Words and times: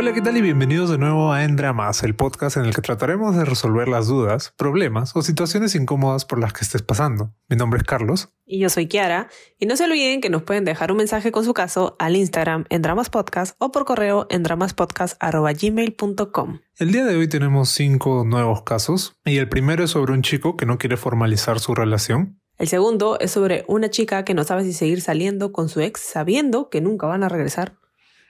Hola, 0.00 0.12
¿qué 0.12 0.22
tal? 0.22 0.36
Y 0.36 0.42
bienvenidos 0.42 0.90
de 0.90 0.98
nuevo 0.98 1.32
a 1.32 1.42
En 1.42 1.56
Dramas, 1.56 2.04
el 2.04 2.14
podcast 2.14 2.56
en 2.56 2.66
el 2.66 2.72
que 2.72 2.82
trataremos 2.82 3.34
de 3.34 3.44
resolver 3.44 3.88
las 3.88 4.06
dudas, 4.06 4.54
problemas 4.56 5.16
o 5.16 5.22
situaciones 5.22 5.74
incómodas 5.74 6.24
por 6.24 6.38
las 6.38 6.52
que 6.52 6.60
estés 6.60 6.82
pasando. 6.82 7.34
Mi 7.48 7.56
nombre 7.56 7.78
es 7.78 7.84
Carlos. 7.84 8.28
Y 8.46 8.60
yo 8.60 8.70
soy 8.70 8.86
Kiara. 8.86 9.28
Y 9.58 9.66
no 9.66 9.76
se 9.76 9.86
olviden 9.86 10.20
que 10.20 10.30
nos 10.30 10.44
pueden 10.44 10.64
dejar 10.64 10.92
un 10.92 10.98
mensaje 10.98 11.32
con 11.32 11.44
su 11.44 11.52
caso 11.52 11.96
al 11.98 12.14
Instagram 12.14 12.64
en 12.68 12.82
Dramas 12.82 13.10
Podcast 13.10 13.56
o 13.58 13.72
por 13.72 13.86
correo 13.86 14.28
en 14.30 14.44
dramaspodcast.gmail.com. 14.44 16.60
El 16.76 16.92
día 16.92 17.04
de 17.04 17.16
hoy 17.16 17.28
tenemos 17.28 17.70
cinco 17.70 18.22
nuevos 18.24 18.62
casos 18.62 19.16
y 19.24 19.38
el 19.38 19.48
primero 19.48 19.82
es 19.82 19.90
sobre 19.90 20.12
un 20.12 20.22
chico 20.22 20.56
que 20.56 20.64
no 20.64 20.78
quiere 20.78 20.96
formalizar 20.96 21.58
su 21.58 21.74
relación. 21.74 22.40
El 22.56 22.68
segundo 22.68 23.18
es 23.18 23.32
sobre 23.32 23.64
una 23.66 23.90
chica 23.90 24.24
que 24.24 24.34
no 24.34 24.44
sabe 24.44 24.62
si 24.62 24.74
seguir 24.74 25.00
saliendo 25.00 25.50
con 25.50 25.68
su 25.68 25.80
ex 25.80 26.00
sabiendo 26.00 26.70
que 26.70 26.80
nunca 26.80 27.08
van 27.08 27.24
a 27.24 27.28
regresar. 27.28 27.74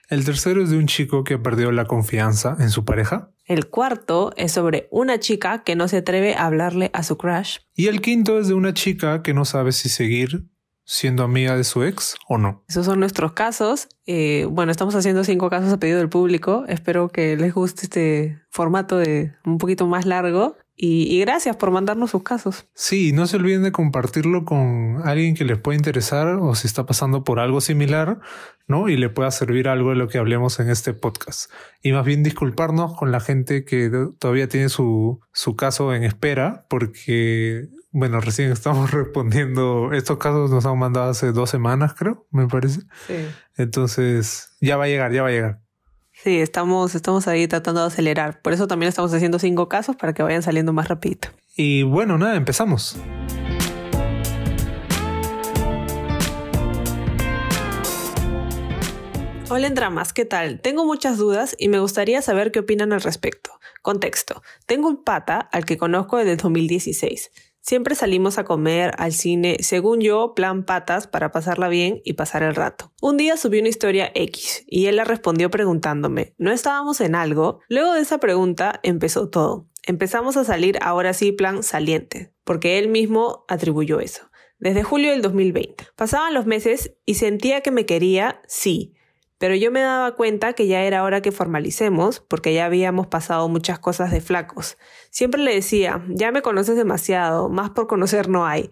El 0.09 0.25
tercero 0.25 0.63
es 0.63 0.71
de 0.71 0.77
un 0.77 0.87
chico 0.87 1.23
que 1.23 1.37
perdió 1.37 1.71
la 1.71 1.85
confianza 1.85 2.57
en 2.59 2.71
su 2.71 2.83
pareja. 2.83 3.29
El 3.45 3.67
cuarto 3.67 4.33
es 4.37 4.51
sobre 4.51 4.87
una 4.89 5.19
chica 5.19 5.63
que 5.63 5.75
no 5.75 5.87
se 5.87 5.97
atreve 5.97 6.33
a 6.33 6.47
hablarle 6.47 6.89
a 6.93 7.03
su 7.03 7.15
crush. 7.15 7.59
Y 7.75 7.87
el 7.87 8.01
quinto 8.01 8.39
es 8.39 8.47
de 8.47 8.55
una 8.55 8.73
chica 8.73 9.21
que 9.21 9.35
no 9.35 9.45
sabe 9.45 9.71
si 9.71 9.87
seguir 9.87 10.49
siendo 10.83 11.21
amiga 11.21 11.55
de 11.55 11.63
su 11.63 11.83
ex 11.83 12.15
o 12.27 12.39
no. 12.39 12.63
Esos 12.67 12.87
son 12.87 12.99
nuestros 12.99 13.33
casos. 13.33 13.87
Eh, 14.07 14.47
bueno, 14.49 14.71
estamos 14.71 14.95
haciendo 14.95 15.23
cinco 15.23 15.51
casos 15.51 15.71
a 15.71 15.77
pedido 15.77 15.99
del 15.99 16.09
público. 16.09 16.65
Espero 16.67 17.09
que 17.09 17.37
les 17.37 17.53
guste 17.53 17.83
este 17.83 18.41
formato 18.49 18.97
de 18.97 19.35
un 19.45 19.59
poquito 19.59 19.85
más 19.85 20.07
largo. 20.07 20.57
Y, 20.81 21.19
gracias 21.19 21.57
por 21.57 21.71
mandarnos 21.71 22.11
sus 22.11 22.23
casos. 22.23 22.65
Sí, 22.73 23.11
no 23.11 23.27
se 23.27 23.35
olviden 23.35 23.63
de 23.63 23.73
compartirlo 23.73 24.45
con 24.45 25.01
alguien 25.03 25.35
que 25.35 25.43
les 25.43 25.57
pueda 25.57 25.75
interesar 25.75 26.27
o 26.39 26.55
si 26.55 26.67
está 26.67 26.85
pasando 26.85 27.25
por 27.25 27.41
algo 27.41 27.59
similar, 27.59 28.21
¿no? 28.65 28.87
Y 28.87 28.95
le 28.95 29.09
pueda 29.09 29.29
servir 29.31 29.67
algo 29.67 29.89
de 29.89 29.97
lo 29.97 30.07
que 30.07 30.19
hablemos 30.19 30.57
en 30.61 30.69
este 30.69 30.93
podcast. 30.93 31.51
Y 31.83 31.91
más 31.91 32.05
bien 32.05 32.23
disculparnos 32.23 32.95
con 32.95 33.11
la 33.11 33.19
gente 33.19 33.65
que 33.65 33.91
todavía 34.19 34.47
tiene 34.47 34.69
su, 34.69 35.19
su 35.33 35.57
caso 35.57 35.93
en 35.93 36.05
espera, 36.05 36.65
porque, 36.69 37.67
bueno, 37.91 38.21
recién 38.21 38.49
estamos 38.53 38.91
respondiendo. 38.91 39.91
Estos 39.91 40.17
casos 40.17 40.49
nos 40.49 40.65
han 40.65 40.79
mandado 40.79 41.09
hace 41.09 41.33
dos 41.33 41.49
semanas, 41.49 41.93
creo, 41.93 42.25
me 42.31 42.47
parece. 42.47 42.83
Sí. 43.05 43.15
Entonces, 43.57 44.55
ya 44.61 44.77
va 44.77 44.85
a 44.85 44.87
llegar, 44.87 45.11
ya 45.11 45.23
va 45.23 45.27
a 45.27 45.31
llegar. 45.31 45.61
Sí, 46.21 46.41
estamos, 46.41 46.95
estamos 46.95 47.29
ahí 47.29 47.47
tratando 47.47 47.79
de 47.79 47.87
acelerar. 47.87 48.41
Por 48.41 48.51
eso 48.51 48.67
también 48.67 48.89
estamos 48.89 49.13
haciendo 49.13 49.39
cinco 49.39 49.69
casos 49.69 49.95
para 49.95 50.13
que 50.13 50.21
vayan 50.21 50.43
saliendo 50.43 50.73
más 50.73 50.89
rapidito. 50.89 51.29
Y 51.55 51.83
bueno, 51.83 52.17
nada, 52.17 52.35
empezamos. 52.35 52.97
Hola 59.49 59.67
en 59.67 59.75
dramas, 59.75 60.11
¿qué 60.11 60.25
tal? 60.25 60.59
Tengo 60.59 60.85
muchas 60.85 61.17
dudas 61.17 61.55
y 61.57 61.69
me 61.69 61.79
gustaría 61.79 62.21
saber 62.21 62.51
qué 62.51 62.59
opinan 62.59 62.91
al 62.91 62.99
respecto. 62.99 63.51
Contexto. 63.81 64.43
Tengo 64.65 64.89
un 64.89 65.05
pata 65.05 65.39
al 65.39 65.63
que 65.63 65.77
conozco 65.77 66.17
desde 66.17 66.35
2016. 66.35 67.31
Siempre 67.69 67.93
salimos 67.93 68.39
a 68.39 68.45
comer, 68.45 68.93
al 68.97 69.13
cine, 69.13 69.57
según 69.59 70.01
yo, 70.01 70.33
plan 70.33 70.65
patas 70.65 71.05
para 71.05 71.31
pasarla 71.31 71.67
bien 71.67 72.01
y 72.03 72.13
pasar 72.13 72.41
el 72.41 72.55
rato. 72.55 72.91
Un 72.99 73.15
día 73.15 73.37
subí 73.37 73.59
una 73.59 73.69
historia 73.69 74.11
X 74.15 74.63
y 74.65 74.87
él 74.87 74.95
la 74.95 75.03
respondió 75.03 75.51
preguntándome, 75.51 76.33
¿no 76.39 76.49
estábamos 76.51 76.99
en 76.99 77.13
algo? 77.13 77.59
Luego 77.69 77.93
de 77.93 78.01
esa 78.01 78.17
pregunta 78.17 78.79
empezó 78.81 79.29
todo. 79.29 79.67
Empezamos 79.85 80.35
a 80.35 80.45
salir 80.45 80.79
ahora 80.81 81.13
sí 81.13 81.31
plan 81.31 81.61
saliente, 81.61 82.33
porque 82.43 82.79
él 82.79 82.87
mismo 82.87 83.45
atribuyó 83.47 83.99
eso. 83.99 84.31
Desde 84.57 84.81
julio 84.81 85.11
del 85.11 85.21
2020. 85.21 85.89
Pasaban 85.95 86.33
los 86.33 86.47
meses 86.47 86.95
y 87.05 87.13
sentía 87.13 87.61
que 87.61 87.69
me 87.69 87.85
quería, 87.85 88.41
sí, 88.47 88.95
pero 89.39 89.55
yo 89.55 89.71
me 89.71 89.79
daba 89.79 90.15
cuenta 90.15 90.53
que 90.53 90.67
ya 90.67 90.83
era 90.83 91.03
hora 91.03 91.21
que 91.21 91.31
formalicemos, 91.31 92.19
porque 92.19 92.53
ya 92.53 92.65
habíamos 92.65 93.07
pasado 93.07 93.49
muchas 93.49 93.79
cosas 93.79 94.11
de 94.11 94.21
flacos. 94.21 94.77
Siempre 95.09 95.41
le 95.41 95.55
decía, 95.55 96.05
ya 96.09 96.31
me 96.31 96.43
conoces 96.43 96.75
demasiado, 96.75 97.49
más 97.49 97.71
por 97.71 97.87
conocer 97.87 98.29
no 98.29 98.45
hay. 98.45 98.69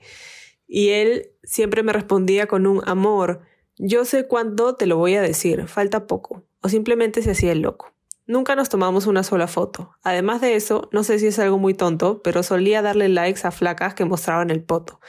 Y 0.68 0.90
él 0.90 1.32
siempre 1.44 1.82
me 1.82 1.94
respondía 1.94 2.46
con 2.48 2.68
un 2.68 2.88
amor, 2.88 3.42
yo 3.80 4.06
sé 4.06 4.28
cuándo 4.28 4.76
te 4.76 4.88
lo 4.88 4.98
voy 4.98 5.16
a 5.16 5.22
decir, 5.22 5.68
falta 5.68 6.08
poco. 6.08 6.44
O 6.62 6.70
simplemente 6.70 7.22
se 7.22 7.32
hacía 7.32 7.52
el 7.52 7.62
loco. 7.62 7.94
Nunca 8.26 8.56
nos 8.56 8.68
tomamos 8.68 9.08
una 9.08 9.24
sola 9.24 9.48
foto. 9.48 9.92
Además 10.04 10.42
de 10.42 10.56
eso, 10.56 10.90
no 10.92 11.04
sé 11.04 11.20
si 11.20 11.28
es 11.28 11.40
algo 11.40 11.60
muy 11.60 11.74
tonto, 11.74 12.22
pero 12.24 12.44
solía 12.44 12.82
darle 12.82 13.08
likes 13.08 13.48
a 13.48 13.52
flacas 13.52 13.94
que 13.94 14.04
mostraban 14.04 14.50
el 14.50 14.64
poto. 14.64 15.00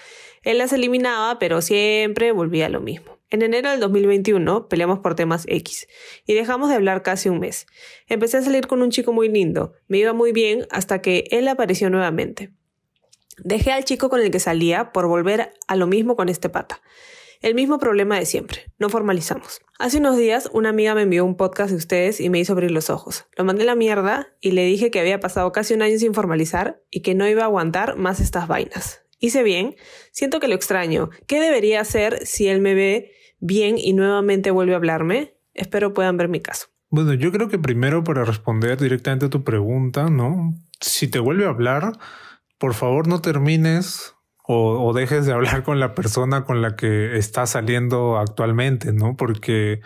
Él 0.42 0.58
las 0.58 0.72
eliminaba, 0.72 1.38
pero 1.40 1.62
siempre 1.62 2.30
volvía 2.30 2.68
lo 2.68 2.80
mismo. 2.80 3.17
En 3.30 3.42
enero 3.42 3.70
del 3.70 3.80
2021 3.80 4.68
peleamos 4.68 5.00
por 5.00 5.14
temas 5.14 5.44
X 5.48 5.86
y 6.26 6.32
dejamos 6.32 6.70
de 6.70 6.76
hablar 6.76 7.02
casi 7.02 7.28
un 7.28 7.40
mes. 7.40 7.66
Empecé 8.06 8.38
a 8.38 8.42
salir 8.42 8.66
con 8.66 8.80
un 8.80 8.90
chico 8.90 9.12
muy 9.12 9.28
lindo, 9.28 9.74
me 9.86 9.98
iba 9.98 10.14
muy 10.14 10.32
bien 10.32 10.66
hasta 10.70 11.02
que 11.02 11.24
él 11.30 11.46
apareció 11.48 11.90
nuevamente. 11.90 12.52
Dejé 13.36 13.72
al 13.72 13.84
chico 13.84 14.08
con 14.08 14.20
el 14.20 14.30
que 14.30 14.40
salía 14.40 14.92
por 14.92 15.06
volver 15.06 15.52
a 15.66 15.76
lo 15.76 15.86
mismo 15.86 16.16
con 16.16 16.28
este 16.28 16.48
pata. 16.48 16.80
El 17.40 17.54
mismo 17.54 17.78
problema 17.78 18.18
de 18.18 18.26
siempre, 18.26 18.72
no 18.78 18.88
formalizamos. 18.88 19.60
Hace 19.78 19.98
unos 19.98 20.16
días 20.16 20.48
una 20.52 20.70
amiga 20.70 20.94
me 20.94 21.02
envió 21.02 21.24
un 21.24 21.36
podcast 21.36 21.70
de 21.70 21.76
ustedes 21.76 22.20
y 22.20 22.30
me 22.30 22.40
hizo 22.40 22.54
abrir 22.54 22.72
los 22.72 22.90
ojos. 22.90 23.26
Lo 23.36 23.44
mandé 23.44 23.62
a 23.62 23.66
la 23.66 23.74
mierda 23.76 24.34
y 24.40 24.52
le 24.52 24.64
dije 24.64 24.90
que 24.90 24.98
había 24.98 25.20
pasado 25.20 25.52
casi 25.52 25.74
un 25.74 25.82
año 25.82 25.98
sin 25.98 26.14
formalizar 26.14 26.82
y 26.90 27.02
que 27.02 27.14
no 27.14 27.28
iba 27.28 27.42
a 27.42 27.46
aguantar 27.46 27.96
más 27.96 28.20
estas 28.20 28.48
vainas. 28.48 29.02
Hice 29.18 29.42
bien, 29.42 29.76
siento 30.12 30.40
que 30.40 30.48
lo 30.48 30.54
extraño. 30.54 31.10
¿Qué 31.26 31.40
debería 31.40 31.80
hacer 31.80 32.24
si 32.26 32.48
él 32.48 32.60
me 32.60 32.74
ve 32.74 33.12
bien 33.40 33.76
y 33.78 33.92
nuevamente 33.92 34.50
vuelve 34.50 34.74
a 34.74 34.76
hablarme? 34.76 35.34
Espero 35.54 35.92
puedan 35.92 36.16
ver 36.16 36.28
mi 36.28 36.40
caso. 36.40 36.68
Bueno, 36.90 37.12
yo 37.14 37.32
creo 37.32 37.48
que 37.48 37.58
primero 37.58 38.04
para 38.04 38.24
responder 38.24 38.78
directamente 38.78 39.26
a 39.26 39.30
tu 39.30 39.44
pregunta, 39.44 40.08
¿no? 40.08 40.54
Si 40.80 41.08
te 41.08 41.18
vuelve 41.18 41.46
a 41.46 41.50
hablar, 41.50 41.92
por 42.58 42.74
favor 42.74 43.08
no 43.08 43.20
termines 43.20 44.14
o, 44.50 44.94
dejes 44.94 45.26
de 45.26 45.34
hablar 45.34 45.62
con 45.62 45.78
la 45.78 45.94
persona 45.94 46.44
con 46.44 46.62
la 46.62 46.74
que 46.74 47.18
estás 47.18 47.50
saliendo 47.50 48.16
actualmente, 48.16 48.94
¿no? 48.94 49.14
Porque, 49.14 49.82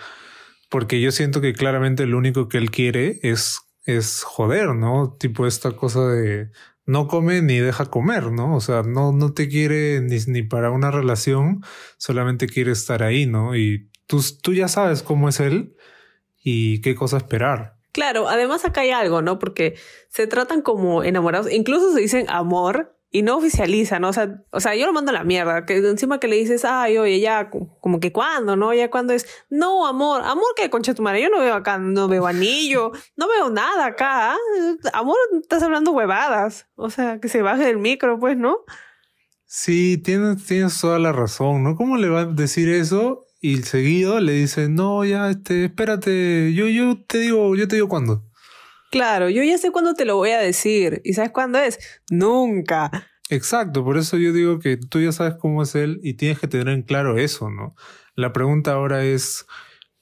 porque 0.71 1.01
yo 1.01 1.11
siento 1.11 1.41
que 1.41 1.53
claramente 1.53 2.07
lo 2.07 2.17
único 2.17 2.49
que 2.49 2.59
él 2.59 2.71
quiere 2.71 3.19
es, 3.23 3.61
es 3.87 4.23
joder, 4.23 4.77
¿no? 4.77 5.17
Tipo 5.19 5.49
esta 5.49 5.73
cosa 5.73 6.07
de 6.07 6.53
no 6.85 7.07
come 7.09 7.43
ni 7.43 7.59
deja 7.59 7.87
comer, 7.87 8.33
¿no? 8.33 8.57
O 8.57 8.61
sea, 8.61 8.83
no, 8.83 9.13
no 9.13 9.33
te 9.33 9.49
quiere 9.49 10.01
ni, 10.01 10.19
ni 10.27 10.43
para 10.43 10.71
una 10.71 10.91
relación, 10.91 11.63
solamente 11.97 12.47
quiere 12.47 12.73
estar 12.73 13.03
ahí, 13.03 13.27
¿no? 13.27 13.57
Y 13.57 13.91
tú, 14.07 14.21
tú 14.43 14.53
ya 14.53 14.69
sabes 14.69 15.03
cómo 15.03 15.29
es 15.29 15.41
él 15.41 15.77
y 16.43 16.81
qué 16.81 16.95
cosa 16.95 17.19
esperar. 17.19 17.77
Claro, 17.93 18.29
además 18.29 18.65
acá 18.65 18.81
hay 18.81 18.91
algo, 18.91 19.23
¿no? 19.23 19.39
Porque 19.39 19.75
se 20.09 20.27
tratan 20.27 20.63
como 20.63 21.05
enamorados, 21.05 21.53
incluso 21.53 21.93
se 21.93 22.01
dicen 22.01 22.27
amor 22.29 22.97
y 23.15 23.21
no 23.21 23.37
oficializan, 23.37 24.01
¿no? 24.01 24.09
O 24.09 24.13
sea, 24.15 24.43
o 24.51 24.59
sea, 24.59 24.75
yo 24.75 24.87
lo 24.87 24.93
mando 24.95 25.11
a 25.11 25.15
la 25.15 25.23
mierda, 25.23 25.67
que 25.67 25.77
encima 25.77 26.19
que 26.19 26.29
le 26.29 26.37
dices, 26.37 26.65
ay, 26.65 26.97
oye, 26.97 27.21
ya, 27.21 27.51
como 27.51 28.01
que 28.01 28.11
cuándo, 28.11 28.57
¿no? 28.57 28.73
Ya 28.73 28.91
cuando 28.91 29.13
es, 29.13 29.27
no, 29.51 29.87
amor, 29.87 30.23
amor 30.25 30.47
que 30.57 30.71
concha 30.71 30.95
tu 30.95 31.03
madre, 31.03 31.23
yo 31.23 31.29
no 31.29 31.39
veo 31.39 31.55
acá, 31.55 31.77
no 31.77 32.09
veo 32.09 32.27
anillo, 32.27 32.91
no 33.17 33.29
veo 33.29 33.51
nada 33.51 33.85
acá, 33.85 34.35
amor, 34.95 35.19
estás 35.43 35.63
hablando 35.63 35.93
huevadas, 35.93 36.67
o 36.75 36.89
sea, 36.89 37.21
que 37.21 37.29
se 37.29 37.43
baje 37.43 37.65
del 37.65 37.79
micro, 37.79 38.19
pues, 38.19 38.39
¿no? 38.39 38.57
Sí, 39.45 39.99
tienes, 39.99 40.47
tienes 40.47 40.81
toda 40.81 40.99
la 40.99 41.13
razón, 41.13 41.63
¿no? 41.63 41.77
¿Cómo 41.77 41.99
le 41.99 42.09
va 42.09 42.21
a 42.21 42.25
decir 42.25 42.71
eso? 42.71 43.27
Y 43.43 43.59
seguido 43.59 44.21
le 44.21 44.33
dice, 44.33 44.71
no, 44.71 45.05
ya, 45.05 45.29
este, 45.29 45.67
espérate, 45.67 46.55
yo, 46.55 46.67
yo 46.67 46.97
te 47.07 47.19
digo, 47.19 47.55
yo 47.57 47.69
te 47.69 47.77
digo 47.77 47.89
cuándo. 47.89 48.25
Claro, 48.93 49.31
yo 49.31 49.43
ya 49.43 49.57
sé 49.57 49.71
cuándo 49.71 49.95
te 49.95 50.05
lo 50.05 50.17
voy 50.17 50.33
a 50.33 50.39
decir. 50.39 51.01
¿Y 51.03 51.15
sabes 51.15 51.31
cuándo 51.31 51.59
es? 51.59 51.79
Nunca. 52.11 52.91
Exacto, 53.31 53.83
por 53.83 53.97
eso 53.97 54.19
yo 54.19 54.35
digo 54.35 54.59
que 54.59 54.77
tú 54.77 55.01
ya 55.01 55.13
sabes 55.13 55.37
cómo 55.41 55.63
es 55.63 55.75
él 55.75 55.99
y 56.03 56.13
tienes 56.19 56.39
que 56.39 56.47
tener 56.47 56.69
en 56.69 56.83
claro 56.83 57.17
eso, 57.17 57.49
¿no? 57.49 57.75
La 58.17 58.35
pregunta 58.35 58.73
ahora 58.73 59.03
es, 59.03 59.47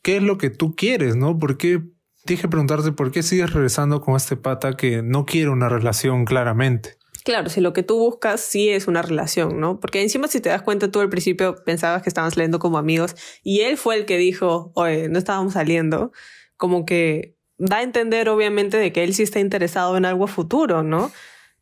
¿qué 0.02 0.16
es 0.16 0.24
lo 0.24 0.38
que 0.38 0.50
tú 0.50 0.74
quieres, 0.74 1.14
no? 1.14 1.38
¿Por 1.38 1.56
qué? 1.56 1.80
Tienes 2.24 2.42
que 2.42 2.48
preguntarte 2.48 2.90
por 2.90 3.12
qué 3.12 3.22
sigues 3.22 3.52
regresando 3.52 4.00
con 4.00 4.16
este 4.16 4.36
pata 4.36 4.76
que 4.76 5.02
no 5.02 5.24
quiere 5.24 5.50
una 5.50 5.68
relación 5.68 6.24
claramente. 6.24 6.96
Claro, 7.22 7.48
si 7.48 7.60
lo 7.60 7.72
que 7.72 7.84
tú 7.84 7.96
buscas 7.96 8.40
sí 8.40 8.70
es 8.70 8.88
una 8.88 9.02
relación, 9.02 9.60
¿no? 9.60 9.78
Porque 9.78 10.02
encima 10.02 10.26
si 10.26 10.40
te 10.40 10.48
das 10.48 10.62
cuenta 10.62 10.90
tú 10.90 10.98
al 10.98 11.10
principio 11.10 11.54
pensabas 11.64 12.02
que 12.02 12.08
estaban 12.08 12.32
saliendo 12.32 12.58
como 12.58 12.76
amigos 12.76 13.14
y 13.44 13.60
él 13.60 13.76
fue 13.76 13.94
el 13.94 14.04
que 14.04 14.18
dijo, 14.18 14.72
oye, 14.74 15.08
no 15.08 15.18
estábamos 15.18 15.52
saliendo, 15.52 16.10
como 16.56 16.84
que 16.84 17.36
da 17.60 17.76
a 17.76 17.82
entender 17.82 18.28
obviamente 18.30 18.78
de 18.78 18.90
que 18.90 19.04
él 19.04 19.14
sí 19.14 19.22
está 19.22 19.38
interesado 19.38 19.96
en 19.98 20.06
algo 20.06 20.26
futuro, 20.26 20.82
¿no? 20.82 21.12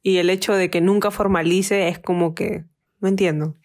Y 0.00 0.18
el 0.18 0.30
hecho 0.30 0.54
de 0.54 0.70
que 0.70 0.80
nunca 0.80 1.10
formalice 1.10 1.88
es 1.88 1.98
como 1.98 2.36
que, 2.36 2.64
no 3.00 3.08
entiendo. 3.08 3.56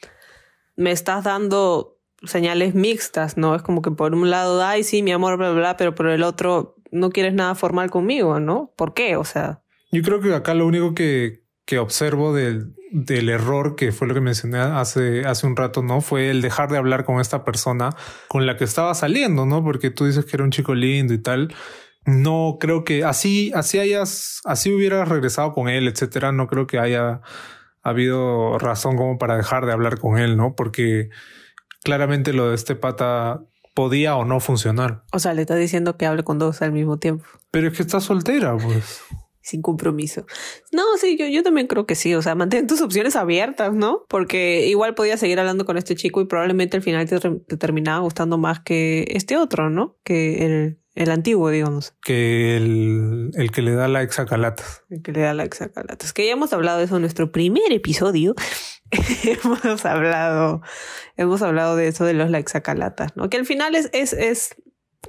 Me 0.75 0.91
estás 0.91 1.23
dando 1.23 1.99
señales 2.23 2.73
mixtas, 2.73 3.37
¿no? 3.37 3.53
Es 3.55 3.61
como 3.61 3.83
que 3.83 3.91
por 3.91 4.15
un 4.15 4.31
lado, 4.31 4.65
ay, 4.65 4.83
sí, 4.83 5.03
mi 5.03 5.11
amor, 5.11 5.37
bla, 5.37 5.51
bla, 5.51 5.59
bla, 5.59 5.77
pero 5.77 5.93
por 5.93 6.07
el 6.07 6.23
otro 6.23 6.75
no 6.91 7.11
quieres 7.11 7.35
nada 7.35 7.53
formal 7.53 7.91
conmigo, 7.91 8.39
¿no? 8.39 8.73
¿Por 8.75 8.95
qué? 8.95 9.15
O 9.15 9.25
sea. 9.25 9.61
Yo 9.91 10.01
creo 10.01 10.19
que 10.19 10.33
acá 10.33 10.55
lo 10.55 10.65
único 10.65 10.95
que, 10.95 11.43
que 11.65 11.77
observo 11.77 12.33
del, 12.33 12.73
del 12.89 13.29
error 13.29 13.75
que 13.75 13.91
fue 13.91 14.07
lo 14.07 14.15
que 14.15 14.21
mencioné 14.21 14.57
hace, 14.57 15.23
hace 15.25 15.45
un 15.45 15.55
rato, 15.55 15.83
¿no? 15.83 16.01
Fue 16.01 16.31
el 16.31 16.41
dejar 16.41 16.71
de 16.71 16.79
hablar 16.79 17.05
con 17.05 17.21
esta 17.21 17.45
persona 17.45 17.91
con 18.27 18.47
la 18.47 18.57
que 18.57 18.63
estaba 18.63 18.95
saliendo, 18.95 19.45
¿no? 19.45 19.63
Porque 19.63 19.91
tú 19.91 20.05
dices 20.05 20.25
que 20.25 20.35
era 20.35 20.43
un 20.43 20.51
chico 20.51 20.73
lindo 20.73 21.13
y 21.13 21.19
tal 21.19 21.53
no 22.05 22.57
creo 22.59 22.83
que 22.83 23.03
así, 23.03 23.51
así 23.55 23.79
hayas, 23.79 24.41
así 24.45 24.73
hubieras 24.73 25.07
regresado 25.07 25.53
con 25.53 25.69
él, 25.69 25.87
etcétera. 25.87 26.31
No 26.31 26.47
creo 26.47 26.67
que 26.67 26.79
haya 26.79 27.21
habido 27.81 28.57
razón 28.59 28.97
como 28.97 29.17
para 29.17 29.37
dejar 29.37 29.65
de 29.65 29.73
hablar 29.73 29.99
con 29.99 30.17
él, 30.17 30.37
¿no? 30.37 30.55
Porque 30.55 31.09
claramente 31.83 32.33
lo 32.33 32.49
de 32.49 32.55
este 32.55 32.75
pata 32.75 33.41
podía 33.73 34.15
o 34.15 34.25
no 34.25 34.39
funcionar. 34.39 35.03
O 35.11 35.19
sea, 35.19 35.33
le 35.33 35.41
está 35.41 35.55
diciendo 35.55 35.97
que 35.97 36.05
hable 36.05 36.23
con 36.23 36.39
dos 36.39 36.61
al 36.61 36.71
mismo 36.71 36.97
tiempo. 36.97 37.25
Pero 37.51 37.67
es 37.67 37.75
que 37.75 37.83
está 37.83 37.99
soltera, 37.99 38.57
pues. 38.57 39.01
Sin 39.41 39.61
compromiso. 39.61 40.25
No, 40.71 40.83
sí, 40.97 41.17
yo, 41.17 41.27
yo 41.27 41.43
también 41.43 41.67
creo 41.67 41.85
que 41.85 41.95
sí. 41.95 42.15
O 42.15 42.21
sea, 42.21 42.35
mantén 42.35 42.67
tus 42.67 42.81
opciones 42.81 43.15
abiertas, 43.15 43.73
¿no? 43.73 44.05
Porque 44.07 44.67
igual 44.67 44.95
podía 44.95 45.17
seguir 45.17 45.39
hablando 45.39 45.65
con 45.65 45.77
este 45.77 45.95
chico 45.95 46.21
y 46.21 46.25
probablemente 46.25 46.77
al 46.77 46.83
final 46.83 47.07
te, 47.09 47.19
te 47.19 47.57
terminaba 47.57 47.99
gustando 47.99 48.37
más 48.37 48.61
que 48.61 49.05
este 49.09 49.35
otro, 49.35 49.69
¿no? 49.69 49.97
Que 50.03 50.45
el, 50.45 50.82
el 50.95 51.09
antiguo, 51.09 51.49
digamos. 51.49 51.95
Que 52.03 52.57
el, 52.57 53.31
el 53.33 53.51
que 53.51 53.61
le 53.61 53.73
da 53.73 53.87
la 53.87 54.03
exacalatas. 54.03 54.83
El 54.89 55.01
que 55.01 55.11
le 55.11 55.21
da 55.21 55.33
la 55.33 55.43
exacalatas. 55.43 56.13
Que 56.13 56.27
ya 56.27 56.33
hemos 56.33 56.53
hablado 56.53 56.77
de 56.77 56.85
eso 56.85 56.95
en 56.95 57.01
nuestro 57.01 57.31
primer 57.31 57.71
episodio. 57.71 58.35
hemos 59.23 59.85
hablado, 59.85 60.61
hemos 61.17 61.41
hablado 61.41 61.75
de 61.75 61.87
eso 61.87 62.05
de 62.05 62.13
los 62.13 62.29
likes 62.29 62.55
acalatas, 62.55 63.15
¿no? 63.15 63.29
Que 63.29 63.37
al 63.37 63.45
final 63.45 63.73
es, 63.75 63.89
es, 63.91 64.13
es 64.13 64.55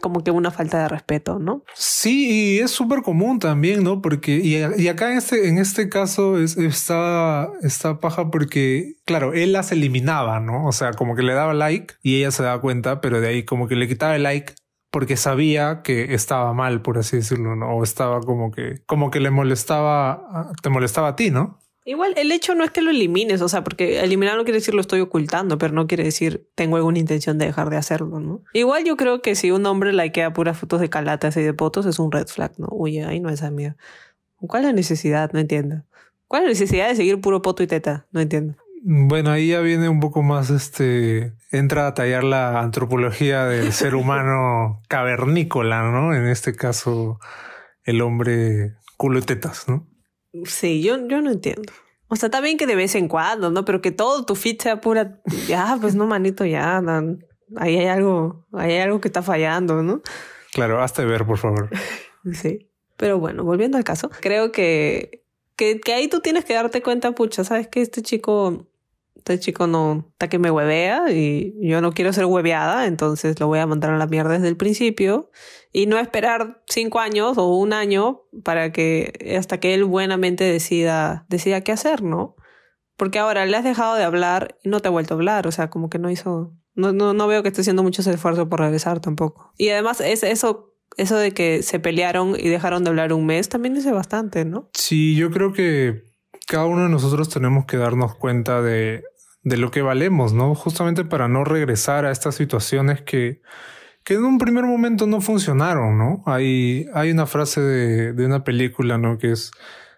como 0.00 0.24
que 0.24 0.30
una 0.30 0.50
falta 0.50 0.82
de 0.82 0.88
respeto, 0.88 1.38
¿no? 1.38 1.64
Sí, 1.74 2.56
y 2.56 2.58
es 2.60 2.70
súper 2.70 3.02
común 3.02 3.38
también, 3.38 3.84
¿no? 3.84 4.00
Porque, 4.02 4.36
y, 4.42 4.56
y, 4.56 4.88
acá 4.88 5.12
en 5.12 5.18
este, 5.18 5.48
en 5.48 5.58
este 5.58 5.88
caso 5.88 6.38
es, 6.38 6.56
está, 6.56 7.50
está 7.62 8.00
paja 8.00 8.30
porque, 8.30 8.94
claro, 9.04 9.34
él 9.34 9.52
las 9.52 9.70
eliminaba, 9.72 10.40
¿no? 10.40 10.66
O 10.66 10.72
sea, 10.72 10.92
como 10.92 11.14
que 11.14 11.22
le 11.22 11.34
daba 11.34 11.54
like 11.54 11.94
y 12.02 12.16
ella 12.16 12.30
se 12.30 12.42
daba 12.42 12.60
cuenta, 12.60 13.00
pero 13.00 13.20
de 13.20 13.28
ahí 13.28 13.44
como 13.44 13.68
que 13.68 13.76
le 13.76 13.88
quitaba 13.88 14.16
el 14.16 14.24
like 14.24 14.54
porque 14.94 15.16
sabía 15.16 15.82
que 15.82 16.14
estaba 16.14 16.52
mal, 16.54 16.80
por 16.80 16.98
así 16.98 17.16
decirlo, 17.16 17.56
¿no? 17.56 17.74
O 17.74 17.82
estaba 17.82 18.20
como 18.20 18.52
que, 18.52 18.76
como 18.86 19.10
que 19.10 19.18
le 19.18 19.32
molestaba, 19.32 20.52
te 20.62 20.68
molestaba 20.68 21.08
a 21.08 21.16
ti, 21.16 21.32
¿no? 21.32 21.58
Igual 21.84 22.14
el 22.16 22.30
hecho 22.30 22.54
no 22.54 22.62
es 22.62 22.70
que 22.70 22.80
lo 22.80 22.92
elimines, 22.92 23.42
o 23.42 23.48
sea, 23.48 23.64
porque 23.64 24.04
eliminar 24.04 24.36
no 24.36 24.44
quiere 24.44 24.60
decir 24.60 24.72
lo 24.72 24.80
estoy 24.80 25.00
ocultando, 25.00 25.58
pero 25.58 25.74
no 25.74 25.88
quiere 25.88 26.04
decir 26.04 26.48
tengo 26.54 26.76
alguna 26.76 27.00
intención 27.00 27.38
de 27.38 27.46
dejar 27.46 27.70
de 27.70 27.76
hacerlo, 27.76 28.20
¿no? 28.20 28.42
Igual 28.52 28.84
yo 28.84 28.96
creo 28.96 29.20
que 29.20 29.34
si 29.34 29.50
un 29.50 29.66
hombre 29.66 29.92
likea 29.92 30.32
puras 30.32 30.56
fotos 30.56 30.80
de 30.80 30.88
calatas 30.88 31.36
y 31.38 31.42
de 31.42 31.54
potos 31.54 31.86
es 31.86 31.98
un 31.98 32.12
red 32.12 32.28
flag, 32.28 32.52
¿no? 32.58 32.68
Uy, 32.70 33.00
ahí 33.00 33.18
no 33.18 33.30
es 33.30 33.42
amiga. 33.42 33.76
¿Cuál 34.36 34.62
es 34.62 34.68
la 34.68 34.74
necesidad? 34.74 35.32
No 35.32 35.40
entiendo. 35.40 35.82
¿Cuál 36.28 36.42
es 36.42 36.46
la 36.46 36.50
necesidad 36.50 36.88
de 36.88 36.94
seguir 36.94 37.20
puro 37.20 37.42
poto 37.42 37.64
y 37.64 37.66
teta? 37.66 38.06
No 38.12 38.20
entiendo. 38.20 38.54
Bueno, 38.86 39.30
ahí 39.30 39.48
ya 39.48 39.60
viene 39.60 39.88
un 39.88 39.98
poco 39.98 40.22
más 40.22 40.50
este. 40.50 41.32
Entra 41.54 41.86
a 41.86 41.94
tallar 41.94 42.24
la 42.24 42.60
antropología 42.60 43.44
del 43.44 43.72
ser 43.72 43.94
humano 43.94 44.82
cavernícola, 44.88 45.82
¿no? 45.90 46.12
En 46.12 46.26
este 46.26 46.56
caso, 46.56 47.20
el 47.84 48.02
hombre 48.02 48.74
culo 48.96 49.20
y 49.20 49.22
tetas, 49.22 49.68
¿no? 49.68 49.86
Sí, 50.46 50.82
yo, 50.82 51.06
yo 51.06 51.22
no 51.22 51.30
entiendo. 51.30 51.72
O 52.08 52.16
sea, 52.16 52.26
está 52.26 52.40
bien 52.40 52.56
que 52.58 52.66
de 52.66 52.74
vez 52.74 52.96
en 52.96 53.06
cuando, 53.06 53.52
¿no? 53.52 53.64
Pero 53.64 53.80
que 53.80 53.92
todo 53.92 54.26
tu 54.26 54.34
feed 54.34 54.60
sea 54.60 54.80
pura. 54.80 55.20
Ya, 55.46 55.78
pues 55.80 55.94
no, 55.94 56.06
manito, 56.06 56.44
ya. 56.44 56.82
Ahí 57.56 57.78
hay 57.78 57.86
algo, 57.86 58.46
ahí 58.52 58.72
hay 58.72 58.80
algo 58.80 59.00
que 59.00 59.06
está 59.06 59.22
fallando, 59.22 59.82
¿no? 59.84 60.02
Claro, 60.52 60.82
hasta 60.82 61.04
ver, 61.04 61.24
por 61.24 61.38
favor. 61.38 61.70
sí. 62.32 62.68
Pero 62.96 63.20
bueno, 63.20 63.44
volviendo 63.44 63.76
al 63.76 63.84
caso, 63.84 64.10
creo 64.20 64.50
que, 64.50 65.24
que, 65.54 65.78
que 65.78 65.92
ahí 65.94 66.08
tú 66.08 66.18
tienes 66.20 66.44
que 66.44 66.54
darte 66.54 66.82
cuenta, 66.82 67.12
pucha, 67.12 67.44
sabes 67.44 67.68
que 67.68 67.80
este 67.80 68.02
chico 68.02 68.68
este 69.24 69.40
chico 69.40 69.66
no 69.66 70.06
está 70.12 70.28
que 70.28 70.38
me 70.38 70.50
huevea 70.50 71.10
y 71.10 71.54
yo 71.62 71.80
no 71.80 71.92
quiero 71.92 72.12
ser 72.12 72.26
hueveada, 72.26 72.86
entonces 72.86 73.40
lo 73.40 73.46
voy 73.46 73.58
a 73.58 73.66
mandar 73.66 73.92
a 73.92 73.96
la 73.96 74.06
mierda 74.06 74.34
desde 74.34 74.48
el 74.48 74.58
principio 74.58 75.30
y 75.72 75.86
no 75.86 75.98
esperar 75.98 76.62
cinco 76.68 77.00
años 77.00 77.38
o 77.38 77.56
un 77.56 77.72
año 77.72 78.20
para 78.44 78.70
que 78.70 79.34
hasta 79.38 79.58
que 79.60 79.72
él 79.72 79.84
buenamente 79.84 80.44
decida, 80.44 81.24
decida 81.30 81.62
qué 81.62 81.72
hacer, 81.72 82.02
¿no? 82.02 82.36
Porque 82.98 83.18
ahora 83.18 83.46
le 83.46 83.56
has 83.56 83.64
dejado 83.64 83.94
de 83.94 84.04
hablar 84.04 84.58
y 84.62 84.68
no 84.68 84.80
te 84.80 84.88
ha 84.88 84.90
vuelto 84.90 85.14
a 85.14 85.16
hablar, 85.16 85.46
o 85.46 85.52
sea, 85.52 85.70
como 85.70 85.88
que 85.88 85.98
no 85.98 86.10
hizo, 86.10 86.52
no, 86.74 86.92
no, 86.92 87.14
no 87.14 87.26
veo 87.26 87.42
que 87.42 87.48
esté 87.48 87.62
haciendo 87.62 87.82
mucho 87.82 88.08
esfuerzo 88.08 88.50
por 88.50 88.60
regresar 88.60 89.00
tampoco. 89.00 89.54
Y 89.56 89.70
además 89.70 90.02
es 90.02 90.22
eso, 90.22 90.74
eso 90.98 91.16
de 91.16 91.32
que 91.32 91.62
se 91.62 91.80
pelearon 91.80 92.36
y 92.38 92.50
dejaron 92.50 92.84
de 92.84 92.90
hablar 92.90 93.14
un 93.14 93.24
mes 93.24 93.48
también 93.48 93.74
dice 93.74 93.90
bastante, 93.90 94.44
¿no? 94.44 94.68
Sí, 94.74 95.16
yo 95.16 95.30
creo 95.30 95.54
que 95.54 96.14
cada 96.46 96.66
uno 96.66 96.82
de 96.82 96.88
nosotros 96.88 97.28
tenemos 97.28 97.66
que 97.66 97.76
darnos 97.76 98.14
cuenta 98.14 98.60
de 98.62 99.02
de 99.44 99.56
lo 99.58 99.70
que 99.70 99.82
valemos, 99.82 100.32
¿no? 100.32 100.54
Justamente 100.54 101.04
para 101.04 101.28
no 101.28 101.44
regresar 101.44 102.06
a 102.06 102.10
estas 102.10 102.34
situaciones 102.34 103.02
que, 103.02 103.42
que 104.02 104.14
en 104.14 104.24
un 104.24 104.38
primer 104.38 104.64
momento 104.64 105.06
no 105.06 105.20
funcionaron, 105.20 105.98
¿no? 105.98 106.22
Hay, 106.26 106.86
hay 106.94 107.10
una 107.10 107.26
frase 107.26 107.60
de, 107.60 108.12
de 108.14 108.26
una 108.26 108.42
película, 108.42 108.98
¿no? 108.98 109.18
Que 109.18 109.32
es 109.32 109.52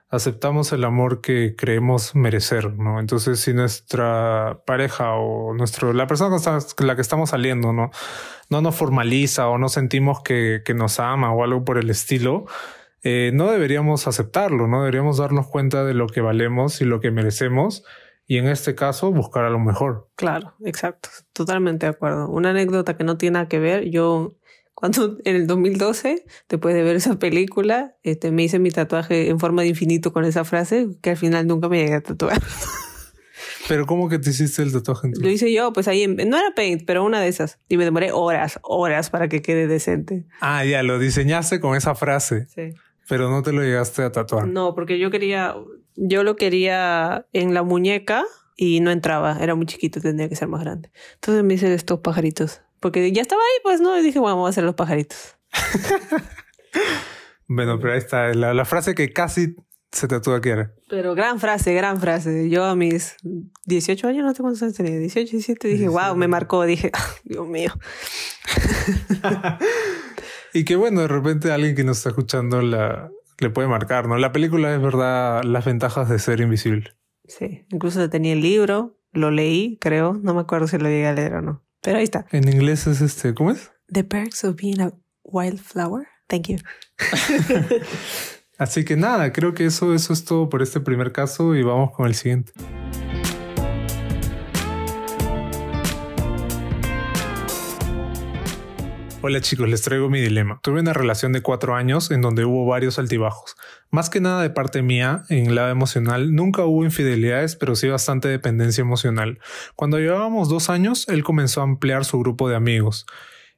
aceptamos 0.09 0.73
el 0.73 0.85
amor 0.85 1.21
que 1.21 1.55
creemos 1.57 2.15
merecer, 2.15 2.75
¿no? 2.75 3.01
Entonces, 3.01 3.41
si 3.41 3.53
nuestra 3.53 4.63
pareja 4.67 5.15
o 5.15 5.55
nuestro, 5.55 5.93
la 5.93 6.07
persona 6.07 6.37
con 6.77 6.87
la 6.87 6.95
que 6.95 7.03
estamos 7.03 7.31
saliendo, 7.31 7.73
¿no? 7.73 7.91
No 8.51 8.61
nos 8.63 8.75
formaliza 8.77 9.49
o 9.49 9.59
no 9.59 9.69
sentimos 9.69 10.23
que, 10.23 10.63
que 10.65 10.75
nos 10.75 11.01
ama 11.01 11.33
o 11.33 11.43
algo 11.45 11.65
por 11.65 11.79
el 11.79 11.91
estilo, 11.91 12.47
eh, 13.03 13.31
no 13.35 13.51
deberíamos 13.51 14.07
aceptarlo, 14.07 14.69
¿no? 14.69 14.81
Deberíamos 14.81 15.19
darnos 15.19 15.49
cuenta 15.49 15.85
de 15.85 15.95
lo 15.95 16.07
que 16.09 16.21
valemos 16.21 16.81
y 16.81 16.85
lo 16.85 17.01
que 17.01 17.11
merecemos 17.11 17.85
y 18.27 18.39
en 18.39 18.49
este 18.49 18.75
caso 18.75 19.13
buscar 19.13 19.45
a 19.45 19.51
lo 19.51 19.59
mejor. 19.59 20.09
Claro, 20.17 20.55
exacto, 20.65 21.09
totalmente 21.33 21.87
de 21.87 21.91
acuerdo. 21.91 22.29
Una 22.29 22.51
anécdota 22.51 22.97
que 22.97 23.05
no 23.05 23.17
tiene 23.17 23.35
nada 23.35 23.49
que 23.49 23.59
ver, 23.59 23.89
yo 23.91 24.37
cuando 24.75 25.17
en 25.25 25.37
el 25.37 25.47
2012, 25.47 26.27
después 26.51 26.75
de 26.75 26.83
ver 26.83 26.97
esa 26.97 27.19
película, 27.19 27.97
este, 28.03 28.31
me 28.31 28.43
hice 28.43 28.59
mi 28.59 28.71
tatuaje 28.71 29.31
en 29.31 29.41
forma 29.41 29.63
de 29.63 29.69
infinito 29.69 30.13
con 30.13 30.27
esa 30.27 30.45
frase 30.45 30.89
que 31.01 31.11
al 31.11 31.17
final 31.17 31.47
nunca 31.47 31.69
me 31.71 31.79
llegué 31.79 31.95
a 31.95 32.03
tatuar. 32.03 32.43
Pero 33.69 33.87
¿cómo 33.87 34.09
que 34.09 34.19
te 34.19 34.31
hiciste 34.31 34.63
el 34.63 34.73
tatuaje? 34.73 35.11
Lo 35.19 35.29
hice 35.31 35.53
yo, 35.53 35.73
pues 35.73 35.89
ahí, 35.89 36.07
no 36.07 36.37
era 36.37 36.55
paint, 36.55 36.85
pero 36.87 37.05
una 37.05 37.21
de 37.21 37.29
esas. 37.29 37.59
Y 37.69 37.77
me 37.77 37.85
demoré 37.85 38.13
horas, 38.13 38.61
horas 38.63 39.11
para 39.11 39.29
que 39.29 39.43
quede 39.43 39.67
decente. 39.67 40.27
Ah, 40.41 40.65
ya, 40.65 40.83
lo 40.83 40.99
diseñaste 40.99 41.59
con 41.59 41.77
esa 41.77 41.95
frase. 41.95 42.47
Sí. 42.55 42.75
Pero 43.09 43.31
no 43.31 43.43
te 43.43 43.53
lo 43.53 43.63
llegaste 43.63 44.03
a 44.03 44.13
tatuar. 44.13 44.47
No, 44.47 44.75
porque 44.75 44.99
yo 44.99 45.11
quería, 45.11 45.55
yo 45.97 46.23
lo 46.23 46.37
quería 46.37 47.27
en 47.33 47.55
la 47.55 47.63
muñeca 47.63 48.25
y 48.57 48.81
no 48.81 48.91
entraba, 48.91 49.39
era 49.41 49.55
muy 49.55 49.67
chiquito, 49.67 50.01
tendría 50.01 50.29
que 50.29 50.37
ser 50.37 50.49
más 50.49 50.63
grande. 50.63 50.91
Entonces 51.15 51.45
me 51.45 51.55
hice 51.55 51.73
estos 51.75 52.01
pajaritos, 52.01 52.63
porque 52.81 53.13
ya 53.13 53.23
estaba 53.23 53.41
ahí, 53.41 53.61
pues 53.63 53.81
no, 53.81 53.99
y 53.99 54.03
dije, 54.03 54.19
bueno, 54.19 54.37
vamos 54.37 54.49
a 54.49 54.51
hacer 54.51 54.65
los 54.65 54.75
pajaritos. 54.75 55.37
bueno, 57.49 57.79
pero 57.79 57.93
ahí 57.93 57.99
está, 57.99 58.33
la, 58.35 58.65
frase 58.65 58.95
que 58.95 59.13
casi 59.13 59.57
se 59.93 60.09
tatúa 60.09 60.41
que 60.41 60.51
era. 60.51 60.73
Pero 60.89 61.15
gran 61.15 61.39
frase, 61.39 61.75
gran 61.75 62.01
frase. 62.01 62.49
Yo 62.51 62.65
a 62.65 62.75
mis 62.75 63.17
18 63.67 64.09
años, 64.09 64.25
no 64.25 64.35
sé 64.35 64.43
cuántos 64.43 64.63
años 64.63 64.75
tenía, 64.75 64.99
18, 64.99 65.31
17, 65.31 65.69
dije, 65.69 65.89
wow, 65.89 66.17
me 66.17 66.29
marcó, 66.29 66.65
dije, 66.65 66.91
Dios 67.25 67.47
mío. 67.47 67.73
Y 70.57 70.65
que 70.65 70.75
bueno, 70.75 71.03
de 71.03 71.09
repente 71.09 71.53
alguien 71.53 71.75
que 71.75 71.85
nos 71.85 71.99
está 71.99 72.09
escuchando 72.09 72.63
la, 72.63 73.11
le 73.39 73.51
puede 73.51 73.69
marcar, 73.69 74.09
¿no? 74.09 74.17
La 74.19 74.33
película 74.33 74.75
es 74.75 74.81
verdad 74.81 75.43
las 75.45 75.65
ventajas 75.65 76.09
de 76.09 76.19
ser 76.19 76.41
invisible. 76.41 76.95
Sí, 77.25 77.67
incluso 77.71 78.09
tenía 78.09 78.33
el 78.33 78.41
libro, 78.41 78.99
lo 79.13 79.31
leí, 79.31 79.79
creo, 79.81 80.15
no 80.15 80.35
me 80.35 80.41
acuerdo 80.41 80.69
si 80.69 80.79
lo 80.79 80.89
llegué 80.89 81.07
a 81.07 81.15
leer 81.15 81.35
o 81.35 81.43
no. 81.43 81.65
Pero 81.83 81.99
ahí 81.99 82.05
está. 82.05 82.27
En 82.33 82.49
inglés 82.49 82.87
es 82.87 83.01
este, 83.01 83.35
¿cómo 83.35 83.51
es? 83.51 83.73
The 83.89 84.05
Perks 84.05 84.45
of 84.45 84.57
Being 84.57 84.81
a 84.81 84.93
Wildflower. 85.25 86.07
Thank 86.29 86.49
you. 86.49 86.57
Así 88.59 88.85
que 88.85 88.97
nada, 88.97 89.33
creo 89.33 89.55
que 89.55 89.67
eso, 89.67 89.95
eso 89.95 90.13
es 90.13 90.25
todo 90.25 90.49
por 90.49 90.63
este 90.63 90.81
primer 90.81 91.13
caso 91.13 91.55
y 91.55 91.63
vamos 91.63 91.91
con 91.93 92.07
el 92.07 92.15
siguiente. 92.15 92.53
Hola 99.23 99.41
chicos, 99.41 99.69
les 99.69 99.83
traigo 99.83 100.11
mi 100.11 100.21
dilema. 100.21 100.61
Tuve 100.63 100.81
una 100.81 100.93
relación 100.93 101.33
de 101.33 101.41
cuatro 101.41 101.75
años 101.75 102.11
en 102.11 102.21
donde 102.21 102.45
hubo 102.45 102.67
varios 102.67 102.99
altibajos. 102.99 103.57
Más 103.91 104.11
que 104.11 104.21
nada 104.21 104.43
de 104.43 104.51
parte 104.51 104.83
mía, 104.83 105.23
en 105.31 105.55
lado 105.55 105.71
emocional, 105.71 106.35
nunca 106.35 106.65
hubo 106.65 106.85
infidelidades, 106.85 107.57
pero 107.57 107.75
sí 107.77 107.89
bastante 107.89 108.29
dependencia 108.29 108.83
emocional. 108.83 109.39
Cuando 109.75 109.99
llevábamos 109.99 110.49
dos 110.49 110.69
años, 110.69 111.09
él 111.09 111.25
comenzó 111.25 111.63
a 111.63 111.65
ampliar 111.65 112.05
su 112.05 112.21
grupo 112.21 112.49
de 112.49 112.57
amigos 112.57 113.07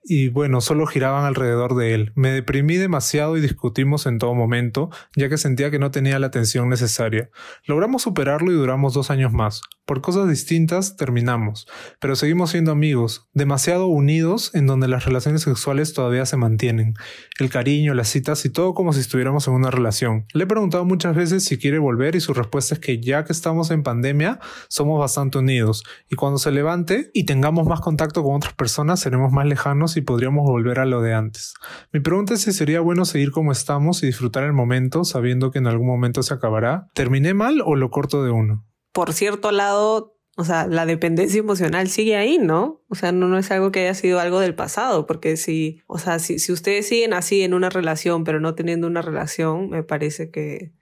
y 0.04 0.28
bueno, 0.28 0.60
solo 0.60 0.86
giraban 0.86 1.24
alrededor 1.24 1.76
de 1.76 1.94
él. 1.94 2.12
Me 2.14 2.30
deprimí 2.30 2.76
demasiado 2.76 3.36
y 3.36 3.40
discutimos 3.40 4.06
en 4.06 4.18
todo 4.18 4.34
momento, 4.34 4.90
ya 5.16 5.28
que 5.28 5.38
sentía 5.38 5.70
que 5.70 5.78
no 5.78 5.90
tenía 5.90 6.18
la 6.18 6.28
atención 6.28 6.68
necesaria. 6.68 7.30
Logramos 7.66 8.02
superarlo 8.02 8.50
y 8.50 8.54
duramos 8.54 8.94
dos 8.94 9.10
años 9.10 9.32
más. 9.32 9.60
Por 9.84 10.02
cosas 10.02 10.28
distintas 10.28 10.96
terminamos, 10.96 11.66
pero 11.98 12.14
seguimos 12.14 12.50
siendo 12.50 12.72
amigos, 12.72 13.26
demasiado 13.32 13.86
unidos 13.86 14.54
en 14.54 14.66
donde 14.66 14.86
las 14.86 15.06
relaciones 15.06 15.40
sexuales 15.40 15.94
todavía 15.94 16.26
se 16.26 16.36
mantienen. 16.36 16.92
El 17.38 17.48
cariño, 17.48 17.94
las 17.94 18.08
citas 18.08 18.44
y 18.44 18.50
todo 18.50 18.74
como 18.74 18.92
si 18.92 19.00
estuviéramos 19.00 19.48
en 19.48 19.54
una 19.54 19.70
relación. 19.70 20.26
Le 20.34 20.44
he 20.44 20.46
preguntado 20.46 20.84
muchas 20.84 21.16
veces 21.16 21.44
si 21.44 21.56
quiere 21.56 21.78
volver 21.78 22.16
y 22.16 22.20
su 22.20 22.34
respuesta 22.34 22.74
es 22.74 22.80
que 22.80 23.00
ya 23.00 23.24
que 23.24 23.32
estamos 23.32 23.70
en 23.70 23.82
pandemia, 23.82 24.40
somos 24.68 25.00
bastante 25.00 25.38
unidos 25.38 25.84
y 26.10 26.16
cuando 26.16 26.38
se 26.38 26.50
levante 26.50 27.10
y 27.14 27.24
tengamos 27.24 27.66
más 27.66 27.80
contacto 27.80 28.22
con 28.22 28.36
otras 28.36 28.52
personas, 28.52 29.00
seremos 29.00 29.32
más 29.32 29.46
lejanos 29.46 29.87
y 29.96 30.02
podríamos 30.02 30.44
volver 30.44 30.78
a 30.80 30.84
lo 30.84 31.00
de 31.00 31.14
antes. 31.14 31.54
Mi 31.92 32.00
pregunta 32.00 32.34
es 32.34 32.42
si 32.42 32.52
sería 32.52 32.80
bueno 32.80 33.04
seguir 33.04 33.30
como 33.30 33.52
estamos 33.52 34.02
y 34.02 34.06
disfrutar 34.06 34.44
el 34.44 34.52
momento 34.52 35.04
sabiendo 35.04 35.50
que 35.50 35.58
en 35.58 35.66
algún 35.66 35.86
momento 35.86 36.22
se 36.22 36.34
acabará. 36.34 36.88
¿Terminé 36.94 37.34
mal 37.34 37.62
o 37.64 37.76
lo 37.76 37.90
corto 37.90 38.22
de 38.22 38.30
uno? 38.30 38.68
por 38.98 39.12
cierto 39.12 39.52
lado, 39.52 40.18
o 40.36 40.44
sea, 40.44 40.66
la 40.66 40.84
dependencia 40.84 41.38
emocional 41.38 41.88
sigue 41.88 42.16
ahí, 42.16 42.38
¿no? 42.38 42.82
O 42.88 42.96
sea, 42.96 43.12
no, 43.12 43.38
es 43.38 43.48
algo 43.52 43.70
que 43.70 43.82
haya 43.82 43.94
sido 43.94 44.18
algo 44.18 44.40
del 44.40 44.56
pasado, 44.56 45.06
porque 45.06 45.36
si, 45.36 45.82
o 45.86 45.98
sea, 45.98 46.18
si, 46.18 46.34
ustedes 46.52 46.88
siguen 46.88 47.12
así 47.12 47.42
en 47.42 47.54
una 47.54 47.70
relación, 47.70 48.24
pero 48.24 48.40
no 48.40 48.56
teniendo 48.56 48.88
una 48.88 49.00
relación, 49.00 49.70
me 49.70 49.84
parece 49.84 50.32
que, 50.32 50.72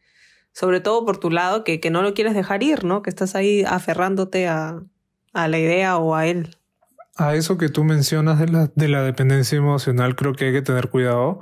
sobre 0.53 0.81
todo 0.81 1.05
por 1.05 1.19
tu 1.19 1.31
lado, 1.31 1.63
que, 1.63 1.79
no 1.91 2.01
lo 2.01 2.15
quieres 2.15 2.33
dejar 2.33 2.63
ir, 2.63 2.85
¿no? 2.85 3.03
Que 3.03 3.11
estás 3.11 3.35
ahí 3.35 3.65
aferrándote 3.67 4.49
a 4.49 4.83
la 5.35 5.59
idea 5.59 5.99
o 5.99 6.15
a 6.15 6.27
él. 6.27 6.57
A 7.17 7.35
eso 7.35 7.59
que 7.59 7.69
tú 7.69 7.85
mencionas 7.85 8.39
de 8.39 8.49
la, 8.49 8.71
de 8.75 8.89
la 8.89 9.03
dependencia 9.03 9.57
emocional, 9.57 10.17
creo 10.17 10.35
que 10.35 10.47
hay 10.47 10.53
que 10.53 10.63
tener 10.63 10.89
cuidado 10.89 11.41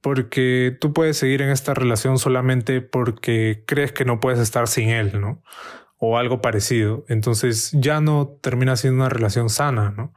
porque 0.00 0.76
tú 0.80 0.92
puedes 0.92 1.16
seguir 1.16 1.42
en 1.42 1.50
esta 1.50 1.74
relación 1.74 2.18
solamente 2.18 2.80
porque 2.80 3.62
crees 3.66 3.92
que 3.92 4.04
no 4.04 4.20
puedes 4.20 4.40
estar 4.40 4.66
sin 4.66 4.88
él, 4.88 5.20
¿no? 5.20 5.42
o 6.04 6.18
algo 6.18 6.40
parecido. 6.40 7.04
Entonces 7.08 7.70
ya 7.72 8.00
no 8.00 8.36
termina 8.42 8.74
siendo 8.74 9.02
una 9.02 9.08
relación 9.08 9.48
sana, 9.48 9.94
¿no? 9.96 10.12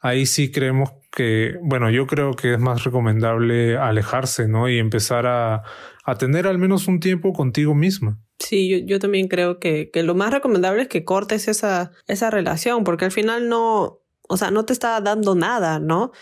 Ahí 0.00 0.24
sí 0.24 0.50
creemos 0.50 0.92
que, 1.12 1.56
bueno, 1.62 1.90
yo 1.90 2.06
creo 2.06 2.32
que 2.32 2.54
es 2.54 2.58
más 2.58 2.84
recomendable 2.84 3.76
alejarse, 3.76 4.48
¿no? 4.48 4.70
Y 4.70 4.78
empezar 4.78 5.26
a, 5.26 5.64
a 6.04 6.14
tener 6.16 6.46
al 6.46 6.56
menos 6.56 6.88
un 6.88 6.98
tiempo 6.98 7.34
contigo 7.34 7.74
misma. 7.74 8.18
Sí, 8.38 8.70
yo, 8.70 8.78
yo 8.78 8.98
también 9.00 9.28
creo 9.28 9.58
que, 9.58 9.90
que, 9.92 10.02
lo 10.02 10.14
más 10.14 10.32
recomendable 10.32 10.82
es 10.82 10.88
que 10.88 11.04
cortes 11.04 11.46
esa, 11.46 11.90
esa 12.06 12.30
relación, 12.30 12.82
porque 12.82 13.04
al 13.04 13.12
final 13.12 13.50
no, 13.50 14.00
o 14.28 14.36
sea, 14.36 14.50
no 14.50 14.64
te 14.64 14.72
está 14.72 15.00
dando 15.00 15.34
nada, 15.34 15.78
¿no? 15.80 16.12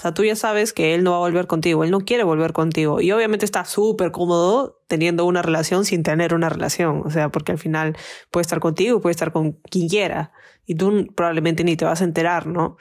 O 0.00 0.02
sea, 0.02 0.14
tú 0.14 0.24
ya 0.24 0.34
sabes 0.34 0.72
que 0.72 0.94
él 0.94 1.04
no 1.04 1.10
va 1.10 1.18
a 1.18 1.20
volver 1.20 1.46
contigo, 1.46 1.84
él 1.84 1.90
no 1.90 2.00
quiere 2.00 2.24
volver 2.24 2.54
contigo. 2.54 3.02
Y 3.02 3.12
obviamente 3.12 3.44
está 3.44 3.66
súper 3.66 4.12
cómodo 4.12 4.82
teniendo 4.88 5.26
una 5.26 5.42
relación 5.42 5.84
sin 5.84 6.02
tener 6.02 6.32
una 6.32 6.48
relación. 6.48 7.02
O 7.04 7.10
sea, 7.10 7.28
porque 7.28 7.52
al 7.52 7.58
final 7.58 7.96
puede 8.30 8.42
estar 8.42 8.60
contigo, 8.60 9.02
puede 9.02 9.12
estar 9.12 9.30
con 9.30 9.52
quien 9.52 9.88
quiera. 9.88 10.32
Y 10.64 10.74
tú 10.76 11.06
probablemente 11.14 11.64
ni 11.64 11.76
te 11.76 11.84
vas 11.84 12.00
a 12.00 12.04
enterar, 12.04 12.46
¿no? 12.46 12.78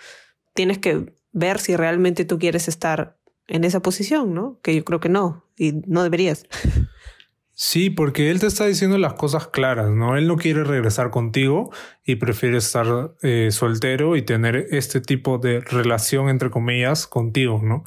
Tienes 0.53 0.77
que 0.77 1.13
ver 1.33 1.59
si 1.59 1.75
realmente 1.75 2.23
tú 2.23 2.39
quieres 2.39 2.69
estar 2.69 3.17
en 3.47 3.65
esa 3.65 3.81
posición, 3.81 4.33
¿no? 4.33 4.59
Que 4.61 4.73
yo 4.73 4.85
creo 4.85 5.01
que 5.01 5.09
no. 5.09 5.43
Y 5.57 5.73
no 5.87 6.03
deberías. 6.03 6.45
Sí, 7.61 7.89
porque 7.89 8.31
él 8.31 8.39
te 8.39 8.47
está 8.47 8.65
diciendo 8.67 8.97
las 8.97 9.15
cosas 9.15 9.47
claras, 9.47 9.89
¿no? 9.89 10.15
Él 10.15 10.27
no 10.27 10.37
quiere 10.37 10.63
regresar 10.63 11.09
contigo 11.09 11.71
y 12.05 12.15
prefiere 12.15 12.55
estar 12.57 13.15
eh, 13.21 13.49
soltero 13.51 14.15
y 14.15 14.21
tener 14.21 14.67
este 14.71 15.01
tipo 15.01 15.39
de 15.39 15.59
relación, 15.59 16.29
entre 16.29 16.51
comillas, 16.51 17.05
contigo, 17.05 17.59
¿no? 17.61 17.83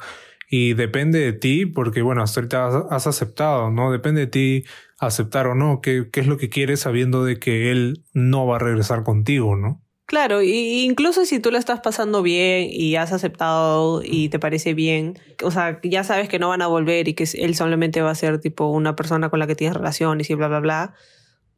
Y 0.47 0.75
depende 0.75 1.17
de 1.19 1.33
ti, 1.33 1.65
porque 1.65 2.03
bueno, 2.03 2.21
hasta 2.21 2.41
ahorita 2.41 2.87
has, 2.91 3.07
aceptado, 3.07 3.71
¿no? 3.71 3.91
Depende 3.91 4.21
de 4.21 4.27
ti 4.27 4.63
aceptar 4.99 5.47
o 5.47 5.55
no, 5.55 5.81
qué, 5.81 6.07
qué 6.11 6.19
es 6.19 6.27
lo 6.27 6.37
que 6.37 6.49
quieres 6.49 6.81
sabiendo 6.81 7.25
de 7.25 7.39
que 7.39 7.71
él 7.71 8.05
no 8.13 8.45
va 8.45 8.57
a 8.57 8.59
regresar 8.59 9.03
contigo, 9.03 9.55
¿no? 9.55 9.82
Claro, 10.13 10.43
y 10.43 10.83
incluso 10.83 11.25
si 11.25 11.39
tú 11.39 11.49
la 11.49 11.57
estás 11.57 11.79
pasando 11.79 12.21
bien 12.21 12.67
y 12.69 12.97
has 12.97 13.11
aceptado 13.11 14.03
y 14.05 14.29
te 14.29 14.37
parece 14.37 14.75
bien, 14.75 15.17
o 15.41 15.49
sea, 15.49 15.79
ya 15.81 16.03
sabes 16.03 16.29
que 16.29 16.37
no 16.37 16.49
van 16.49 16.61
a 16.61 16.67
volver 16.67 17.07
y 17.07 17.15
que 17.15 17.27
él 17.33 17.55
solamente 17.55 17.99
va 18.03 18.11
a 18.11 18.15
ser 18.15 18.39
tipo 18.39 18.67
una 18.67 18.95
persona 18.95 19.31
con 19.31 19.39
la 19.39 19.47
que 19.47 19.55
tienes 19.55 19.75
relaciones 19.75 20.29
y 20.29 20.35
bla, 20.35 20.49
bla, 20.49 20.59
bla. 20.59 20.93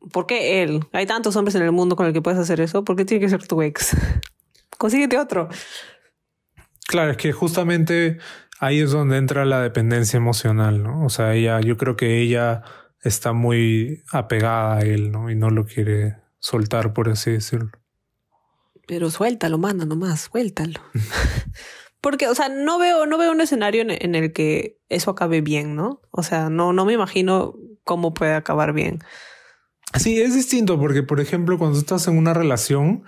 ¿Por 0.10 0.26
qué 0.26 0.64
él? 0.64 0.86
Hay 0.94 1.06
tantos 1.06 1.36
hombres 1.36 1.54
en 1.56 1.64
el 1.64 1.74
mundo 1.74 1.98
con 1.98 2.06
el 2.06 2.14
que 2.14 2.22
puedes 2.22 2.40
hacer 2.40 2.62
eso. 2.62 2.86
¿Por 2.86 2.96
qué 2.96 3.04
tiene 3.04 3.26
que 3.26 3.30
ser 3.30 3.46
tu 3.46 3.62
ex? 3.62 3.94
Consíguete 4.78 5.20
otro. 5.20 5.50
Claro, 6.88 7.12
es 7.12 7.18
que 7.18 7.34
justamente 7.34 8.20
ahí 8.62 8.80
es 8.80 8.92
donde 8.92 9.18
entra 9.18 9.44
la 9.44 9.60
dependencia 9.60 10.16
emocional, 10.16 10.82
¿no? 10.82 11.04
O 11.04 11.10
sea, 11.10 11.34
ella, 11.34 11.60
yo 11.60 11.76
creo 11.76 11.98
que 11.98 12.22
ella 12.22 12.62
está 13.04 13.34
muy 13.34 14.02
apegada 14.14 14.78
a 14.78 14.80
él, 14.80 15.12
¿no? 15.12 15.30
Y 15.30 15.36
no 15.36 15.50
lo 15.50 15.66
quiere 15.66 16.16
soltar, 16.40 16.94
por 16.94 17.10
así 17.10 17.32
decirlo. 17.32 17.72
Pero 18.88 19.10
suéltalo, 19.10 19.58
manda 19.58 19.86
nomás, 19.86 20.30
suéltalo. 20.32 20.80
Porque, 22.02 22.28
o 22.28 22.36
sea, 22.36 22.50
no 22.50 22.78
veo, 22.78 23.08
no 23.08 23.18
veo 23.18 23.32
un 23.32 23.42
escenario 23.42 23.84
en, 23.88 24.14
el 24.14 24.32
que 24.32 24.78
eso 24.90 25.10
acabe 25.10 25.42
bien, 25.42 25.76
¿no? 25.76 26.02
O 26.12 26.22
sea, 26.22 26.50
no, 26.50 26.72
no 26.72 26.86
me 26.86 26.94
imagino 26.94 27.56
cómo 27.84 28.14
puede 28.14 28.36
acabar 28.36 28.74
bien. 28.74 29.00
Sí, 29.96 30.22
es 30.22 30.36
distinto 30.36 30.80
porque, 30.80 31.02
por 31.02 31.20
ejemplo, 31.20 31.58
cuando 31.58 31.80
estás 31.80 32.08
en 32.08 32.18
una 32.18 32.36
relación, 32.36 33.06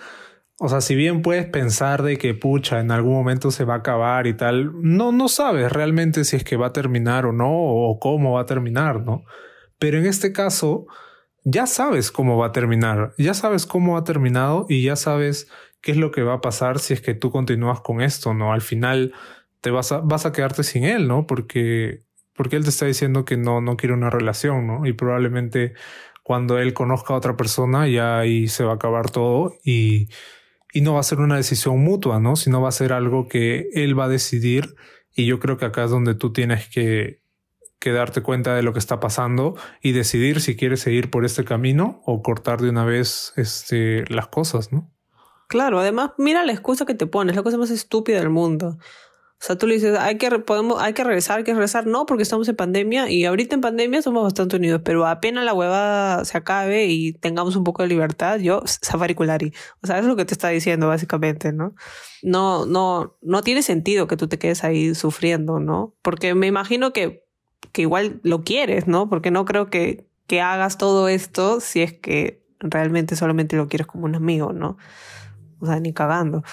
o 0.60 0.70
sea, 0.70 0.82
si 0.82 0.96
bien 0.96 1.22
puedes 1.22 1.46
pensar 1.46 2.02
de 2.02 2.18
que 2.18 2.34
pucha, 2.34 2.80
en 2.80 2.90
algún 2.90 3.14
momento 3.14 3.52
se 3.52 3.66
va 3.66 3.76
a 3.76 3.78
acabar 3.78 4.26
y 4.26 4.36
tal, 4.36 4.72
no, 4.82 5.12
no 5.12 5.28
sabes 5.28 5.72
realmente 5.72 6.24
si 6.24 6.36
es 6.36 6.44
que 6.44 6.58
va 6.58 6.68
a 6.68 6.74
terminar 6.74 7.28
o 7.28 7.34
no, 7.34 7.52
o 7.52 8.00
cómo 8.00 8.34
va 8.34 8.42
a 8.42 8.46
terminar, 8.48 9.02
¿no? 9.04 9.26
Pero 9.78 10.00
en 10.00 10.08
este 10.08 10.32
caso, 10.32 10.88
ya 11.44 11.68
sabes 11.68 12.12
cómo 12.12 12.38
va 12.38 12.48
a 12.48 12.52
terminar, 12.52 13.14
ya 13.18 13.34
sabes 13.34 13.66
cómo 13.66 13.98
ha 13.98 14.04
terminado 14.04 14.66
y 14.68 14.84
ya 14.84 14.96
sabes 14.96 15.48
qué 15.82 15.92
es 15.92 15.98
lo 15.98 16.12
que 16.12 16.24
va 16.24 16.36
a 16.36 16.42
pasar 16.42 16.80
si 16.80 16.94
es 16.94 17.02
que 17.02 17.14
tú 17.14 17.32
continúas 17.32 17.82
con 17.82 18.02
esto, 18.02 18.34
¿no? 18.34 18.54
Al 18.54 18.62
final 18.62 19.14
te 19.62 19.72
vas 19.72 19.92
a, 19.92 20.00
vas 20.00 20.26
a 20.26 20.32
quedarte 20.32 20.64
sin 20.64 20.84
él, 20.84 21.08
¿no? 21.08 21.28
Porque, 21.28 22.00
porque 22.36 22.56
él 22.56 22.64
te 22.64 22.70
está 22.70 22.86
diciendo 22.86 23.26
que 23.26 23.38
no, 23.38 23.62
no 23.62 23.78
quiere 23.78 23.94
una 23.94 24.10
relación, 24.10 24.68
¿no? 24.68 24.86
Y 24.86 24.94
probablemente 24.94 25.74
cuando 26.24 26.58
él 26.60 26.74
conozca 26.74 27.14
a 27.14 27.18
otra 27.18 27.38
persona 27.38 27.88
ya 27.88 28.20
ahí 28.20 28.48
se 28.48 28.64
va 28.64 28.74
a 28.74 28.76
acabar 28.76 29.10
todo 29.10 29.54
y, 29.64 30.10
y 30.74 30.82
no 30.82 30.94
va 30.94 31.00
a 31.00 31.04
ser 31.04 31.20
una 31.20 31.38
decisión 31.38 31.80
mutua, 31.80 32.20
¿no? 32.20 32.36
Sino 32.36 32.62
va 32.62 32.70
a 32.70 32.74
ser 32.74 32.94
algo 32.94 33.28
que 33.28 33.70
él 33.74 33.98
va 33.98 34.06
a 34.06 34.10
decidir 34.10 34.76
y 35.16 35.26
yo 35.26 35.40
creo 35.40 35.58
que 35.58 35.66
acá 35.66 35.86
es 35.86 35.92
donde 35.92 36.16
tú 36.16 36.34
tienes 36.34 36.68
que, 36.68 37.22
que 37.80 37.92
darte 37.92 38.22
cuenta 38.22 38.56
de 38.56 38.64
lo 38.64 38.74
que 38.74 38.80
está 38.80 39.00
pasando 39.00 39.56
y 39.82 39.92
decidir 39.92 40.42
si 40.42 40.56
quieres 40.56 40.82
seguir 40.82 41.10
por 41.10 41.26
este 41.26 41.44
camino 41.44 42.02
o 42.06 42.22
cortar 42.22 42.62
de 42.62 42.70
una 42.70 42.86
vez 42.86 43.34
este, 43.36 44.04
las 44.10 44.28
cosas, 44.28 44.72
¿no? 44.72 44.92
Claro, 45.48 45.80
además, 45.80 46.12
mira 46.18 46.46
la 46.46 46.51
excusa 46.51 46.86
que 46.86 46.94
te 46.94 47.08
pones, 47.08 47.36
la 47.36 47.44
cosa 47.44 47.58
más 47.58 47.70
estúpida 47.72 48.20
del 48.20 48.30
mundo. 48.30 48.77
O 49.39 49.46
sea, 49.46 49.56
tú 49.56 49.68
le 49.68 49.75
dices, 49.75 49.96
hay 50.00 50.18
que, 50.18 50.32
podemos, 50.39 50.82
hay 50.82 50.94
que 50.94 51.04
regresar, 51.04 51.38
hay 51.38 51.44
que 51.44 51.54
regresar. 51.54 51.86
No, 51.86 52.08
porque 52.08 52.24
estamos 52.24 52.50
en 52.50 52.56
pandemia 52.56 53.10
y 53.12 53.24
ahorita 53.24 53.54
en 53.54 53.62
pandemia 53.62 54.01
somos 54.01 54.24
bastante 54.24 54.56
unidos, 54.56 54.82
pero 54.84 55.06
apenas 55.06 55.46
la 55.46 55.54
hueva 55.54 56.25
se 56.25 56.38
acabe 56.39 56.88
y 56.88 57.13
tengamos 57.13 57.56
un 57.56 57.63
poco 57.63 57.84
de 57.84 57.88
libertad, 57.88 58.39
yo, 58.39 58.63
Safariculari. 58.66 59.54
O 59.84 59.88
sea, 59.88 59.98
eso 59.98 60.06
es 60.06 60.10
lo 60.10 60.16
que 60.16 60.25
te 60.25 60.34
está 60.34 60.50
diciendo 60.50 60.88
básicamente, 60.88 61.54
¿no? 61.54 61.75
No, 62.24 62.66
no, 62.66 63.16
no 63.22 63.42
tiene 63.44 63.62
sentido 63.62 64.08
que 64.08 64.18
tú 64.18 64.27
te 64.27 64.39
quedes 64.39 64.63
ahí 64.63 64.96
sufriendo, 64.96 65.60
¿no? 65.60 65.96
Porque 66.01 66.34
me 66.34 66.48
imagino 66.48 66.92
que, 66.92 67.24
que 67.72 67.84
igual 67.84 68.20
lo 68.24 68.44
quieres, 68.44 68.88
¿no? 68.88 69.08
Porque 69.08 69.30
no 69.30 69.46
creo 69.46 69.70
que, 69.70 70.08
que 70.25 70.42
hagas 70.42 70.80
todo 70.80 71.08
esto 71.10 71.60
si 71.60 71.84
es 71.84 71.94
que 71.94 72.44
realmente 72.60 73.16
solamente 73.16 73.56
lo 73.56 73.68
quieres 73.68 73.86
como 73.86 74.06
un 74.06 74.16
amigo, 74.16 74.51
¿no? 74.51 74.77
O 75.60 75.66
sea, 75.66 75.80
ni 75.80 75.94
cagando. 75.94 76.44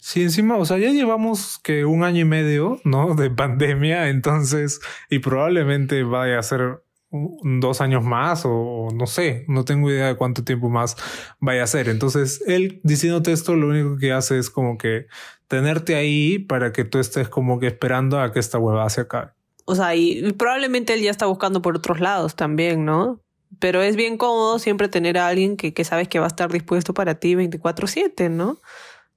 Sí, 0.00 0.22
encima, 0.22 0.56
o 0.56 0.64
sea, 0.64 0.78
ya 0.78 0.90
llevamos 0.90 1.58
que 1.58 1.84
un 1.84 2.04
año 2.04 2.20
y 2.20 2.24
medio, 2.24 2.80
¿no? 2.84 3.14
De 3.14 3.30
pandemia, 3.30 4.08
entonces, 4.08 4.80
y 5.10 5.18
probablemente 5.18 6.02
vaya 6.04 6.38
a 6.38 6.42
ser 6.42 6.82
dos 7.10 7.80
años 7.80 8.04
más 8.04 8.42
o 8.44 8.88
no 8.94 9.06
sé, 9.06 9.44
no 9.48 9.64
tengo 9.64 9.90
idea 9.90 10.06
de 10.06 10.16
cuánto 10.16 10.44
tiempo 10.44 10.68
más 10.68 10.96
vaya 11.40 11.64
a 11.64 11.66
ser. 11.66 11.88
Entonces, 11.88 12.42
él 12.46 12.80
diciéndote 12.82 13.32
esto, 13.32 13.56
lo 13.56 13.68
único 13.68 13.98
que 13.98 14.12
hace 14.12 14.38
es 14.38 14.48
como 14.48 14.78
que 14.78 15.06
tenerte 15.48 15.96
ahí 15.96 16.38
para 16.38 16.72
que 16.72 16.84
tú 16.84 16.98
estés 16.98 17.28
como 17.28 17.58
que 17.58 17.66
esperando 17.66 18.20
a 18.20 18.32
que 18.32 18.38
esta 18.38 18.58
hueva 18.58 18.88
se 18.88 19.02
acabe. 19.02 19.32
O 19.64 19.74
sea, 19.74 19.94
y 19.94 20.32
probablemente 20.32 20.94
él 20.94 21.02
ya 21.02 21.10
está 21.10 21.26
buscando 21.26 21.60
por 21.62 21.76
otros 21.76 22.00
lados 22.00 22.36
también, 22.36 22.84
¿no? 22.84 23.20
Pero 23.58 23.82
es 23.82 23.96
bien 23.96 24.16
cómodo 24.16 24.58
siempre 24.58 24.88
tener 24.88 25.18
a 25.18 25.26
alguien 25.26 25.56
que, 25.56 25.74
que 25.74 25.84
sabes 25.84 26.08
que 26.08 26.18
va 26.18 26.26
a 26.26 26.28
estar 26.28 26.50
dispuesto 26.50 26.94
para 26.94 27.16
ti 27.16 27.34
24/7, 27.34 28.30
¿no? 28.30 28.58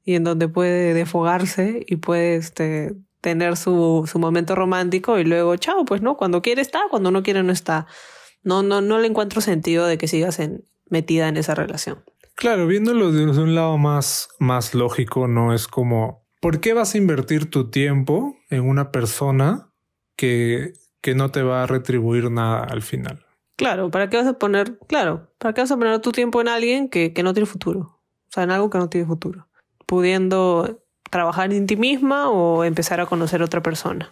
Y 0.04 0.16
en 0.16 0.24
donde 0.24 0.48
puede 0.48 0.94
desfogarse 0.94 1.86
y 1.88 1.98
puede 1.98 2.36
este, 2.36 2.96
tener 3.22 3.56
su, 3.56 4.08
su 4.12 4.20
momento 4.20 4.54
romántico 4.54 5.18
y 5.18 5.24
luego, 5.24 5.56
chao, 5.56 5.86
pues 5.86 6.02
no, 6.02 6.18
cuando 6.18 6.42
quiere 6.42 6.62
está, 6.62 6.82
cuando 6.90 7.10
no 7.10 7.24
quiere 7.24 7.42
no 7.42 7.54
está. 7.54 7.88
No, 8.44 8.64
no, 8.64 8.82
no 8.82 9.00
le 9.00 9.08
encuentro 9.08 9.40
sentido 9.40 9.86
de 9.86 9.98
que 9.98 10.10
sigas 10.10 10.40
en, 10.40 10.66
metida 10.90 11.30
en 11.30 11.38
esa 11.38 11.56
relación. 11.56 12.04
Claro, 12.36 12.68
viéndolo 12.68 13.12
desde 13.12 13.42
un 13.42 13.56
lado 13.56 13.78
más, 13.78 14.30
más 14.40 14.74
lógico, 14.74 15.28
no 15.28 15.54
es 15.54 15.68
como, 15.68 16.26
¿por 16.42 16.60
qué 16.60 16.74
vas 16.74 16.96
a 16.96 16.98
invertir 16.98 17.50
tu 17.50 17.70
tiempo 17.70 18.36
en 18.50 18.68
una 18.68 18.92
persona 18.92 19.72
que, 20.18 20.74
que 21.00 21.16
no 21.16 21.32
te 21.32 21.44
va 21.44 21.64
a 21.64 21.68
retribuir 21.68 22.30
nada 22.30 22.64
al 22.64 22.82
final? 22.82 23.26
Claro, 23.56 23.92
¿para 23.92 24.10
qué 24.10 24.18
vas 24.18 24.28
a 24.28 24.40
poner, 24.40 24.78
claro, 24.88 25.32
para 25.38 25.54
qué 25.54 25.62
vas 25.62 25.72
a 25.72 25.78
poner 25.78 26.00
tu 26.00 26.12
tiempo 26.12 26.42
en 26.42 26.48
alguien 26.48 26.90
que, 26.90 27.14
que 27.14 27.24
no 27.24 27.34
tiene 27.34 27.46
futuro? 27.46 28.00
O 28.28 28.32
sea, 28.32 28.44
en 28.44 28.52
algo 28.52 28.70
que 28.70 28.80
no 28.80 28.90
tiene 28.90 29.06
futuro. 29.06 29.48
Pudiendo 29.86 30.84
trabajar 31.10 31.54
en 31.54 31.68
ti 31.68 31.76
misma 31.76 32.30
o 32.30 32.64
empezar 32.64 33.00
a 33.00 33.06
conocer 33.06 33.42
a 33.42 33.46
otra 33.46 33.62
persona. 33.62 34.10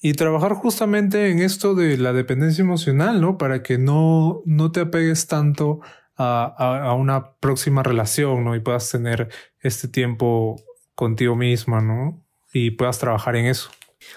Y 0.00 0.14
trabajar 0.14 0.54
justamente 0.54 1.30
en 1.30 1.40
esto 1.40 1.74
de 1.74 1.98
la 1.98 2.12
dependencia 2.12 2.62
emocional, 2.62 3.20
¿no? 3.20 3.36
Para 3.36 3.62
que 3.62 3.76
no, 3.78 4.42
no 4.46 4.72
te 4.72 4.80
apegues 4.80 5.26
tanto 5.26 5.80
a, 6.16 6.44
a, 6.46 6.94
una 6.94 7.32
próxima 7.34 7.82
relación, 7.82 8.44
¿no? 8.44 8.54
Y 8.56 8.60
puedas 8.60 8.90
tener 8.90 9.28
este 9.60 9.88
tiempo 9.88 10.56
contigo 10.94 11.36
misma, 11.36 11.80
¿no? 11.80 12.24
Y 12.52 12.70
puedas 12.70 12.98
trabajar 12.98 13.36
en 13.36 13.46
eso. 13.46 13.70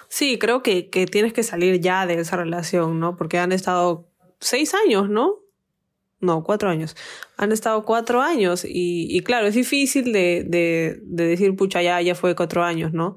Sí, 0.07 0.39
creo 0.39 0.63
que, 0.63 0.89
que 0.89 1.07
tienes 1.07 1.33
que 1.33 1.43
salir 1.43 1.81
ya 1.81 2.05
de 2.05 2.19
esa 2.19 2.37
relación, 2.37 2.99
¿no? 2.99 3.17
Porque 3.17 3.39
han 3.39 3.51
estado 3.51 4.10
seis 4.41 4.73
años, 4.73 5.09
¿no? 5.09 5.39
No, 6.19 6.43
cuatro 6.43 6.69
años. 6.69 6.95
Han 7.37 7.51
estado 7.51 7.83
cuatro 7.83 8.21
años 8.21 8.63
y, 8.63 9.07
y 9.09 9.21
claro, 9.21 9.47
es 9.47 9.55
difícil 9.55 10.13
de, 10.13 10.45
de, 10.47 10.99
de, 11.03 11.25
decir, 11.25 11.55
pucha, 11.55 11.81
ya, 11.81 11.99
ya 12.01 12.13
fue 12.13 12.35
cuatro 12.35 12.63
años, 12.63 12.93
¿no? 12.93 13.15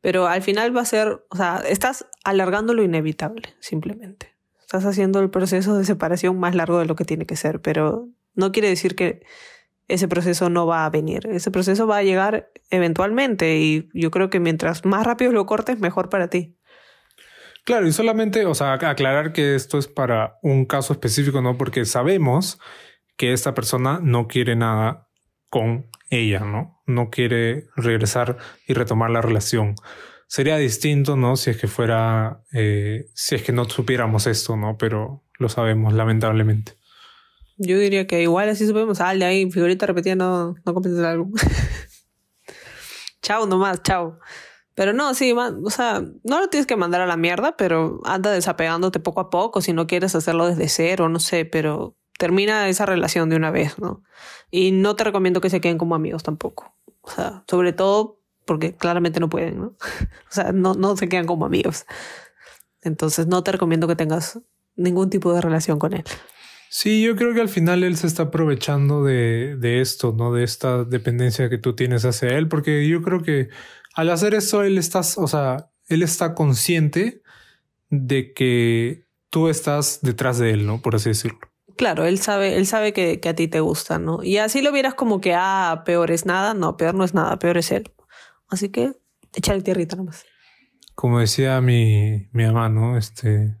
Pero 0.00 0.26
al 0.26 0.42
final 0.42 0.74
va 0.74 0.82
a 0.82 0.86
ser, 0.86 1.24
o 1.28 1.36
sea, 1.36 1.62
estás 1.68 2.06
alargando 2.24 2.72
lo 2.72 2.82
inevitable, 2.82 3.42
simplemente. 3.58 4.34
Estás 4.60 4.84
haciendo 4.86 5.20
el 5.20 5.30
proceso 5.30 5.76
de 5.76 5.84
separación 5.84 6.38
más 6.38 6.54
largo 6.54 6.78
de 6.78 6.86
lo 6.86 6.96
que 6.96 7.04
tiene 7.04 7.26
que 7.26 7.36
ser, 7.36 7.60
pero 7.60 8.08
no 8.34 8.52
quiere 8.52 8.68
decir 8.68 8.96
que 8.96 9.22
ese 9.88 10.08
proceso 10.08 10.50
no 10.50 10.66
va 10.66 10.86
a 10.86 10.90
venir. 10.90 11.26
Ese 11.28 11.50
proceso 11.50 11.86
va 11.86 11.98
a 11.98 12.02
llegar 12.02 12.50
eventualmente 12.70 13.58
y 13.58 13.88
yo 13.94 14.10
creo 14.10 14.30
que 14.30 14.40
mientras 14.40 14.84
más 14.84 15.06
rápido 15.06 15.32
lo 15.32 15.46
cortes, 15.46 15.78
mejor 15.78 16.08
para 16.08 16.28
ti. 16.28 16.56
Claro, 17.66 17.88
y 17.88 17.92
solamente, 17.92 18.46
o 18.46 18.54
sea, 18.54 18.74
aclarar 18.74 19.32
que 19.32 19.56
esto 19.56 19.76
es 19.76 19.88
para 19.88 20.38
un 20.40 20.66
caso 20.66 20.92
específico, 20.92 21.42
¿no? 21.42 21.58
Porque 21.58 21.84
sabemos 21.84 22.60
que 23.16 23.32
esta 23.32 23.54
persona 23.54 23.98
no 24.00 24.28
quiere 24.28 24.54
nada 24.54 25.08
con 25.50 25.90
ella, 26.08 26.44
¿no? 26.44 26.80
No 26.86 27.10
quiere 27.10 27.66
regresar 27.74 28.36
y 28.68 28.74
retomar 28.74 29.10
la 29.10 29.20
relación. 29.20 29.74
Sería 30.28 30.58
distinto, 30.58 31.16
¿no? 31.16 31.34
Si 31.34 31.50
es 31.50 31.56
que 31.56 31.66
fuera, 31.66 32.44
eh, 32.52 33.06
si 33.14 33.34
es 33.34 33.42
que 33.42 33.50
no 33.50 33.68
supiéramos 33.68 34.28
esto, 34.28 34.56
¿no? 34.56 34.78
Pero 34.78 35.24
lo 35.36 35.48
sabemos, 35.48 35.92
lamentablemente. 35.92 36.74
Yo 37.56 37.80
diría 37.80 38.06
que 38.06 38.22
igual 38.22 38.48
así 38.48 38.64
supimos, 38.64 39.00
ah, 39.00 39.12
de 39.12 39.24
ahí, 39.24 39.50
figurita 39.50 39.86
repetida, 39.86 40.14
no, 40.14 40.54
no 40.64 40.82
el 40.84 41.04
álbum. 41.04 41.32
chao 43.22 43.44
nomás, 43.44 43.82
chao. 43.82 44.20
Pero 44.76 44.92
no, 44.92 45.14
sí, 45.14 45.32
o 45.32 45.70
sea, 45.70 46.04
no 46.22 46.38
lo 46.38 46.48
tienes 46.48 46.66
que 46.66 46.76
mandar 46.76 47.00
a 47.00 47.06
la 47.06 47.16
mierda, 47.16 47.56
pero 47.56 47.98
anda 48.04 48.30
desapegándote 48.30 49.00
poco 49.00 49.20
a 49.20 49.30
poco 49.30 49.62
si 49.62 49.72
no 49.72 49.86
quieres 49.86 50.14
hacerlo 50.14 50.46
desde 50.46 50.68
cero, 50.68 51.08
no 51.08 51.18
sé, 51.18 51.46
pero 51.46 51.96
termina 52.18 52.68
esa 52.68 52.84
relación 52.84 53.30
de 53.30 53.36
una 53.36 53.50
vez, 53.50 53.78
¿no? 53.78 54.02
Y 54.50 54.72
no 54.72 54.94
te 54.94 55.04
recomiendo 55.04 55.40
que 55.40 55.48
se 55.48 55.62
queden 55.62 55.78
como 55.78 55.94
amigos 55.94 56.22
tampoco. 56.22 56.76
O 57.00 57.10
sea, 57.10 57.42
sobre 57.48 57.72
todo 57.72 58.20
porque 58.44 58.76
claramente 58.76 59.18
no 59.18 59.30
pueden, 59.30 59.58
¿no? 59.58 59.66
o 60.30 60.30
sea, 60.30 60.52
no, 60.52 60.74
no 60.74 60.94
se 60.94 61.08
quedan 61.08 61.26
como 61.26 61.46
amigos. 61.46 61.86
Entonces 62.82 63.26
no 63.26 63.42
te 63.42 63.52
recomiendo 63.52 63.88
que 63.88 63.96
tengas 63.96 64.40
ningún 64.76 65.08
tipo 65.08 65.32
de 65.32 65.40
relación 65.40 65.78
con 65.78 65.94
él. 65.94 66.04
Sí, 66.68 67.02
yo 67.02 67.16
creo 67.16 67.32
que 67.32 67.40
al 67.40 67.48
final 67.48 67.82
él 67.82 67.96
se 67.96 68.06
está 68.06 68.24
aprovechando 68.24 69.02
de, 69.02 69.56
de 69.56 69.80
esto, 69.80 70.14
¿no? 70.14 70.34
De 70.34 70.44
esta 70.44 70.84
dependencia 70.84 71.48
que 71.48 71.56
tú 71.56 71.74
tienes 71.74 72.04
hacia 72.04 72.36
él, 72.36 72.48
porque 72.48 72.86
yo 72.86 73.00
creo 73.00 73.22
que 73.22 73.48
al 73.96 74.10
hacer 74.10 74.34
eso, 74.34 74.62
él 74.62 74.76
está, 74.76 75.00
o 75.00 75.26
sea, 75.26 75.70
él 75.88 76.02
está 76.02 76.34
consciente 76.34 77.22
de 77.88 78.34
que 78.34 79.06
tú 79.30 79.48
estás 79.48 80.00
detrás 80.02 80.38
de 80.38 80.50
él, 80.50 80.66
¿no? 80.66 80.82
Por 80.82 80.94
así 80.94 81.08
decirlo. 81.08 81.40
Claro, 81.76 82.04
él 82.04 82.18
sabe, 82.18 82.56
él 82.56 82.66
sabe 82.66 82.92
que, 82.92 83.20
que 83.20 83.30
a 83.30 83.34
ti 83.34 83.48
te 83.48 83.60
gusta, 83.60 83.98
¿no? 83.98 84.22
Y 84.22 84.36
así 84.36 84.60
lo 84.60 84.70
vieras 84.70 84.94
como 84.94 85.20
que, 85.22 85.34
ah, 85.34 85.82
peor 85.86 86.10
es 86.10 86.26
nada. 86.26 86.52
No, 86.52 86.76
peor 86.76 86.94
no 86.94 87.04
es 87.04 87.14
nada, 87.14 87.38
peor 87.38 87.56
es 87.56 87.72
él. 87.72 87.90
Así 88.48 88.68
que 88.68 88.92
échale 89.34 89.62
tierrita 89.62 89.96
nomás. 89.96 90.26
Como 90.94 91.18
decía 91.18 91.60
mi, 91.62 92.28
mi 92.32 92.44
mamá, 92.44 92.68
¿no? 92.68 92.98
Este, 92.98 93.56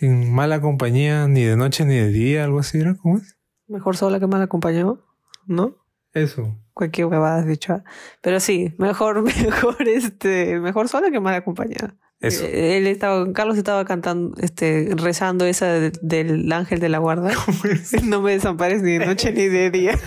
en 0.00 0.32
mala 0.32 0.60
compañía, 0.60 1.28
ni 1.28 1.44
de 1.44 1.56
noche 1.56 1.84
ni 1.84 1.94
de 1.94 2.08
día, 2.08 2.44
algo 2.44 2.58
así, 2.58 2.78
¿no? 2.78 2.96
¿Cómo 2.96 3.18
es? 3.18 3.36
Mejor 3.68 3.96
sola 3.96 4.18
que 4.18 4.26
mal 4.26 4.42
acompañado, 4.42 5.06
¿no? 5.46 5.76
Eso. 6.18 6.56
Cualquier 6.74 7.06
huevada 7.06 7.38
has 7.38 7.46
dicho. 7.46 7.72
¿ah? 7.72 8.40
Sí, 8.40 8.74
mejor, 8.78 9.22
mejor, 9.44 9.88
este, 9.88 10.60
mejor 10.60 10.88
sola 10.88 11.10
que 11.10 11.20
mal 11.20 11.34
acompañada. 11.34 11.96
Eso. 12.20 12.44
Eh, 12.44 12.78
él 12.78 12.86
estaba, 12.86 13.32
Carlos 13.32 13.56
estaba 13.56 13.84
cantando, 13.84 14.36
este, 14.40 14.90
rezando 14.96 15.44
esa 15.44 15.66
del 15.68 16.52
ángel 16.52 16.80
de 16.80 16.88
la 16.88 16.98
guarda. 16.98 17.30
No 18.04 18.22
me 18.22 18.32
desampares 18.32 18.82
ni 18.82 18.98
de 18.98 19.06
noche 19.06 19.32
ni 19.32 19.46
de 19.46 19.70
día. 19.70 19.98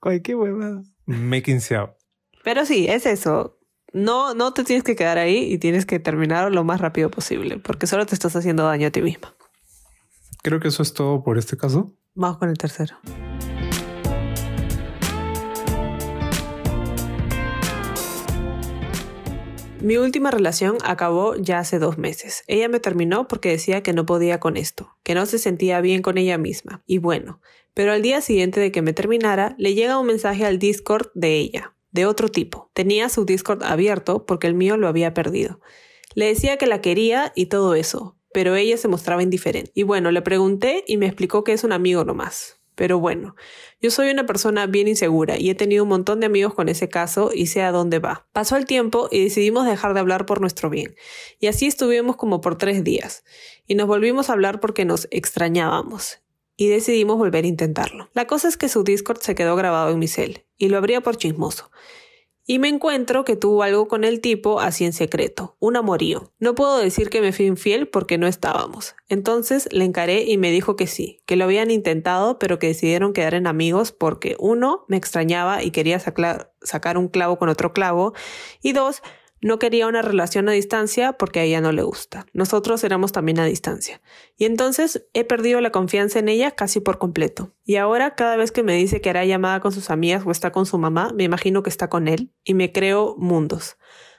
Cualquier 0.00 0.36
huevada. 0.36 0.82
Making 1.06 1.60
out. 1.76 1.90
Pero 2.44 2.66
sí, 2.66 2.86
es 2.88 3.06
eso. 3.06 3.58
No, 3.92 4.34
no 4.34 4.52
te 4.52 4.64
tienes 4.64 4.82
que 4.82 4.96
quedar 4.96 5.18
ahí 5.18 5.52
y 5.52 5.58
tienes 5.58 5.86
que 5.86 5.98
terminar 6.00 6.50
lo 6.52 6.64
más 6.64 6.80
rápido 6.80 7.10
posible, 7.10 7.58
porque 7.58 7.86
solo 7.86 8.04
te 8.06 8.14
estás 8.14 8.34
haciendo 8.36 8.64
daño 8.64 8.88
a 8.88 8.90
ti 8.90 9.00
misma. 9.00 9.34
Creo 10.42 10.60
que 10.60 10.68
eso 10.68 10.82
es 10.82 10.92
todo 10.92 11.22
por 11.22 11.38
este 11.38 11.56
caso. 11.56 11.96
Vamos 12.16 12.38
con 12.38 12.48
el 12.48 12.56
tercero. 12.56 12.96
Mi 19.80 19.96
última 19.96 20.30
relación 20.30 20.78
acabó 20.84 21.34
ya 21.34 21.58
hace 21.58 21.80
dos 21.80 21.98
meses. 21.98 22.44
Ella 22.46 22.68
me 22.68 22.78
terminó 22.78 23.26
porque 23.26 23.50
decía 23.50 23.82
que 23.82 23.92
no 23.92 24.06
podía 24.06 24.38
con 24.38 24.56
esto, 24.56 24.96
que 25.02 25.16
no 25.16 25.26
se 25.26 25.40
sentía 25.40 25.80
bien 25.80 26.02
con 26.02 26.16
ella 26.16 26.38
misma. 26.38 26.84
Y 26.86 26.98
bueno, 26.98 27.40
pero 27.74 27.92
al 27.92 28.00
día 28.00 28.20
siguiente 28.20 28.60
de 28.60 28.70
que 28.70 28.80
me 28.80 28.92
terminara, 28.92 29.56
le 29.58 29.74
llega 29.74 29.98
un 29.98 30.06
mensaje 30.06 30.46
al 30.46 30.60
Discord 30.60 31.08
de 31.14 31.36
ella, 31.36 31.74
de 31.90 32.06
otro 32.06 32.28
tipo. 32.28 32.70
Tenía 32.74 33.08
su 33.08 33.24
Discord 33.24 33.64
abierto 33.64 34.24
porque 34.24 34.46
el 34.46 34.54
mío 34.54 34.76
lo 34.76 34.86
había 34.86 35.14
perdido. 35.14 35.60
Le 36.14 36.26
decía 36.26 36.58
que 36.58 36.68
la 36.68 36.80
quería 36.80 37.32
y 37.34 37.46
todo 37.46 37.74
eso, 37.74 38.16
pero 38.34 38.56
ella 38.56 38.76
se 38.76 38.88
mostraba 38.88 39.22
indiferente. 39.22 39.70
Y 39.76 39.84
bueno, 39.84 40.10
le 40.10 40.20
pregunté 40.20 40.82
y 40.88 40.96
me 40.96 41.06
explicó 41.06 41.44
que 41.44 41.52
es 41.52 41.62
un 41.62 41.70
amigo 41.70 42.04
nomás. 42.04 42.60
Pero 42.74 42.98
bueno, 42.98 43.36
yo 43.80 43.92
soy 43.92 44.10
una 44.10 44.26
persona 44.26 44.66
bien 44.66 44.88
insegura 44.88 45.38
y 45.38 45.50
he 45.50 45.54
tenido 45.54 45.84
un 45.84 45.90
montón 45.90 46.18
de 46.18 46.26
amigos 46.26 46.52
con 46.52 46.68
ese 46.68 46.88
caso 46.88 47.30
y 47.32 47.46
sé 47.46 47.62
a 47.62 47.70
dónde 47.70 48.00
va. 48.00 48.26
Pasó 48.32 48.56
el 48.56 48.66
tiempo 48.66 49.08
y 49.12 49.22
decidimos 49.22 49.66
dejar 49.66 49.94
de 49.94 50.00
hablar 50.00 50.26
por 50.26 50.40
nuestro 50.40 50.68
bien. 50.68 50.96
Y 51.38 51.46
así 51.46 51.66
estuvimos 51.66 52.16
como 52.16 52.40
por 52.40 52.58
tres 52.58 52.82
días. 52.82 53.22
Y 53.68 53.76
nos 53.76 53.86
volvimos 53.86 54.28
a 54.28 54.32
hablar 54.32 54.58
porque 54.58 54.84
nos 54.84 55.06
extrañábamos. 55.12 56.18
Y 56.56 56.66
decidimos 56.66 57.16
volver 57.16 57.44
a 57.44 57.48
intentarlo. 57.48 58.10
La 58.14 58.26
cosa 58.26 58.48
es 58.48 58.56
que 58.56 58.68
su 58.68 58.82
Discord 58.82 59.20
se 59.20 59.36
quedó 59.36 59.54
grabado 59.54 59.92
en 59.92 60.00
mi 60.00 60.08
cel 60.08 60.44
y 60.58 60.70
lo 60.70 60.78
abría 60.78 61.02
por 61.02 61.16
chismoso 61.16 61.70
y 62.46 62.58
me 62.58 62.68
encuentro 62.68 63.24
que 63.24 63.36
tuvo 63.36 63.62
algo 63.62 63.88
con 63.88 64.04
el 64.04 64.20
tipo 64.20 64.60
así 64.60 64.84
en 64.84 64.92
secreto, 64.92 65.56
un 65.60 65.76
amorío. 65.76 66.32
No 66.38 66.54
puedo 66.54 66.78
decir 66.78 67.08
que 67.08 67.20
me 67.20 67.32
fui 67.32 67.46
infiel 67.46 67.88
porque 67.88 68.18
no 68.18 68.26
estábamos. 68.26 68.94
Entonces 69.08 69.68
le 69.72 69.84
encaré 69.84 70.24
y 70.24 70.36
me 70.36 70.50
dijo 70.50 70.76
que 70.76 70.86
sí, 70.86 71.22
que 71.26 71.36
lo 71.36 71.44
habían 71.44 71.70
intentado 71.70 72.38
pero 72.38 72.58
que 72.58 72.68
decidieron 72.68 73.12
quedar 73.12 73.34
en 73.34 73.46
amigos 73.46 73.92
porque 73.92 74.36
uno, 74.38 74.84
me 74.88 74.96
extrañaba 74.96 75.62
y 75.62 75.70
quería 75.70 75.98
sacar 75.98 76.98
un 76.98 77.08
clavo 77.08 77.38
con 77.38 77.48
otro 77.48 77.72
clavo 77.72 78.12
y 78.60 78.72
dos, 78.72 79.02
no 79.44 79.58
quería 79.58 79.86
una 79.86 80.00
relación 80.00 80.48
a 80.48 80.52
distancia 80.52 81.12
porque 81.12 81.40
a 81.40 81.42
ella 81.42 81.60
no 81.60 81.70
le 81.70 81.82
gusta. 81.82 82.24
Nosotros 82.32 82.82
éramos 82.82 83.12
también 83.12 83.38
a 83.38 83.44
distancia. 83.44 84.00
Y 84.38 84.46
entonces 84.46 85.06
he 85.12 85.24
perdido 85.24 85.60
la 85.60 85.70
confianza 85.70 86.18
en 86.18 86.30
ella 86.30 86.52
casi 86.52 86.80
por 86.80 86.96
completo. 86.96 87.52
Y 87.62 87.76
ahora 87.76 88.14
cada 88.14 88.36
vez 88.36 88.52
que 88.52 88.62
me 88.62 88.74
dice 88.74 89.02
que 89.02 89.10
hará 89.10 89.26
llamada 89.26 89.60
con 89.60 89.70
sus 89.70 89.90
amigas 89.90 90.22
o 90.24 90.30
está 90.30 90.50
con 90.50 90.64
su 90.64 90.78
mamá, 90.78 91.12
me 91.14 91.24
imagino 91.24 91.62
que 91.62 91.68
está 91.68 91.90
con 91.90 92.08
él 92.08 92.32
y 92.42 92.54
me 92.54 92.72
creo 92.72 93.16
mundos. 93.18 93.76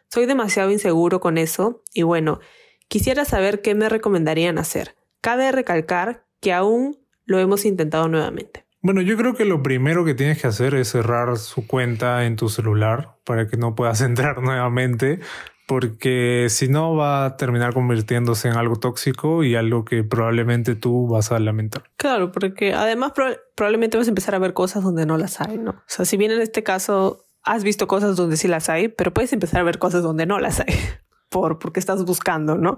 Soy 0.09 0.27
demasiado 0.27 0.69
inseguro 0.69 1.19
con 1.19 1.39
eso 1.39 1.81
y 1.91 2.03
bueno, 2.03 2.39
quisiera 2.87 3.25
saber 3.25 3.63
qué 3.63 3.73
me 3.73 3.89
recomendarían 3.89 4.59
hacer. 4.59 4.95
Cabe 5.21 5.51
recalcar 5.51 6.27
que 6.39 6.53
aún 6.53 7.03
lo 7.25 7.39
hemos 7.39 7.65
intentado 7.65 8.07
nuevamente. 8.09 8.64
Bueno, 8.85 9.01
yo 9.01 9.17
creo 9.17 9.33
que 9.33 9.45
lo 9.45 9.63
primero 9.63 10.05
que 10.05 10.13
tienes 10.13 10.39
que 10.39 10.45
hacer 10.45 10.75
es 10.75 10.89
cerrar 10.89 11.39
su 11.39 11.65
cuenta 11.65 12.23
en 12.25 12.35
tu 12.35 12.49
celular 12.49 13.17
para 13.23 13.47
que 13.47 13.57
no 13.57 13.73
puedas 13.73 13.99
entrar 14.01 14.43
nuevamente, 14.43 15.21
porque 15.65 16.45
si 16.51 16.67
no 16.67 16.95
va 16.95 17.25
a 17.25 17.35
terminar 17.35 17.73
convirtiéndose 17.73 18.47
en 18.47 18.57
algo 18.57 18.75
tóxico 18.75 19.43
y 19.43 19.55
algo 19.55 19.85
que 19.85 20.03
probablemente 20.03 20.75
tú 20.75 21.07
vas 21.07 21.31
a 21.31 21.39
lamentar. 21.39 21.85
Claro, 21.97 22.31
porque 22.31 22.75
además 22.75 23.13
probablemente 23.55 23.97
vas 23.97 24.05
a 24.05 24.11
empezar 24.11 24.35
a 24.35 24.37
ver 24.37 24.53
cosas 24.53 24.83
donde 24.83 25.07
no 25.07 25.17
las 25.17 25.41
hay, 25.41 25.57
¿no? 25.57 25.71
O 25.71 25.83
sea, 25.87 26.05
si 26.05 26.15
bien 26.15 26.29
en 26.29 26.41
este 26.43 26.61
caso 26.61 27.25
has 27.41 27.63
visto 27.63 27.87
cosas 27.87 28.15
donde 28.15 28.37
sí 28.37 28.47
las 28.47 28.69
hay, 28.69 28.89
pero 28.89 29.11
puedes 29.11 29.33
empezar 29.33 29.61
a 29.61 29.63
ver 29.63 29.79
cosas 29.79 30.03
donde 30.03 30.27
no 30.27 30.37
las 30.37 30.59
hay, 30.59 30.75
por 31.31 31.57
porque 31.57 31.79
estás 31.79 32.05
buscando, 32.05 32.55
¿no? 32.55 32.77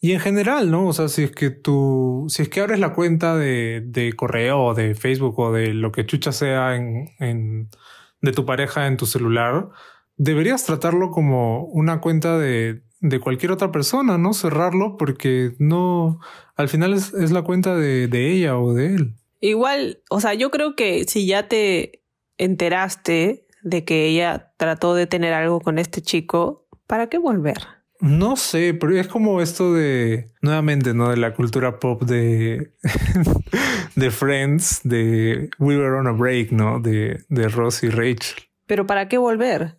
Y 0.00 0.12
en 0.12 0.20
general, 0.20 0.70
¿no? 0.70 0.86
O 0.86 0.92
sea, 0.94 1.08
si 1.08 1.24
es 1.24 1.30
que 1.30 1.50
tú, 1.50 2.24
si 2.28 2.42
es 2.42 2.48
que 2.48 2.60
abres 2.60 2.78
la 2.78 2.94
cuenta 2.94 3.36
de, 3.36 3.82
de 3.84 4.14
correo 4.14 4.64
o 4.64 4.74
de 4.74 4.94
Facebook 4.94 5.38
o 5.38 5.52
de 5.52 5.74
lo 5.74 5.92
que 5.92 6.06
chucha 6.06 6.32
sea 6.32 6.74
en, 6.74 7.10
en, 7.18 7.68
de 8.22 8.32
tu 8.32 8.46
pareja 8.46 8.86
en 8.86 8.96
tu 8.96 9.04
celular, 9.04 9.68
deberías 10.16 10.64
tratarlo 10.64 11.10
como 11.10 11.64
una 11.66 12.00
cuenta 12.00 12.38
de, 12.38 12.82
de 13.00 13.20
cualquier 13.20 13.52
otra 13.52 13.72
persona, 13.72 14.16
¿no? 14.16 14.32
Cerrarlo 14.32 14.96
porque 14.96 15.52
no, 15.58 16.20
al 16.56 16.68
final 16.68 16.94
es, 16.94 17.12
es 17.12 17.30
la 17.30 17.42
cuenta 17.42 17.76
de, 17.76 18.08
de 18.08 18.32
ella 18.32 18.58
o 18.58 18.72
de 18.72 18.94
él. 18.94 19.14
Igual, 19.40 20.02
o 20.08 20.20
sea, 20.20 20.32
yo 20.34 20.50
creo 20.50 20.76
que 20.76 21.04
si 21.04 21.26
ya 21.26 21.46
te 21.48 22.02
enteraste 22.38 23.46
de 23.62 23.84
que 23.84 24.06
ella 24.06 24.52
trató 24.56 24.94
de 24.94 25.06
tener 25.06 25.34
algo 25.34 25.60
con 25.60 25.78
este 25.78 26.00
chico, 26.00 26.66
¿para 26.86 27.08
qué 27.08 27.18
volver? 27.18 27.58
No 28.00 28.36
sé, 28.36 28.74
pero 28.74 28.98
es 28.98 29.08
como 29.08 29.42
esto 29.42 29.74
de, 29.74 30.30
nuevamente, 30.40 30.94
¿no? 30.94 31.10
De 31.10 31.16
la 31.16 31.34
cultura 31.34 31.78
pop 31.78 32.02
de, 32.02 32.72
de 33.94 34.10
Friends, 34.10 34.80
de 34.84 35.50
We 35.58 35.76
Were 35.76 35.98
on 35.98 36.06
a 36.06 36.12
Break, 36.12 36.52
¿no? 36.52 36.80
De, 36.80 37.24
de 37.28 37.48
Ross 37.48 37.82
y 37.82 37.90
Rachel. 37.90 38.44
Pero 38.66 38.86
¿para 38.86 39.08
qué 39.08 39.18
volver? 39.18 39.76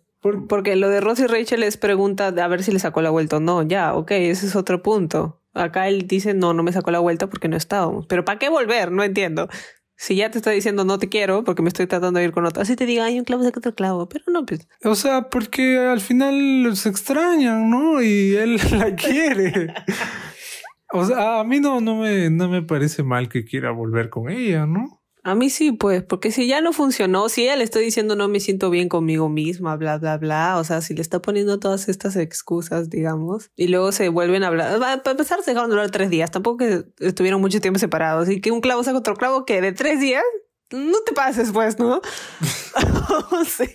Porque 0.48 0.76
lo 0.76 0.88
de 0.88 1.00
Ross 1.00 1.18
y 1.18 1.26
Rachel 1.26 1.60
les 1.60 1.76
pregunta 1.76 2.28
a 2.28 2.48
ver 2.48 2.62
si 2.62 2.70
le 2.70 2.78
sacó 2.78 3.02
la 3.02 3.10
vuelta 3.10 3.38
o 3.38 3.40
no. 3.40 3.62
Ya, 3.62 3.94
ok, 3.94 4.12
ese 4.12 4.46
es 4.46 4.54
otro 4.54 4.82
punto. 4.82 5.40
Acá 5.52 5.88
él 5.88 6.06
dice, 6.06 6.32
no, 6.32 6.54
no 6.54 6.62
me 6.62 6.72
sacó 6.72 6.92
la 6.92 7.00
vuelta 7.00 7.26
porque 7.28 7.48
no 7.48 7.56
estábamos. 7.56 8.06
Pero 8.06 8.24
¿para 8.24 8.38
qué 8.38 8.48
volver? 8.48 8.92
No 8.92 9.02
entiendo. 9.02 9.48
Si 9.96 10.16
ya 10.16 10.30
te 10.30 10.38
está 10.38 10.50
diciendo 10.50 10.84
no 10.84 10.98
te 10.98 11.08
quiero 11.08 11.44
porque 11.44 11.62
me 11.62 11.68
estoy 11.68 11.86
tratando 11.86 12.18
de 12.18 12.24
ir 12.24 12.32
con 12.32 12.46
otro, 12.46 12.62
así 12.62 12.76
te 12.76 12.86
diga, 12.86 13.04
hay 13.04 13.18
un 13.18 13.24
clavo, 13.24 13.44
saca 13.44 13.60
otro 13.60 13.74
clavo, 13.74 14.08
pero 14.08 14.24
no, 14.28 14.44
pues. 14.44 14.66
O 14.84 14.94
sea, 14.94 15.28
porque 15.28 15.78
al 15.78 16.00
final 16.00 16.72
se 16.74 16.88
extrañan, 16.88 17.70
¿no? 17.70 18.02
Y 18.02 18.34
él 18.34 18.56
la 18.72 18.94
quiere. 18.94 19.74
o 20.92 21.04
sea, 21.04 21.40
a 21.40 21.44
mí 21.44 21.60
no, 21.60 21.80
no, 21.80 21.96
me, 21.96 22.30
no 22.30 22.48
me 22.48 22.62
parece 22.62 23.02
mal 23.02 23.28
que 23.28 23.44
quiera 23.44 23.70
volver 23.70 24.08
con 24.08 24.30
ella, 24.30 24.66
¿no? 24.66 25.01
A 25.24 25.36
mí 25.36 25.50
sí, 25.50 25.70
pues, 25.70 26.02
porque 26.02 26.32
si 26.32 26.48
ya 26.48 26.60
no 26.60 26.72
funcionó, 26.72 27.28
si 27.28 27.44
ella 27.44 27.54
le 27.54 27.62
está 27.62 27.78
diciendo 27.78 28.16
no 28.16 28.26
me 28.26 28.40
siento 28.40 28.70
bien 28.70 28.88
conmigo 28.88 29.28
misma, 29.28 29.76
bla, 29.76 29.98
bla, 29.98 30.18
bla, 30.18 30.58
o 30.58 30.64
sea, 30.64 30.80
si 30.80 30.94
le 30.94 31.00
está 31.00 31.22
poniendo 31.22 31.60
todas 31.60 31.88
estas 31.88 32.16
excusas, 32.16 32.90
digamos, 32.90 33.52
y 33.54 33.68
luego 33.68 33.92
se 33.92 34.08
vuelven 34.08 34.42
a 34.42 34.48
hablar, 34.48 34.80
para 34.80 35.12
empezar 35.12 35.40
se 35.44 35.52
dejaron 35.52 35.70
de 35.70 35.76
hablar 35.76 35.92
tres 35.92 36.10
días, 36.10 36.32
tampoco 36.32 36.56
que 36.56 36.84
estuvieron 36.98 37.40
mucho 37.40 37.60
tiempo 37.60 37.78
separados, 37.78 38.28
y 38.28 38.40
que 38.40 38.50
un 38.50 38.60
clavo 38.60 38.82
saca 38.82 38.98
otro 38.98 39.14
clavo 39.14 39.44
que 39.44 39.60
de 39.60 39.70
tres 39.70 40.00
días, 40.00 40.24
no 40.72 40.98
te 41.06 41.12
pases, 41.12 41.52
pues, 41.52 41.78
¿no? 41.78 42.00
o 43.30 43.44
sea, 43.44 43.68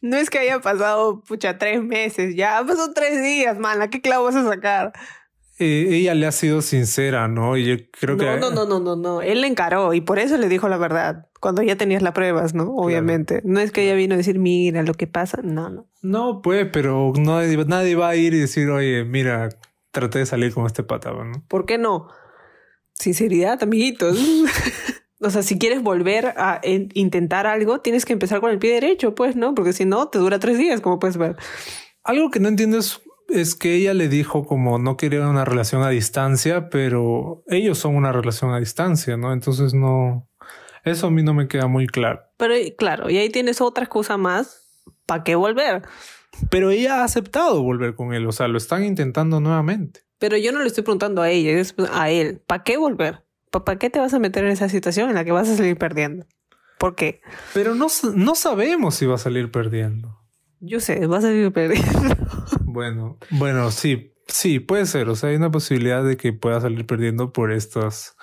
no 0.00 0.16
es 0.16 0.30
que 0.30 0.38
haya 0.38 0.60
pasado, 0.60 1.20
pucha, 1.20 1.58
tres 1.58 1.82
meses, 1.82 2.34
ya 2.34 2.64
pasó 2.66 2.92
tres 2.94 3.22
días, 3.22 3.58
man, 3.58 3.90
qué 3.90 4.00
clavo 4.00 4.24
vas 4.24 4.36
a 4.36 4.48
sacar? 4.48 4.94
Eh, 5.58 5.88
ella 5.90 6.14
le 6.14 6.26
ha 6.26 6.32
sido 6.32 6.60
sincera, 6.60 7.28
¿no? 7.28 7.56
Y 7.56 7.64
yo 7.64 7.76
creo 7.98 8.18
que... 8.18 8.26
No, 8.38 8.50
no, 8.50 8.66
no, 8.66 8.78
no, 8.78 8.94
no. 8.94 9.22
Él 9.22 9.40
le 9.40 9.46
encaró 9.46 9.94
y 9.94 10.02
por 10.02 10.18
eso 10.18 10.36
le 10.36 10.48
dijo 10.48 10.68
la 10.68 10.76
verdad. 10.76 11.28
Cuando 11.40 11.62
ya 11.62 11.76
tenías 11.76 12.02
las 12.02 12.12
pruebas, 12.12 12.54
¿no? 12.54 12.74
Obviamente. 12.74 13.40
No 13.44 13.60
es 13.60 13.72
que 13.72 13.84
ella 13.84 13.94
vino 13.94 14.14
a 14.14 14.18
decir, 14.18 14.38
mira 14.38 14.82
lo 14.82 14.92
que 14.94 15.06
pasa. 15.06 15.40
No, 15.42 15.70
no. 15.70 15.88
No, 16.02 16.42
pues, 16.42 16.68
pero 16.70 17.12
no, 17.18 17.40
nadie 17.42 17.94
va 17.94 18.10
a 18.10 18.16
ir 18.16 18.34
y 18.34 18.40
decir, 18.40 18.68
oye, 18.68 19.04
mira, 19.04 19.48
traté 19.92 20.18
de 20.18 20.26
salir 20.26 20.52
con 20.52 20.66
este 20.66 20.82
pata, 20.82 21.12
¿no? 21.12 21.42
¿Por 21.48 21.64
qué 21.64 21.78
no? 21.78 22.08
Sinceridad, 22.92 23.62
amiguitos. 23.62 24.18
o 25.20 25.30
sea, 25.30 25.42
si 25.42 25.58
quieres 25.58 25.82
volver 25.82 26.34
a 26.36 26.60
intentar 26.64 27.46
algo, 27.46 27.80
tienes 27.80 28.04
que 28.04 28.12
empezar 28.12 28.40
con 28.40 28.50
el 28.50 28.58
pie 28.58 28.74
derecho, 28.74 29.14
pues, 29.14 29.36
¿no? 29.36 29.54
Porque 29.54 29.72
si 29.72 29.86
no, 29.86 30.08
te 30.08 30.18
dura 30.18 30.38
tres 30.38 30.58
días, 30.58 30.82
como 30.82 30.98
puedes 30.98 31.16
ver. 31.16 31.36
Algo 32.02 32.30
que 32.30 32.40
no 32.40 32.48
entiendo 32.48 32.76
es 32.78 33.00
es 33.28 33.54
que 33.54 33.74
ella 33.74 33.94
le 33.94 34.08
dijo 34.08 34.44
como 34.44 34.78
no 34.78 34.96
quería 34.96 35.26
una 35.28 35.44
relación 35.44 35.82
a 35.82 35.90
distancia, 35.90 36.68
pero 36.68 37.42
ellos 37.48 37.78
son 37.78 37.96
una 37.96 38.12
relación 38.12 38.52
a 38.52 38.58
distancia, 38.58 39.16
¿no? 39.16 39.32
Entonces 39.32 39.74
no, 39.74 40.28
eso 40.84 41.08
a 41.08 41.10
mí 41.10 41.22
no 41.22 41.34
me 41.34 41.48
queda 41.48 41.66
muy 41.66 41.86
claro. 41.86 42.20
Pero 42.36 42.54
claro, 42.76 43.10
y 43.10 43.18
ahí 43.18 43.30
tienes 43.30 43.60
otra 43.60 43.84
excusa 43.84 44.16
más, 44.16 44.84
¿para 45.06 45.24
qué 45.24 45.34
volver? 45.34 45.82
Pero 46.50 46.70
ella 46.70 47.00
ha 47.00 47.04
aceptado 47.04 47.62
volver 47.62 47.94
con 47.94 48.14
él, 48.14 48.26
o 48.26 48.32
sea, 48.32 48.48
lo 48.48 48.58
están 48.58 48.84
intentando 48.84 49.40
nuevamente. 49.40 50.00
Pero 50.18 50.36
yo 50.36 50.52
no 50.52 50.60
le 50.60 50.66
estoy 50.66 50.84
preguntando 50.84 51.22
a 51.22 51.30
ella, 51.30 51.52
es 51.58 51.74
a 51.92 52.10
él, 52.10 52.40
¿para 52.46 52.62
qué 52.62 52.76
volver? 52.76 53.24
¿Para 53.50 53.78
qué 53.78 53.90
te 53.90 53.98
vas 53.98 54.12
a 54.12 54.18
meter 54.18 54.44
en 54.44 54.50
esa 54.50 54.68
situación 54.68 55.08
en 55.08 55.14
la 55.14 55.24
que 55.24 55.32
vas 55.32 55.48
a 55.48 55.56
salir 55.56 55.76
perdiendo? 55.76 56.26
¿Por 56.78 56.94
qué? 56.94 57.20
Pero 57.54 57.74
no, 57.74 57.86
no 58.14 58.34
sabemos 58.34 58.96
si 58.96 59.06
va 59.06 59.14
a 59.14 59.18
salir 59.18 59.50
perdiendo. 59.50 60.20
Yo 60.60 60.80
sé, 60.80 61.06
va 61.06 61.18
a 61.18 61.22
salir 61.22 61.52
perdiendo. 61.52 61.88
Bueno, 62.76 63.16
bueno, 63.30 63.70
sí, 63.70 64.12
sí, 64.28 64.60
puede 64.60 64.84
ser. 64.84 65.08
O 65.08 65.16
sea, 65.16 65.30
hay 65.30 65.36
una 65.36 65.50
posibilidad 65.50 66.04
de 66.04 66.18
que 66.18 66.34
pueda 66.34 66.60
salir 66.60 66.84
perdiendo 66.84 67.32
por 67.32 67.50
estos, 67.50 68.18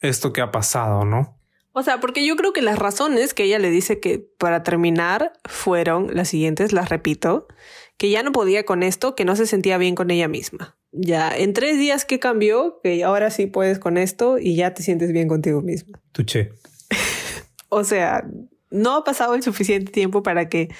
esto 0.00 0.32
que 0.32 0.40
ha 0.40 0.50
pasado, 0.50 1.04
¿no? 1.04 1.38
O 1.72 1.82
sea, 1.82 2.00
porque 2.00 2.26
yo 2.26 2.36
creo 2.36 2.54
que 2.54 2.62
las 2.62 2.78
razones 2.78 3.34
que 3.34 3.42
ella 3.42 3.58
le 3.58 3.68
dice 3.68 4.00
que 4.00 4.26
para 4.38 4.62
terminar 4.62 5.34
fueron 5.44 6.08
las 6.14 6.28
siguientes, 6.28 6.72
las 6.72 6.88
repito, 6.88 7.48
que 7.98 8.08
ya 8.08 8.22
no 8.22 8.32
podía 8.32 8.64
con 8.64 8.82
esto, 8.82 9.14
que 9.14 9.26
no 9.26 9.36
se 9.36 9.46
sentía 9.46 9.76
bien 9.76 9.94
con 9.94 10.10
ella 10.10 10.26
misma. 10.26 10.78
Ya, 10.92 11.36
en 11.36 11.52
tres 11.52 11.78
días 11.78 12.06
que 12.06 12.18
cambió, 12.18 12.80
que 12.82 13.04
ahora 13.04 13.30
sí 13.30 13.44
puedes 13.44 13.78
con 13.78 13.98
esto 13.98 14.38
y 14.38 14.56
ya 14.56 14.72
te 14.72 14.82
sientes 14.82 15.12
bien 15.12 15.28
contigo 15.28 15.60
misma. 15.60 16.00
Tuche. 16.12 16.52
o 17.68 17.84
sea, 17.84 18.24
no 18.70 18.96
ha 18.96 19.04
pasado 19.04 19.34
el 19.34 19.42
suficiente 19.42 19.92
tiempo 19.92 20.22
para 20.22 20.48
que 20.48 20.70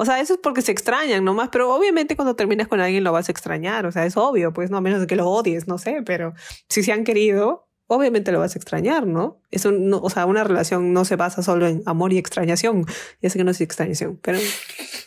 o 0.00 0.04
sea, 0.06 0.18
eso 0.18 0.32
es 0.32 0.40
porque 0.42 0.62
se 0.62 0.72
extrañan 0.72 1.26
nomás, 1.26 1.50
pero 1.52 1.74
obviamente 1.74 2.16
cuando 2.16 2.34
terminas 2.34 2.68
con 2.68 2.80
alguien 2.80 3.04
lo 3.04 3.12
vas 3.12 3.28
a 3.28 3.32
extrañar, 3.32 3.84
o 3.84 3.92
sea, 3.92 4.06
es 4.06 4.16
obvio, 4.16 4.50
pues 4.50 4.70
no 4.70 4.78
a 4.78 4.80
menos 4.80 4.98
de 4.98 5.06
que 5.06 5.14
lo 5.14 5.28
odies, 5.28 5.68
no 5.68 5.76
sé, 5.76 6.00
pero 6.06 6.32
si 6.70 6.82
se 6.82 6.92
han 6.92 7.04
querido, 7.04 7.68
obviamente 7.86 8.32
lo 8.32 8.38
vas 8.38 8.56
a 8.56 8.58
extrañar, 8.58 9.06
¿no? 9.06 9.42
Eso 9.50 9.72
no, 9.72 9.98
o 9.98 10.08
sea, 10.08 10.24
una 10.24 10.42
relación 10.42 10.94
no 10.94 11.04
se 11.04 11.16
basa 11.16 11.42
solo 11.42 11.66
en 11.66 11.82
amor 11.84 12.14
y 12.14 12.16
extrañación. 12.18 12.86
Ya 13.20 13.28
sé 13.28 13.36
que 13.36 13.44
no 13.44 13.50
es 13.50 13.60
extrañación, 13.60 14.18
pero 14.22 14.38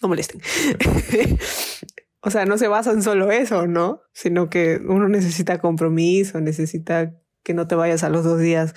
no 0.03 0.09
molesten. 0.09 0.43
o 2.21 2.29
sea, 2.29 2.45
no 2.45 2.59
se 2.59 2.67
basa 2.67 2.91
en 2.91 3.01
solo 3.01 3.31
eso, 3.31 3.65
¿no? 3.65 4.03
Sino 4.11 4.51
que 4.51 4.79
uno 4.87 5.09
necesita 5.09 5.57
compromiso, 5.57 6.39
necesita 6.39 7.15
que 7.41 7.55
no 7.55 7.65
te 7.65 7.73
vayas 7.73 8.03
a 8.03 8.09
los 8.09 8.23
dos 8.23 8.39
días 8.39 8.75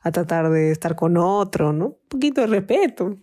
a 0.00 0.12
tratar 0.12 0.48
de 0.48 0.70
estar 0.70 0.96
con 0.96 1.18
otro, 1.18 1.74
¿no? 1.74 1.88
Un 1.88 2.08
poquito 2.08 2.40
de 2.40 2.46
respeto. 2.46 3.18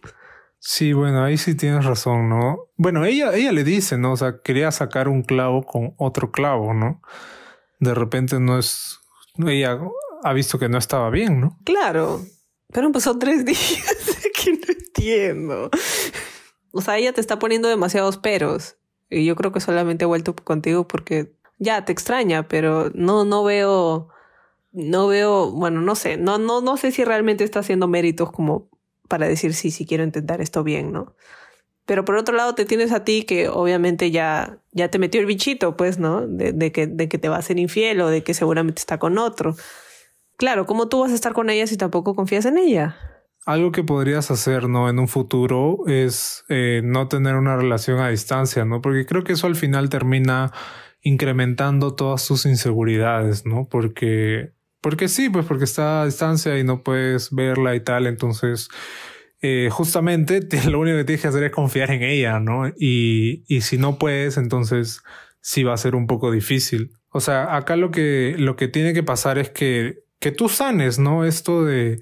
Sí, 0.68 0.94
bueno, 0.94 1.24
ahí 1.24 1.38
sí 1.38 1.54
tienes 1.54 1.86
razón, 1.86 2.28
¿no? 2.28 2.72
Bueno, 2.76 3.06
ella, 3.06 3.36
ella 3.36 3.52
le 3.52 3.64
dice, 3.64 4.00
¿no? 4.00 4.14
O 4.14 4.18
sea, 4.18 4.42
quería 4.44 4.72
sacar 4.72 5.08
un 5.08 5.22
clavo 5.22 5.64
con 5.64 5.94
otro 5.98 6.32
clavo, 6.32 6.74
¿no? 6.74 7.04
De 7.80 7.94
repente 7.94 8.40
no 8.40 8.58
es. 8.58 8.98
Ella 9.38 9.80
ha 10.24 10.34
visto 10.34 10.58
que 10.58 10.68
no 10.68 10.80
estaba 10.80 11.12
bien, 11.12 11.40
¿no? 11.40 11.60
Claro, 11.66 12.20
pero 12.74 12.92
pasó 12.92 13.20
tres 13.20 13.46
días 13.46 14.28
que 14.34 14.54
no 14.54 14.66
entiendo. 14.68 15.70
O 16.72 16.82
sea, 16.82 16.98
ella 16.98 17.14
te 17.14 17.22
está 17.22 17.38
poniendo 17.38 17.70
demasiados 17.70 18.18
peros. 18.18 18.76
Y 19.08 19.24
yo 19.24 19.36
creo 19.36 19.52
que 19.52 19.60
solamente 19.60 20.06
he 20.06 20.08
vuelto 20.08 20.36
contigo 20.36 20.88
porque 20.88 21.36
ya 21.60 21.86
te 21.86 21.92
extraña, 21.92 22.48
pero 22.48 22.90
no, 22.96 23.24
no 23.24 23.44
veo. 23.44 24.10
No 24.72 25.08
veo, 25.08 25.52
bueno, 25.52 25.82
no 25.82 25.94
sé, 25.94 26.18
no, 26.18 26.40
no, 26.40 26.60
no 26.60 26.76
sé 26.76 26.92
si 26.92 27.06
realmente 27.06 27.44
está 27.44 27.60
haciendo 27.60 27.88
méritos 27.88 28.32
como 28.32 28.68
para 29.08 29.28
decir 29.28 29.54
sí, 29.54 29.72
sí 29.72 29.86
quiero 29.86 30.04
intentar 30.04 30.42
esto 30.42 30.64
bien, 30.64 30.92
¿no? 30.92 31.16
Pero 31.86 32.04
por 32.04 32.16
otro 32.16 32.36
lado 32.36 32.56
te 32.56 32.66
tienes 32.66 32.92
a 32.92 33.04
ti 33.04 33.24
que 33.24 33.48
obviamente 33.48 34.10
ya, 34.10 34.60
ya 34.72 34.90
te 34.90 34.98
metió 34.98 35.22
el 35.22 35.28
bichito, 35.28 35.78
pues, 35.78 36.00
¿no? 36.00 36.26
De, 36.28 36.72
que, 36.72 36.88
de 36.88 37.08
que 37.08 37.18
te 37.20 37.30
va 37.30 37.38
a 37.38 37.42
ser 37.42 37.60
infiel 37.60 38.02
o 38.02 38.10
de 38.10 38.24
que 38.24 38.34
seguramente 38.34 38.80
está 38.80 38.98
con 38.98 39.18
otro. 39.20 39.56
Claro, 40.38 40.66
¿cómo 40.66 40.90
tú 40.90 41.02
vas 41.02 41.12
a 41.12 41.16
estar 41.16 41.34
con 41.34 41.50
ella 41.50 41.68
si 41.68 41.78
tampoco 41.78 42.16
confías 42.16 42.46
en 42.46 42.58
ella? 42.58 42.98
Algo 43.46 43.72
que 43.72 43.84
podrías 43.84 44.32
hacer, 44.32 44.68
¿no? 44.68 44.90
En 44.90 44.98
un 44.98 45.08
futuro 45.08 45.84
es 45.86 46.44
eh, 46.50 46.82
no 46.84 47.08
tener 47.08 47.36
una 47.36 47.56
relación 47.56 48.00
a 48.00 48.10
distancia, 48.10 48.66
¿no? 48.66 48.82
Porque 48.82 49.06
creo 49.06 49.24
que 49.24 49.34
eso 49.34 49.46
al 49.46 49.56
final 49.56 49.90
termina 49.90 50.52
incrementando 51.02 51.94
todas 51.94 52.28
tus 52.28 52.48
inseguridades, 52.48 53.46
¿no? 53.46 53.68
Porque 53.70 54.55
porque 54.86 55.08
sí, 55.08 55.32
pues 55.32 55.48
porque 55.48 55.64
está 55.64 56.04
a 56.04 56.06
distancia 56.06 56.60
y 56.60 56.64
no 56.64 56.84
puedes 56.84 57.34
verla 57.34 57.74
y 57.74 57.80
tal. 57.80 58.06
Entonces, 58.06 58.70
eh, 59.42 59.70
justamente 59.72 60.42
lo 60.70 60.80
único 60.80 60.98
que 60.98 61.06
tienes 61.06 61.24
que 61.24 61.28
hacer 61.28 61.44
es 61.44 61.52
confiar 61.52 61.90
en 61.90 62.04
ella, 62.04 62.40
¿no? 62.40 62.68
Y, 62.68 63.44
y 63.48 63.62
si 63.62 63.80
no 63.80 63.98
puedes, 63.98 64.38
entonces 64.38 65.02
sí 65.42 65.64
va 65.64 65.74
a 65.74 65.78
ser 65.78 65.96
un 65.96 66.06
poco 66.06 66.32
difícil. 66.32 66.92
O 67.10 67.20
sea, 67.20 67.56
acá 67.56 67.78
lo 67.78 67.90
que, 67.90 68.36
lo 68.38 68.56
que 68.56 68.68
tiene 68.68 68.94
que 68.94 69.02
pasar 69.02 69.40
es 69.40 69.50
que, 69.50 70.04
que 70.20 70.32
tú 70.32 70.50
sanes, 70.50 71.00
¿no? 71.00 71.26
Esto 71.26 71.66
de, 71.66 72.00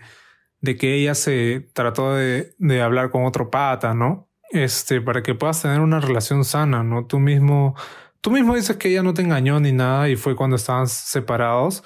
de 0.59 0.75
que 0.75 0.95
ella 0.95 1.15
se 1.15 1.69
trató 1.71 2.13
de, 2.13 2.53
de 2.57 2.81
hablar 2.81 3.11
con 3.11 3.23
otro 3.23 3.49
pata, 3.49 3.93
¿no? 3.93 4.27
Este, 4.51 4.99
para 4.99 5.23
que 5.23 5.35
puedas 5.35 5.61
tener 5.61 5.79
una 5.79 6.01
relación 6.01 6.43
sana, 6.43 6.83
¿no? 6.83 7.05
Tú 7.05 7.21
mismo, 7.21 7.77
tú 8.19 8.29
mismo 8.29 8.57
dices 8.57 8.75
que 8.75 8.89
ella 8.89 9.03
no 9.03 9.13
te 9.13 9.21
engañó 9.21 9.61
ni 9.61 9.71
nada 9.71 10.09
y 10.09 10.17
fue 10.17 10.35
cuando 10.35 10.57
estaban 10.57 10.89
separados 10.89 11.81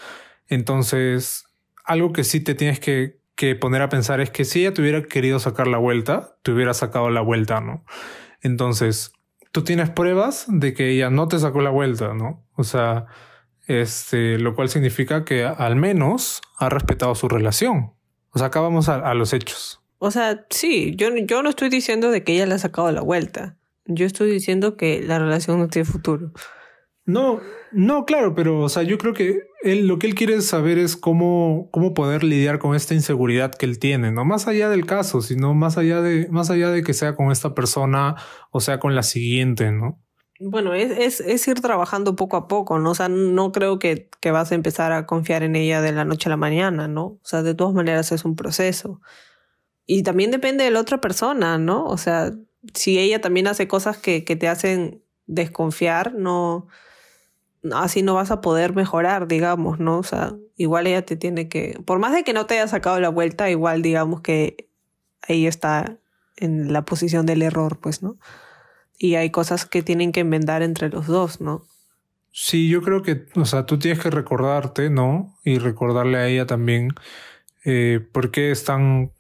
entonces, 0.49 1.45
algo 1.85 2.13
que 2.13 2.23
sí 2.23 2.39
te 2.39 2.55
tienes 2.55 2.79
que, 2.79 3.17
poner 3.59 3.81
a 3.81 3.89
pensar 3.89 4.19
es 4.19 4.31
que 4.31 4.45
si 4.45 4.61
ella 4.61 4.73
te 4.73 4.81
hubiera 4.81 5.03
querido 5.03 5.39
sacar 5.39 5.67
la 5.67 5.77
vuelta, 5.77 6.37
te 6.41 6.51
hubiera 6.51 6.73
sacado 6.73 7.09
la 7.09 7.21
vuelta, 7.21 7.61
¿no? 7.61 7.85
Entonces, 8.41 9.11
tú 9.51 9.63
tienes 9.63 9.89
pruebas 9.91 10.45
de 10.47 10.73
que 10.73 10.89
ella 10.89 11.09
no 11.09 11.27
te 11.27 11.37
sacó 11.37 11.61
la 11.61 11.69
vuelta, 11.69 12.13
¿no? 12.13 12.43
O 12.55 12.63
sea, 12.63 13.05
este, 13.67 14.39
lo 14.39 14.55
cual 14.55 14.69
significa 14.69 15.23
que 15.23 15.45
al 15.45 15.75
menos 15.75 16.41
ha 16.57 16.69
respetado 16.69 17.13
su 17.13 17.27
relación. 17.27 17.93
O 18.31 18.39
sea, 18.39 18.47
acá 18.47 18.59
vamos 18.59 18.89
a, 18.89 19.13
los 19.13 19.33
hechos. 19.33 19.81
O 19.99 20.11
sea, 20.11 20.45
sí, 20.49 20.95
yo, 20.95 21.09
yo 21.15 21.43
no 21.43 21.49
estoy 21.49 21.69
diciendo 21.69 22.09
de 22.11 22.23
que 22.23 22.33
ella 22.33 22.45
le 22.45 22.55
ha 22.55 22.59
sacado 22.59 22.91
la 22.91 23.01
vuelta. 23.01 23.55
Yo 23.85 24.05
estoy 24.05 24.31
diciendo 24.31 24.77
que 24.77 25.01
la 25.01 25.19
relación 25.19 25.59
no 25.59 25.67
tiene 25.69 25.85
futuro. 25.85 26.31
No, 27.05 27.39
no, 27.71 28.05
claro, 28.05 28.35
pero 28.35 28.61
o 28.61 28.69
sea, 28.69 28.83
yo 28.83 28.97
creo 28.97 29.13
que 29.13 29.41
él 29.63 29.87
lo 29.87 29.99
que 29.99 30.07
él 30.07 30.15
quiere 30.15 30.41
saber 30.41 30.77
es 30.77 30.95
cómo, 30.95 31.69
cómo 31.71 31.93
poder 31.93 32.23
lidiar 32.23 32.59
con 32.59 32.75
esta 32.75 32.93
inseguridad 32.93 33.53
que 33.53 33.65
él 33.65 33.79
tiene, 33.79 34.11
no 34.11 34.25
más 34.25 34.47
allá 34.47 34.69
del 34.69 34.85
caso, 34.85 35.21
sino 35.21 35.53
más 35.53 35.77
allá 35.77 36.01
de, 36.01 36.27
más 36.29 36.49
allá 36.49 36.69
de 36.69 36.83
que 36.83 36.93
sea 36.93 37.15
con 37.15 37.31
esta 37.31 37.53
persona 37.53 38.15
o 38.51 38.59
sea 38.59 38.79
con 38.79 38.95
la 38.95 39.03
siguiente, 39.03 39.71
¿no? 39.71 40.01
Bueno, 40.39 40.75
es, 40.75 41.19
es, 41.19 41.47
ir 41.47 41.61
trabajando 41.61 42.15
poco 42.15 42.37
a 42.37 42.47
poco, 42.47 42.77
¿no? 42.77 42.91
O 42.91 42.95
sea, 42.95 43.09
no 43.09 43.51
creo 43.51 43.79
que, 43.79 44.07
que 44.21 44.29
vas 44.29 44.51
a 44.51 44.55
empezar 44.55 44.91
a 44.91 45.07
confiar 45.07 45.41
en 45.41 45.55
ella 45.55 45.81
de 45.81 45.91
la 45.91 46.05
noche 46.05 46.29
a 46.29 46.31
la 46.31 46.37
mañana, 46.37 46.87
¿no? 46.87 47.05
O 47.05 47.21
sea, 47.23 47.41
de 47.41 47.55
todas 47.55 47.73
maneras 47.73 48.11
es 48.11 48.23
un 48.23 48.35
proceso. 48.35 49.01
Y 49.87 50.03
también 50.03 50.29
depende 50.29 50.63
de 50.63 50.69
la 50.69 50.81
otra 50.81 51.01
persona, 51.01 51.57
¿no? 51.57 51.85
O 51.85 51.97
sea, 51.97 52.33
si 52.75 52.99
ella 52.99 53.19
también 53.19 53.47
hace 53.47 53.67
cosas 53.67 53.97
que, 53.97 54.23
que 54.23 54.35
te 54.35 54.47
hacen 54.47 55.03
desconfiar, 55.25 56.13
no, 56.13 56.67
así 57.73 58.01
no 58.01 58.13
vas 58.13 58.31
a 58.31 58.41
poder 58.41 58.75
mejorar, 58.75 59.27
digamos, 59.27 59.79
¿no? 59.79 59.99
O 59.99 60.03
sea, 60.03 60.35
igual 60.55 60.87
ella 60.87 61.05
te 61.05 61.15
tiene 61.15 61.49
que, 61.49 61.79
por 61.85 61.99
más 61.99 62.13
de 62.13 62.23
que 62.23 62.33
no 62.33 62.45
te 62.45 62.55
haya 62.55 62.67
sacado 62.67 62.99
la 62.99 63.09
vuelta, 63.09 63.49
igual 63.49 63.81
digamos 63.81 64.21
que 64.21 64.69
ella 65.27 65.49
está 65.49 65.97
en 66.37 66.71
la 66.71 66.85
posición 66.85 67.25
del 67.25 67.41
error, 67.41 67.79
pues, 67.79 68.03
¿no? 68.03 68.17
y 68.97 69.15
hay 69.15 69.29
cosas 69.29 69.65
que 69.65 69.83
tienen 69.83 70.11
que 70.11 70.21
enmendar 70.21 70.63
entre 70.63 70.89
los 70.89 71.07
dos, 71.07 71.39
¿no? 71.39 71.65
Sí, 72.31 72.67
yo 72.67 72.81
creo 72.81 73.01
que, 73.01 73.25
o 73.35 73.45
sea, 73.45 73.65
tú 73.65 73.79
tienes 73.79 74.01
que 74.01 74.09
recordarte, 74.09 74.89
¿no? 74.89 75.35
Y 75.43 75.59
recordarle 75.59 76.17
a 76.17 76.27
ella 76.27 76.45
también 76.45 76.89
eh, 77.63 77.99
por 78.11 78.31
qué 78.31 78.51
están, 78.51 79.11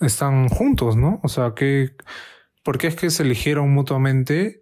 están 0.00 0.48
juntos, 0.48 0.96
¿no? 0.96 1.20
O 1.22 1.28
sea, 1.28 1.54
que, 1.54 1.90
por 2.62 2.78
qué 2.78 2.88
es 2.88 2.96
que 2.96 3.10
se 3.10 3.22
eligieron 3.22 3.70
mutuamente 3.70 4.60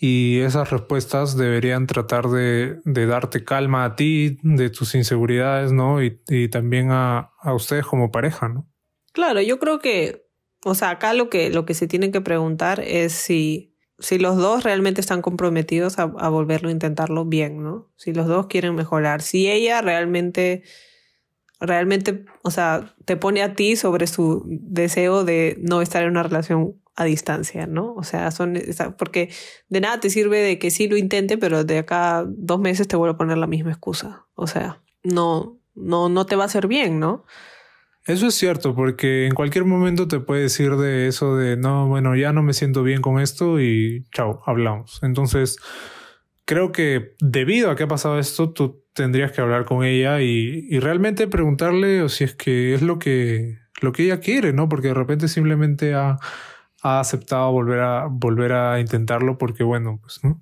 y 0.00 0.40
esas 0.40 0.70
respuestas 0.70 1.36
deberían 1.36 1.86
tratar 1.86 2.28
de, 2.28 2.80
darte 2.84 3.44
calma 3.44 3.84
a 3.84 3.96
ti, 3.96 4.38
de 4.42 4.70
tus 4.70 4.94
inseguridades, 4.94 5.72
¿no? 5.72 6.02
Y, 6.02 6.48
también 6.48 6.90
a, 6.90 7.32
a 7.40 7.54
ustedes 7.54 7.84
como 7.84 8.10
pareja, 8.10 8.48
¿no? 8.48 8.68
Claro, 9.12 9.40
yo 9.40 9.58
creo 9.58 9.80
que, 9.80 10.26
o 10.64 10.74
sea, 10.74 10.90
acá 10.90 11.14
lo 11.14 11.28
que, 11.30 11.50
lo 11.50 11.66
que 11.66 11.74
se 11.74 11.88
tiene 11.88 12.10
que 12.10 12.20
preguntar 12.20 12.80
es 12.80 13.12
si 13.12 13.68
si 13.98 14.18
los 14.18 14.36
dos 14.36 14.62
realmente 14.62 15.00
están 15.00 15.22
comprometidos 15.22 15.98
a, 15.98 16.06
volverlo 16.06 16.68
a 16.68 16.72
intentarlo 16.72 17.24
bien, 17.24 17.62
¿no? 17.62 17.90
Si 17.96 18.12
los 18.12 18.26
dos 18.26 18.46
quieren 18.46 18.74
mejorar, 18.74 19.22
si 19.22 19.50
ella 19.50 19.80
realmente, 19.80 20.62
realmente, 21.58 22.24
o 22.42 22.50
sea, 22.50 22.94
te 23.04 23.16
pone 23.16 23.42
a 23.42 23.54
ti 23.54 23.74
sobre 23.74 24.06
su 24.06 24.44
deseo 24.46 25.24
de 25.24 25.56
no 25.60 25.82
estar 25.82 26.04
en 26.04 26.10
una 26.10 26.22
relación 26.22 26.80
a 26.98 27.04
distancia, 27.04 27.68
¿no? 27.68 27.94
O 27.94 28.02
sea, 28.02 28.32
son, 28.32 28.60
porque 28.98 29.30
de 29.68 29.80
nada 29.80 30.00
te 30.00 30.10
sirve 30.10 30.38
de 30.38 30.58
que 30.58 30.72
sí 30.72 30.88
lo 30.88 30.96
intente, 30.96 31.38
pero 31.38 31.62
de 31.62 31.78
acá 31.78 32.24
dos 32.26 32.58
meses 32.58 32.88
te 32.88 32.96
vuelvo 32.96 33.14
a 33.14 33.16
poner 33.16 33.38
la 33.38 33.46
misma 33.46 33.70
excusa. 33.70 34.26
O 34.34 34.48
sea, 34.48 34.82
no, 35.04 35.60
no, 35.76 36.08
no 36.08 36.26
te 36.26 36.34
va 36.34 36.42
a 36.42 36.46
hacer 36.46 36.66
bien, 36.66 36.98
¿no? 36.98 37.24
Eso 38.04 38.26
es 38.26 38.34
cierto, 38.34 38.74
porque 38.74 39.26
en 39.26 39.34
cualquier 39.34 39.64
momento 39.64 40.08
te 40.08 40.18
puede 40.18 40.42
decir 40.42 40.74
de 40.74 41.06
eso 41.06 41.36
de 41.36 41.56
no, 41.56 41.86
bueno, 41.86 42.16
ya 42.16 42.32
no 42.32 42.42
me 42.42 42.52
siento 42.52 42.82
bien 42.82 43.00
con 43.00 43.20
esto 43.20 43.60
y 43.60 44.04
chao, 44.12 44.42
hablamos. 44.44 44.98
Entonces, 45.02 45.58
creo 46.46 46.72
que 46.72 47.14
debido 47.20 47.70
a 47.70 47.76
que 47.76 47.84
ha 47.84 47.88
pasado 47.88 48.18
esto, 48.18 48.50
tú 48.50 48.82
tendrías 48.92 49.30
que 49.30 49.40
hablar 49.40 49.66
con 49.66 49.84
ella 49.84 50.20
y, 50.20 50.80
realmente 50.80 51.28
preguntarle 51.28 52.02
o 52.02 52.08
si 52.08 52.24
es 52.24 52.34
que 52.34 52.74
es 52.74 52.82
lo 52.82 52.98
que, 52.98 53.58
lo 53.80 53.92
que 53.92 54.02
ella 54.02 54.18
quiere, 54.18 54.52
¿no? 54.52 54.68
Porque 54.68 54.88
de 54.88 54.94
repente 54.94 55.28
simplemente 55.28 55.94
ha, 55.94 56.18
ha 56.82 57.00
aceptado 57.00 57.50
volver 57.52 57.80
a, 57.80 58.06
volver 58.10 58.52
a 58.52 58.80
intentarlo 58.80 59.38
porque, 59.38 59.64
bueno, 59.64 59.98
pues, 60.00 60.22
¿no? 60.22 60.40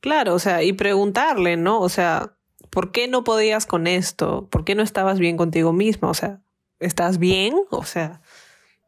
Claro, 0.00 0.34
o 0.34 0.38
sea, 0.38 0.62
y 0.62 0.72
preguntarle, 0.72 1.56
¿no? 1.56 1.80
O 1.80 1.88
sea, 1.88 2.36
¿por 2.70 2.92
qué 2.92 3.08
no 3.08 3.24
podías 3.24 3.66
con 3.66 3.86
esto? 3.86 4.48
¿Por 4.50 4.64
qué 4.64 4.74
no 4.74 4.82
estabas 4.82 5.18
bien 5.18 5.36
contigo 5.36 5.72
mismo? 5.72 6.08
O 6.08 6.14
sea, 6.14 6.40
¿estás 6.78 7.18
bien? 7.18 7.54
O 7.70 7.84
sea, 7.84 8.20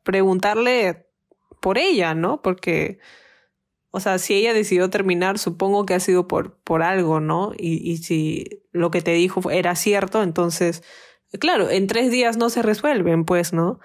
preguntarle 0.04 1.06
por 1.60 1.78
ella, 1.78 2.14
¿no? 2.14 2.42
Porque, 2.42 2.98
o 3.90 4.00
sea, 4.00 4.18
si 4.18 4.34
ella 4.34 4.52
decidió 4.52 4.90
terminar, 4.90 5.38
supongo 5.38 5.86
que 5.86 5.94
ha 5.94 6.00
sido 6.00 6.28
por, 6.28 6.56
por 6.58 6.82
algo, 6.82 7.20
¿no? 7.20 7.52
Y, 7.56 7.90
y 7.90 7.98
si 7.98 8.62
lo 8.72 8.90
que 8.90 9.02
te 9.02 9.12
dijo 9.12 9.50
era 9.50 9.74
cierto, 9.74 10.22
entonces, 10.22 10.82
claro, 11.40 11.70
en 11.70 11.86
tres 11.86 12.10
días 12.10 12.36
no 12.36 12.50
se 12.50 12.62
resuelven, 12.62 13.24
pues, 13.24 13.52
¿no? 13.52 13.80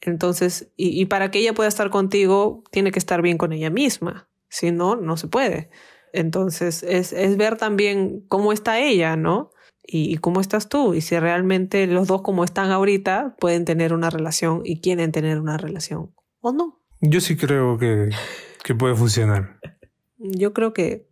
Entonces, 0.00 0.68
y, 0.76 1.00
y 1.00 1.06
para 1.06 1.30
que 1.30 1.40
ella 1.40 1.54
pueda 1.54 1.68
estar 1.68 1.90
contigo, 1.90 2.62
tiene 2.70 2.90
que 2.90 2.98
estar 2.98 3.22
bien 3.22 3.38
con 3.38 3.52
ella 3.52 3.70
misma. 3.70 4.28
Si 4.48 4.72
no, 4.72 4.96
no 4.96 5.16
se 5.16 5.28
puede. 5.28 5.70
Entonces, 6.12 6.82
es, 6.82 7.12
es 7.12 7.36
ver 7.36 7.56
también 7.56 8.24
cómo 8.28 8.52
está 8.52 8.80
ella, 8.80 9.16
¿no? 9.16 9.50
y, 9.92 10.16
cómo 10.18 10.40
estás 10.40 10.68
tú 10.68 10.94
y 10.94 11.00
si 11.00 11.18
realmente 11.18 11.86
los 11.86 12.06
dos 12.06 12.22
como 12.22 12.44
están 12.44 12.70
ahorita 12.70 13.34
pueden 13.38 13.64
tener 13.64 13.92
una 13.92 14.10
relación 14.10 14.62
y 14.64 14.80
quieren 14.80 15.12
tener 15.12 15.40
una 15.40 15.56
relación 15.56 16.12
o 16.40 16.52
no. 16.52 16.80
Yo 17.00 17.20
sí 17.20 17.36
creo 17.36 17.78
que, 17.78 18.10
que 18.62 18.74
puede 18.74 18.94
funcionar. 18.94 19.58
Yo 20.18 20.52
creo 20.52 20.72
que, 20.72 21.08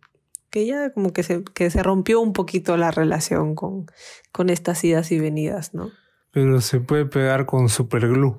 que 0.49 0.65
ya 0.65 0.93
como 0.93 1.11
que 1.11 1.23
se, 1.23 1.43
que 1.43 1.69
se 1.69 1.83
rompió 1.83 2.21
un 2.21 2.33
poquito 2.33 2.77
la 2.77 2.91
relación 2.91 3.55
con, 3.55 3.87
con 4.31 4.49
estas 4.49 4.83
idas 4.83 5.11
y 5.11 5.19
venidas, 5.19 5.73
¿no? 5.73 5.91
Pero 6.31 6.61
se 6.61 6.79
puede 6.79 7.05
pegar 7.05 7.45
con 7.45 7.69
superglue. 7.69 8.35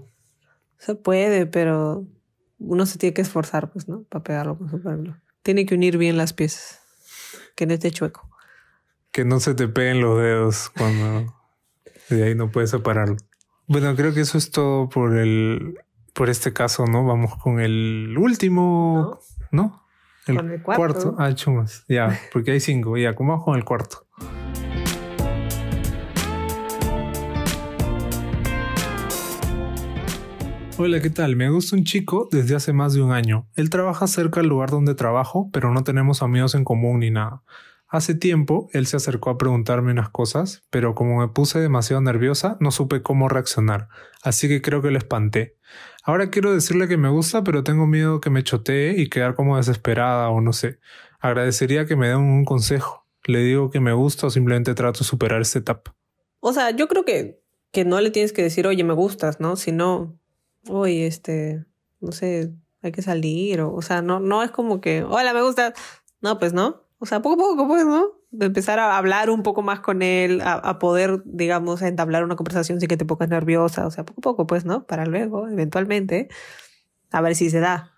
Se 0.80 0.96
puede, 0.96 1.46
pero 1.46 2.04
uno 2.58 2.84
se 2.86 2.98
tiene 2.98 3.14
que 3.14 3.22
esforzar, 3.22 3.70
pues, 3.70 3.86
¿no? 3.88 4.02
Para 4.02 4.24
pegarlo 4.24 4.58
con 4.58 4.68
superglue. 4.68 5.14
Tiene 5.44 5.64
que 5.64 5.76
unir 5.76 5.96
bien 5.96 6.16
las 6.16 6.32
piezas, 6.32 6.80
que 7.54 7.66
no 7.66 7.74
esté 7.74 7.92
chueco 7.92 8.30
que 9.12 9.24
no 9.24 9.40
se 9.40 9.54
te 9.54 9.68
peguen 9.68 10.00
los 10.00 10.18
dedos 10.18 10.70
cuando 10.70 11.34
de 12.08 12.24
ahí 12.24 12.34
no 12.34 12.50
puedes 12.50 12.70
separarlo. 12.70 13.16
Bueno, 13.66 13.94
creo 13.96 14.14
que 14.14 14.20
eso 14.20 14.38
es 14.38 14.50
todo 14.50 14.88
por 14.88 15.16
el 15.16 15.78
por 16.14 16.28
este 16.28 16.52
caso, 16.52 16.86
¿no? 16.86 17.04
Vamos 17.04 17.36
con 17.36 17.60
el 17.60 18.16
último, 18.18 19.20
¿no? 19.52 19.84
El, 20.26 20.36
con 20.36 20.50
el 20.50 20.62
cuarto. 20.62 21.14
Ah, 21.18 21.32
chumas. 21.34 21.84
Ya, 21.88 22.18
porque 22.32 22.52
hay 22.52 22.60
cinco. 22.60 22.96
Ya, 22.96 23.14
¿cómo 23.14 23.30
vamos 23.32 23.44
con 23.44 23.56
el 23.56 23.64
cuarto? 23.64 24.06
Hola, 30.82 31.02
¿qué 31.02 31.10
tal? 31.10 31.36
Me 31.36 31.50
gusta 31.50 31.76
un 31.76 31.84
chico 31.84 32.26
desde 32.32 32.56
hace 32.56 32.72
más 32.72 32.94
de 32.94 33.02
un 33.02 33.12
año. 33.12 33.46
Él 33.54 33.68
trabaja 33.68 34.06
cerca 34.06 34.40
del 34.40 34.48
lugar 34.48 34.70
donde 34.70 34.94
trabajo, 34.94 35.50
pero 35.52 35.74
no 35.74 35.84
tenemos 35.84 36.22
amigos 36.22 36.54
en 36.54 36.64
común 36.64 37.00
ni 37.00 37.10
nada. 37.10 37.42
Hace 37.86 38.14
tiempo 38.14 38.70
él 38.72 38.86
se 38.86 38.96
acercó 38.96 39.28
a 39.28 39.36
preguntarme 39.36 39.92
unas 39.92 40.08
cosas, 40.08 40.62
pero 40.70 40.94
como 40.94 41.20
me 41.20 41.28
puse 41.28 41.60
demasiado 41.60 42.00
nerviosa, 42.00 42.56
no 42.60 42.70
supe 42.70 43.02
cómo 43.02 43.28
reaccionar, 43.28 43.88
así 44.22 44.48
que 44.48 44.62
creo 44.62 44.80
que 44.80 44.90
lo 44.90 44.96
espanté. 44.96 45.58
Ahora 46.02 46.30
quiero 46.30 46.54
decirle 46.54 46.88
que 46.88 46.96
me 46.96 47.10
gusta, 47.10 47.44
pero 47.44 47.62
tengo 47.62 47.86
miedo 47.86 48.22
que 48.22 48.30
me 48.30 48.42
chotee 48.42 48.98
y 48.98 49.10
quedar 49.10 49.34
como 49.34 49.58
desesperada 49.58 50.30
o 50.30 50.40
no 50.40 50.54
sé. 50.54 50.78
Agradecería 51.18 51.84
que 51.84 51.94
me 51.94 52.08
den 52.08 52.20
un 52.20 52.46
consejo. 52.46 53.06
Le 53.26 53.40
digo 53.40 53.68
que 53.68 53.80
me 53.80 53.92
gusta 53.92 54.28
o 54.28 54.30
simplemente 54.30 54.72
trato 54.72 55.00
de 55.00 55.04
superar 55.04 55.42
esta 55.42 55.58
etapa. 55.58 55.94
O 56.38 56.54
sea, 56.54 56.70
yo 56.70 56.88
creo 56.88 57.04
que, 57.04 57.42
que 57.70 57.84
no 57.84 58.00
le 58.00 58.10
tienes 58.10 58.32
que 58.32 58.42
decir, 58.42 58.66
oye, 58.66 58.82
me 58.82 58.94
gustas, 58.94 59.40
¿no? 59.40 59.56
Sino, 59.56 60.18
oye, 60.68 61.06
este, 61.06 61.64
no 62.00 62.12
sé, 62.12 62.52
hay 62.82 62.92
que 62.92 63.02
salir, 63.02 63.60
o, 63.60 63.74
o 63.74 63.82
sea, 63.82 64.02
no, 64.02 64.20
no 64.20 64.42
es 64.42 64.50
como 64.50 64.80
que, 64.80 65.04
hola, 65.04 65.34
me 65.34 65.42
gusta. 65.42 65.74
No, 66.20 66.38
pues 66.38 66.52
no. 66.52 66.82
O 66.98 67.06
sea, 67.06 67.22
poco 67.22 67.34
a 67.34 67.48
poco, 67.48 67.66
pues, 67.66 67.86
¿no? 67.86 68.08
De 68.30 68.46
empezar 68.46 68.78
a 68.78 68.96
hablar 68.96 69.30
un 69.30 69.42
poco 69.42 69.62
más 69.62 69.80
con 69.80 70.02
él, 70.02 70.40
a, 70.44 70.78
poder, 70.78 71.22
digamos, 71.24 71.80
entablar 71.82 72.24
una 72.24 72.36
conversación 72.36 72.78
sin 72.78 72.88
que 72.88 72.98
te 72.98 73.06
pongas 73.06 73.30
nerviosa. 73.30 73.86
O 73.86 73.90
sea, 73.90 74.04
poco 74.04 74.20
a 74.20 74.22
poco, 74.22 74.46
pues, 74.46 74.64
¿no? 74.64 74.86
Para 74.86 75.06
luego, 75.06 75.48
eventualmente, 75.48 76.28
a 77.10 77.22
ver 77.22 77.34
si 77.34 77.48
se 77.48 77.60
da. 77.60 77.92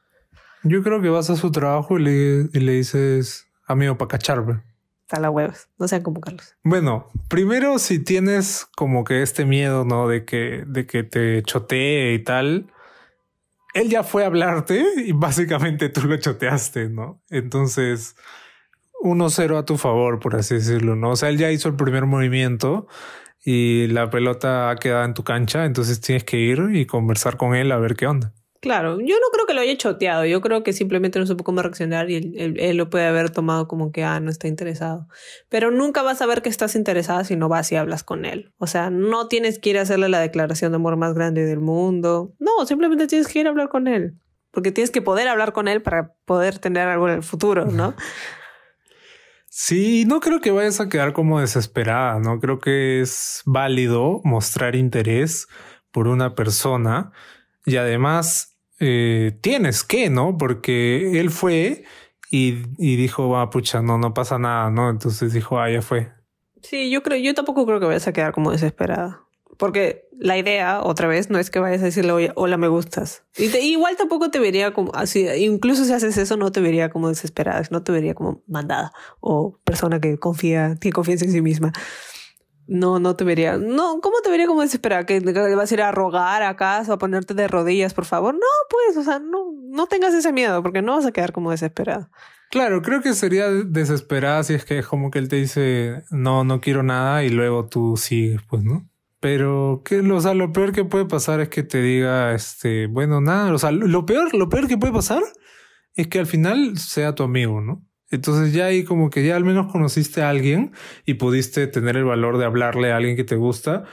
Yo 0.63 0.83
creo 0.85 1.03
que 1.03 1.09
vas 1.09 1.31
a 1.31 1.37
su 1.37 1.51
trabajo 1.51 1.99
y 1.99 2.03
le, 2.05 2.49
y 2.53 2.61
le 2.61 2.73
dices, 2.75 3.49
amigo, 3.67 3.99
para 3.99 4.09
cacharme. 4.09 4.63
No 5.21 5.89
sean 5.89 6.03
como 6.03 6.21
Carlos. 6.21 6.57
Bueno, 6.65 7.09
primero 7.29 7.79
si 7.79 7.99
tienes 7.99 8.67
como 8.77 9.05
que 9.05 9.23
este 9.23 9.45
miedo, 9.45 9.85
¿no? 9.85 10.09
De 10.09 10.25
que, 10.25 10.65
de 10.67 10.87
que 10.87 11.03
te 11.03 11.43
chotee 11.43 12.15
y 12.15 12.25
tal, 12.25 12.73
él 13.75 13.89
ya 13.89 14.03
fue 14.03 14.25
a 14.25 14.27
hablarte 14.27 14.85
y 15.05 15.13
básicamente 15.13 15.89
tú 15.89 16.07
lo 16.07 16.17
choteaste, 16.17 16.89
¿no? 16.89 17.23
Entonces, 17.31 18.17
1-0 19.03 19.59
a 19.59 19.65
tu 19.65 19.77
favor, 19.77 20.21
por 20.21 20.37
así 20.37 20.55
decirlo, 20.55 20.97
¿no? 20.97 21.11
O 21.11 21.17
sea, 21.17 21.29
él 21.29 21.39
ya 21.39 21.51
hizo 21.51 21.69
el 21.69 21.77
primer 21.77 22.07
movimiento 22.07 22.87
y 23.45 23.89
la 23.89 24.11
pelota 24.11 24.71
ha 24.71 24.77
quedado 24.77 25.05
en 25.05 25.15
tu 25.15 25.25
cancha, 25.25 25.65
entonces 25.65 26.01
tienes 26.01 26.25
que 26.25 26.39
ir 26.39 26.71
y 26.73 26.87
conversar 26.87 27.37
con 27.37 27.55
él 27.55 27.73
a 27.73 27.79
ver 27.79 27.97
qué 27.97 28.07
onda. 28.07 28.33
Claro, 28.63 29.01
yo 29.01 29.17
no 29.17 29.27
creo 29.33 29.45
que 29.45 29.55
lo 29.55 29.61
haya 29.61 29.77
choteado, 29.77 30.25
yo 30.25 30.41
creo 30.41 30.63
que 30.63 30.73
simplemente 30.73 31.19
no 31.19 31.27
supo 31.27 31.43
cómo 31.43 31.63
reaccionar 31.63 32.09
y 32.09 32.33
él, 32.37 32.77
lo 32.77 32.91
puede 32.91 33.07
haber 33.07 33.31
tomado 33.31 33.67
como 33.67 33.91
que, 33.91 34.05
ah, 34.05 34.21
no 34.21 34.31
está 34.31 34.47
interesado. 34.47 35.09
Pero 35.49 35.73
nunca 35.73 36.03
vas 36.03 36.23
a 36.23 36.27
ver 36.27 36.43
que 36.43 36.49
estás 36.49 36.77
interesada 36.77 37.25
si 37.25 37.35
no 37.35 37.49
vas 37.49 37.73
y 37.73 37.75
hablas 37.75 38.05
con 38.05 38.25
él. 38.25 38.53
O 38.59 38.69
sea, 38.69 38.89
no 38.89 39.27
tienes 39.27 39.59
que 39.59 39.71
ir 39.71 39.79
a 39.79 39.83
hacerle 39.83 40.09
la 40.09 40.21
declaración 40.21 40.71
de 40.71 40.77
amor 40.77 40.97
más 40.97 41.13
grande 41.13 41.45
del 41.45 41.59
mundo. 41.59 42.37
No, 42.39 42.65
simplemente 42.65 43.09
tienes 43.09 43.27
que 43.27 43.41
ir 43.41 43.49
a 43.49 43.51
hablar 43.51 43.69
con 43.69 43.89
él. 43.89 44.15
Porque 44.53 44.71
tienes 44.71 44.93
que 44.93 45.03
poder 45.03 45.27
hablar 45.27 45.53
con 45.53 45.67
él 45.67 45.83
para 45.83 46.15
poder 46.25 46.61
tener 46.61 46.87
algo 46.87 47.09
en 47.09 47.15
el 47.15 47.23
futuro, 47.25 47.65
¿no? 47.65 47.95
Sí, 49.55 50.07
no 50.07 50.21
creo 50.21 50.41
que 50.41 50.51
vayas 50.51 50.81
a 50.81 50.89
quedar 50.89 51.13
como 51.13 51.39
desesperada, 51.39 52.19
¿no? 52.19 52.41
Creo 52.41 52.59
que 52.59 53.03
es 53.03 53.43
válido 53.45 54.23
mostrar 54.25 54.75
interés 54.75 55.47
por 55.91 56.09
una 56.09 56.35
persona 56.35 57.13
y 57.67 57.77
además 57.77 58.52
eh, 58.85 59.39
tienes 59.41 59.85
que, 59.85 60.11
¿no? 60.11 60.37
Porque 60.37 61.21
él 61.21 61.31
fue 61.31 61.85
y, 62.31 62.53
dijo, 62.97 63.37
ah, 63.37 63.49
pucha, 63.49 63.81
no, 63.81 63.97
no 63.97 64.13
pasa 64.13 64.39
nada, 64.39 64.71
¿no? 64.71 64.91
Entonces 64.91 65.33
dijo, 65.33 65.61
ah, 65.61 65.71
ya 65.71 65.83
fue. 65.83 66.11
Sí, 66.63 66.91
yo 66.91 67.03
creo, 67.05 67.19
yo 67.19 67.33
tampoco 67.35 67.65
creo 67.65 67.79
que 67.79 67.87
vayas 67.87 68.09
a 68.09 68.13
quedar 68.13 68.33
como 68.33 68.51
desesperada. 68.51 69.21
Porque 69.57 70.09
la 70.19 70.37
idea, 70.37 70.81
otra 70.83 71.07
vez, 71.07 71.31
no 71.31 71.39
es 71.39 71.51
que 71.51 71.61
vayas 71.61 71.83
a 71.83 71.85
decirle, 71.85 72.11
oye, 72.11 72.33
hola, 72.35 72.57
me 72.57 72.67
gustas. 72.67 73.23
Y 73.37 73.57
igual 73.59 73.97
tampoco 73.97 74.31
te 74.31 74.41
vería 74.41 74.73
como 74.73 74.93
así, 74.95 75.29
incluso 75.29 75.85
si 75.85 75.93
haces 75.93 76.17
eso, 76.17 76.37
no 76.37 76.51
te 76.51 76.61
vería 76.61 76.89
como 76.91 77.09
desesperada, 77.09 77.63
no 77.71 77.85
te 77.85 77.93
vería 77.93 78.15
como 78.15 78.43
mandada 78.49 78.93
o 79.21 79.59
persona 79.63 80.01
que 80.01 80.19
confía, 80.19 80.75
tiene 80.81 80.93
confianza 80.93 81.27
en 81.27 81.33
sí 81.33 81.43
misma. 81.43 81.73
No, 82.67 82.99
no 82.99 83.17
te 83.17 83.25
vería. 83.25 83.57
No, 83.57 84.01
¿cómo 84.01 84.17
te 84.23 84.31
vería 84.31 84.47
como 84.47 84.63
desesperada? 84.63 85.05
¿Que, 85.05 85.21
vas 85.21 85.71
a 85.71 85.75
ir 85.75 85.83
a 85.83 85.93
rogar 85.93 86.43
acaso, 86.43 86.93
a 86.93 86.99
ponerte 86.99 87.35
de 87.35 87.49
rodillas, 87.49 87.95
por 87.95 88.05
favor? 88.05 88.35
No, 88.35 88.41
pues, 88.71 88.97
o 88.97 89.03
sea, 89.03 89.19
no, 89.19 89.53
no 89.69 89.87
tengas 89.87 90.15
ese 90.15 90.33
miedo, 90.33 90.63
porque 90.63 90.83
no 90.83 90.97
vas 90.97 91.07
a 91.07 91.13
quedar 91.13 91.33
como 91.33 91.51
desesperada. 91.51 92.11
Claro, 92.51 92.83
creo 92.83 93.01
que 93.01 93.15
sería 93.15 93.49
desesperada 93.51 94.45
si 94.45 94.55
es 94.55 94.65
que 94.65 94.79
es 94.79 94.87
como 94.87 95.11
que 95.11 95.19
él 95.19 95.29
te 95.29 95.37
dice, 95.37 96.05
no, 96.11 96.45
no 96.45 96.61
quiero 96.61 96.83
nada, 96.83 97.25
y 97.25 97.31
luego 97.31 97.67
tú 97.67 97.97
sigues, 97.97 98.43
pues, 98.49 98.63
¿no? 98.63 98.89
Pero 99.21 99.83
que, 99.85 100.01
o 100.01 100.21
sea, 100.21 100.35
lo 100.35 100.53
peor 100.53 100.73
que 100.73 100.85
puede 100.85 101.07
pasar 101.07 101.41
es 101.41 101.49
que 101.49 101.63
te 101.63 101.81
diga, 101.81 102.35
este, 102.35 102.89
bueno, 102.89 103.21
nada, 103.21 103.53
o 103.55 103.59
sea, 103.59 103.71
lo 103.71 104.05
peor, 104.05 104.35
lo 104.35 104.49
peor 104.49 104.69
que 104.69 104.77
puede 104.77 104.93
pasar 104.93 105.23
es 105.95 106.09
que 106.09 106.19
al 106.19 106.27
final 106.27 106.77
sea 106.79 107.15
tu 107.15 107.23
amigo, 107.23 107.61
¿no? 107.61 107.85
Entonces 108.13 108.53
ya 108.53 108.67
ahí 108.67 108.85
como 108.85 109.11
que 109.11 109.27
ya 109.27 109.37
al 109.37 109.45
menos 109.45 109.73
conociste 109.73 110.23
a 110.23 110.29
alguien 110.29 110.73
y 111.07 111.15
pudiste 111.15 111.67
tener 111.67 111.97
el 111.97 112.05
valor 112.05 112.39
de 112.39 112.45
hablarle 112.45 112.93
a 112.93 112.97
alguien 112.97 113.17
que 113.17 113.25
te 113.25 113.37
gusta. 113.37 113.85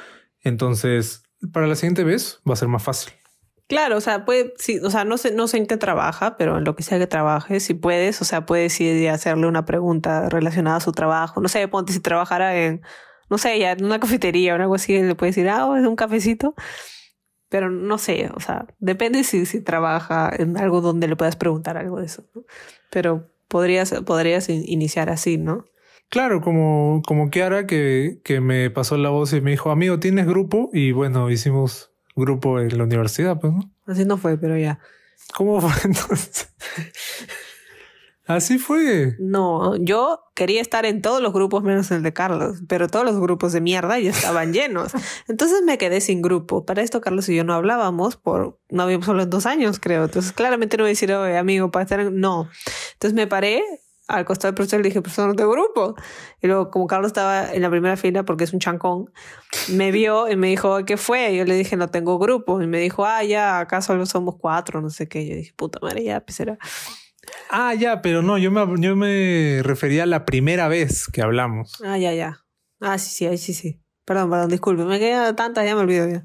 Entonces, 0.42 1.24
para 1.54 1.68
la 1.68 1.76
siguiente 1.76 2.04
vez 2.04 2.42
va 2.48 2.54
a 2.54 2.58
ser 2.58 2.68
más 2.68 2.84
fácil. 2.84 3.14
Claro, 3.70 3.98
o 3.98 4.02
sea, 4.02 4.26
puede, 4.26 4.54
sí, 4.58 4.80
o 4.84 4.90
sea, 4.90 5.06
no 5.06 5.18
sé, 5.18 5.32
no 5.32 5.48
sé 5.48 5.58
en 5.58 5.68
qué 5.68 5.78
trabaja, 5.78 6.38
pero 6.38 6.58
en 6.58 6.64
lo 6.66 6.76
que 6.76 6.84
sea 6.84 6.98
que 6.98 7.08
trabaje, 7.08 7.60
si 7.60 7.76
puedes, 7.76 8.20
o 8.22 8.26
sea, 8.26 8.46
puedes 8.46 8.80
ir 8.82 9.08
a 9.10 9.14
hacerle 9.14 9.48
una 9.48 9.64
pregunta 9.66 10.28
relacionada 10.28 10.78
a 10.78 10.82
su 10.82 10.92
trabajo. 10.92 11.40
No 11.40 11.48
sé, 11.48 11.68
ponte 11.68 11.94
si 11.94 12.00
trabajara 12.00 12.58
en, 12.58 12.82
no 13.30 13.38
sé, 13.38 13.58
ya 13.60 13.74
en 13.74 13.86
una 13.86 14.00
cafetería 14.00 14.54
o 14.54 14.56
algo 14.58 14.76
así, 14.76 15.02
le 15.02 15.16
puedes 15.16 15.36
decir, 15.36 15.50
ah, 15.50 15.68
oh, 15.68 15.78
es 15.78 15.86
un 15.86 15.96
cafecito. 15.96 16.56
Pero 17.48 17.70
no 17.70 17.98
sé, 18.00 18.30
o 18.36 18.40
sea, 18.40 18.68
depende 18.80 19.24
si, 19.24 19.46
si 19.46 19.62
trabaja 19.62 20.32
en 20.38 20.58
algo 20.58 20.82
donde 20.82 21.08
le 21.08 21.16
puedas 21.16 21.36
preguntar 21.36 21.78
algo 21.78 22.00
de 22.00 22.08
eso. 22.08 22.26
Pero 22.92 23.32
podrías, 23.50 23.94
podrías 24.06 24.48
iniciar 24.48 25.10
así, 25.10 25.38
¿no? 25.38 25.66
Claro, 26.10 26.42
como, 26.42 27.02
como 27.06 27.30
Kiara 27.30 27.68
que, 27.68 28.22
que 28.24 28.40
me 28.40 28.70
pasó 28.72 28.98
la 28.98 29.10
voz 29.10 29.34
y 29.34 29.42
me 29.42 29.52
dijo, 29.52 29.70
amigo, 29.70 30.00
¿tienes 30.00 30.26
grupo? 30.26 30.70
Y 30.74 30.92
bueno, 30.92 31.30
hicimos 31.30 31.92
grupo 32.16 32.60
en 32.60 32.76
la 32.78 32.86
universidad, 32.86 33.40
pues, 33.40 33.54
¿no? 33.54 33.72
Así 33.86 34.06
no 34.06 34.18
fue, 34.18 34.38
pero 34.38 34.58
ya. 34.58 34.80
¿Cómo 35.36 35.60
fue 35.62 35.72
entonces? 35.84 36.50
Así 38.30 38.60
fue. 38.60 39.16
No, 39.18 39.76
yo 39.78 40.22
quería 40.36 40.62
estar 40.62 40.86
en 40.86 41.02
todos 41.02 41.20
los 41.20 41.34
grupos 41.34 41.64
menos 41.64 41.90
el 41.90 42.04
de 42.04 42.14
Carlos, 42.14 42.58
pero 42.68 42.88
todos 42.88 43.04
los 43.04 43.20
grupos 43.20 43.54
de 43.54 43.60
mierda 43.60 43.98
ya 43.98 44.12
estaban 44.12 44.54
llenos. 44.54 44.92
Entonces 45.28 45.64
me 45.64 45.80
quedé 45.80 46.00
sin 46.00 46.22
grupo. 46.22 46.64
Para 46.64 46.84
esto 46.84 47.02
Carlos 47.02 47.28
y 47.28 47.36
yo 47.36 47.44
no 47.44 47.56
hablábamos 47.56 48.18
por, 48.18 48.60
no 48.70 48.84
habíamos 48.84 49.08
solo 49.08 49.24
en 49.24 49.32
dos 49.32 49.48
años, 49.48 49.80
creo. 49.80 50.04
Entonces 50.04 50.32
claramente 50.32 50.78
no 50.78 50.86
decir, 50.86 51.12
oye, 51.12 51.40
amigo, 51.40 51.72
para 51.72 51.82
estar 51.82 52.00
en... 52.02 52.20
No. 52.20 52.48
Entonces 52.94 53.16
me 53.16 53.26
paré 53.26 53.64
al 54.08 54.26
costado 54.26 54.52
del 54.52 54.56
profesor 54.56 54.80
y 54.80 54.84
le 54.84 54.90
dije, 54.90 55.02
profesor, 55.02 55.28
no 55.28 55.36
tengo 55.36 55.50
grupo. 55.50 55.96
Y 56.40 56.46
luego, 56.46 56.70
como 56.70 56.86
Carlos 56.86 57.08
estaba 57.08 57.52
en 57.52 57.64
la 57.64 57.72
primera 57.72 57.98
fila 57.98 58.26
porque 58.26 58.44
es 58.44 58.54
un 58.54 58.60
chancón, 58.60 59.12
me 59.70 59.92
vio 59.92 60.30
y 60.30 60.36
me 60.36 60.50
dijo, 60.50 60.86
¿qué 60.86 60.98
fue? 60.98 61.32
Y 61.32 61.38
yo 61.38 61.46
le 61.46 61.56
dije, 61.56 61.76
no 61.78 61.88
tengo 61.88 62.20
grupo. 62.20 62.62
Y 62.62 62.68
me 62.68 62.80
dijo, 62.80 63.06
ah, 63.06 63.24
ya, 63.24 63.60
acá 63.60 63.82
solo 63.82 64.06
somos 64.06 64.36
cuatro, 64.40 64.82
no 64.82 64.92
sé 64.92 65.08
qué. 65.08 65.28
Yo 65.28 65.36
dije, 65.36 65.54
puta 65.56 65.80
madre, 65.82 66.04
ya, 66.04 66.20
pues 66.20 66.40
era. 66.40 66.60
Ah, 67.50 67.74
ya, 67.74 68.02
pero 68.02 68.22
no, 68.22 68.38
yo 68.38 68.52
me, 68.52 68.66
yo 68.80 68.96
me 68.96 69.62
refería 69.64 70.04
a 70.04 70.06
la 70.06 70.26
primera 70.26 70.68
vez 70.68 71.08
que 71.12 71.22
hablamos. 71.22 71.82
Ah, 71.84 71.98
ya, 71.98 72.14
ya. 72.14 72.46
Ah, 72.80 72.98
sí, 72.98 73.12
sí, 73.12 73.38
sí, 73.38 73.54
sí. 73.54 73.82
Perdón, 74.06 74.30
perdón, 74.30 74.50
disculpe, 74.50 74.84
me 74.86 75.00
queda 75.00 75.36
tantas, 75.36 75.66
ya 75.66 75.76
me 75.76 75.82
olvido 75.82 76.08
ya. 76.08 76.24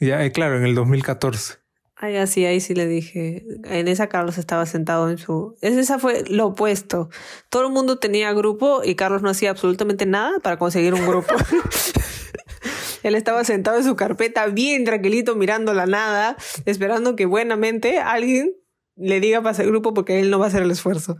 Ya, 0.00 0.24
eh, 0.24 0.32
claro, 0.32 0.58
en 0.58 0.64
el 0.64 0.74
2014. 0.74 1.54
Ah, 1.96 2.10
ya, 2.10 2.26
sí, 2.26 2.44
ahí 2.44 2.60
sí 2.60 2.74
le 2.74 2.86
dije. 2.86 3.44
En 3.64 3.88
esa 3.88 4.08
Carlos 4.08 4.36
estaba 4.36 4.66
sentado 4.66 5.08
en 5.10 5.18
su... 5.18 5.56
Esa 5.62 5.98
fue 5.98 6.24
lo 6.28 6.48
opuesto. 6.48 7.08
Todo 7.48 7.66
el 7.66 7.72
mundo 7.72 7.98
tenía 7.98 8.32
grupo 8.32 8.82
y 8.84 8.94
Carlos 8.94 9.22
no 9.22 9.30
hacía 9.30 9.50
absolutamente 9.50 10.04
nada 10.04 10.38
para 10.40 10.58
conseguir 10.58 10.92
un 10.92 11.06
grupo. 11.06 11.34
Él 13.02 13.14
estaba 13.14 13.44
sentado 13.44 13.78
en 13.78 13.84
su 13.84 13.96
carpeta, 13.96 14.46
bien 14.46 14.84
tranquilito, 14.84 15.36
mirando 15.36 15.72
la 15.72 15.86
nada, 15.86 16.36
esperando 16.64 17.16
que 17.16 17.26
buenamente 17.26 17.98
alguien 17.98 18.54
le 18.96 19.20
diga 19.20 19.40
para 19.40 19.50
hacer 19.50 19.66
grupo 19.66 19.94
porque 19.94 20.20
él 20.20 20.30
no 20.30 20.38
va 20.38 20.46
a 20.46 20.48
hacer 20.48 20.62
el 20.62 20.70
esfuerzo. 20.70 21.16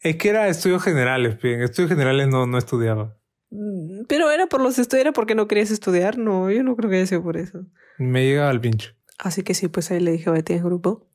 Es 0.00 0.16
que 0.16 0.28
era 0.28 0.48
estudios 0.48 0.82
generales, 0.82 1.40
bien. 1.40 1.62
Estudios 1.62 1.90
generales 1.90 2.28
no, 2.28 2.46
no 2.46 2.58
estudiaba. 2.58 3.16
Mm, 3.50 4.04
pero 4.08 4.30
era 4.30 4.46
por 4.46 4.60
los 4.60 4.78
estudios, 4.78 5.02
era 5.02 5.12
porque 5.12 5.34
no 5.34 5.48
querías 5.48 5.70
estudiar. 5.70 6.18
No, 6.18 6.50
yo 6.50 6.62
no 6.62 6.76
creo 6.76 6.90
que 6.90 6.96
haya 6.96 7.06
sido 7.06 7.22
por 7.22 7.36
eso. 7.36 7.64
Me 7.98 8.24
llega 8.24 8.48
al 8.50 8.60
pincho. 8.60 8.92
Así 9.18 9.42
que 9.42 9.54
sí, 9.54 9.68
pues 9.68 9.90
ahí 9.90 10.00
le 10.00 10.12
dije, 10.12 10.42
¿tienes 10.42 10.64
grupo? 10.64 11.08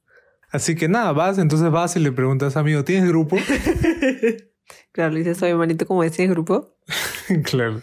Así 0.49 0.75
que 0.75 0.89
nada, 0.89 1.13
vas, 1.13 1.37
entonces 1.37 1.69
vas 1.71 1.95
y 1.95 1.99
le 1.99 2.11
preguntas, 2.11 2.57
amigo, 2.57 2.83
¿tienes 2.83 3.07
grupo? 3.07 3.37
claro, 4.91 5.13
le 5.13 5.19
dices, 5.19 5.41
oye, 5.43 5.55
manito, 5.55 5.85
¿cómo 5.85 6.03
es? 6.03 6.11
¿Tienes 6.11 6.33
grupo? 6.33 6.75
claro. 7.43 7.81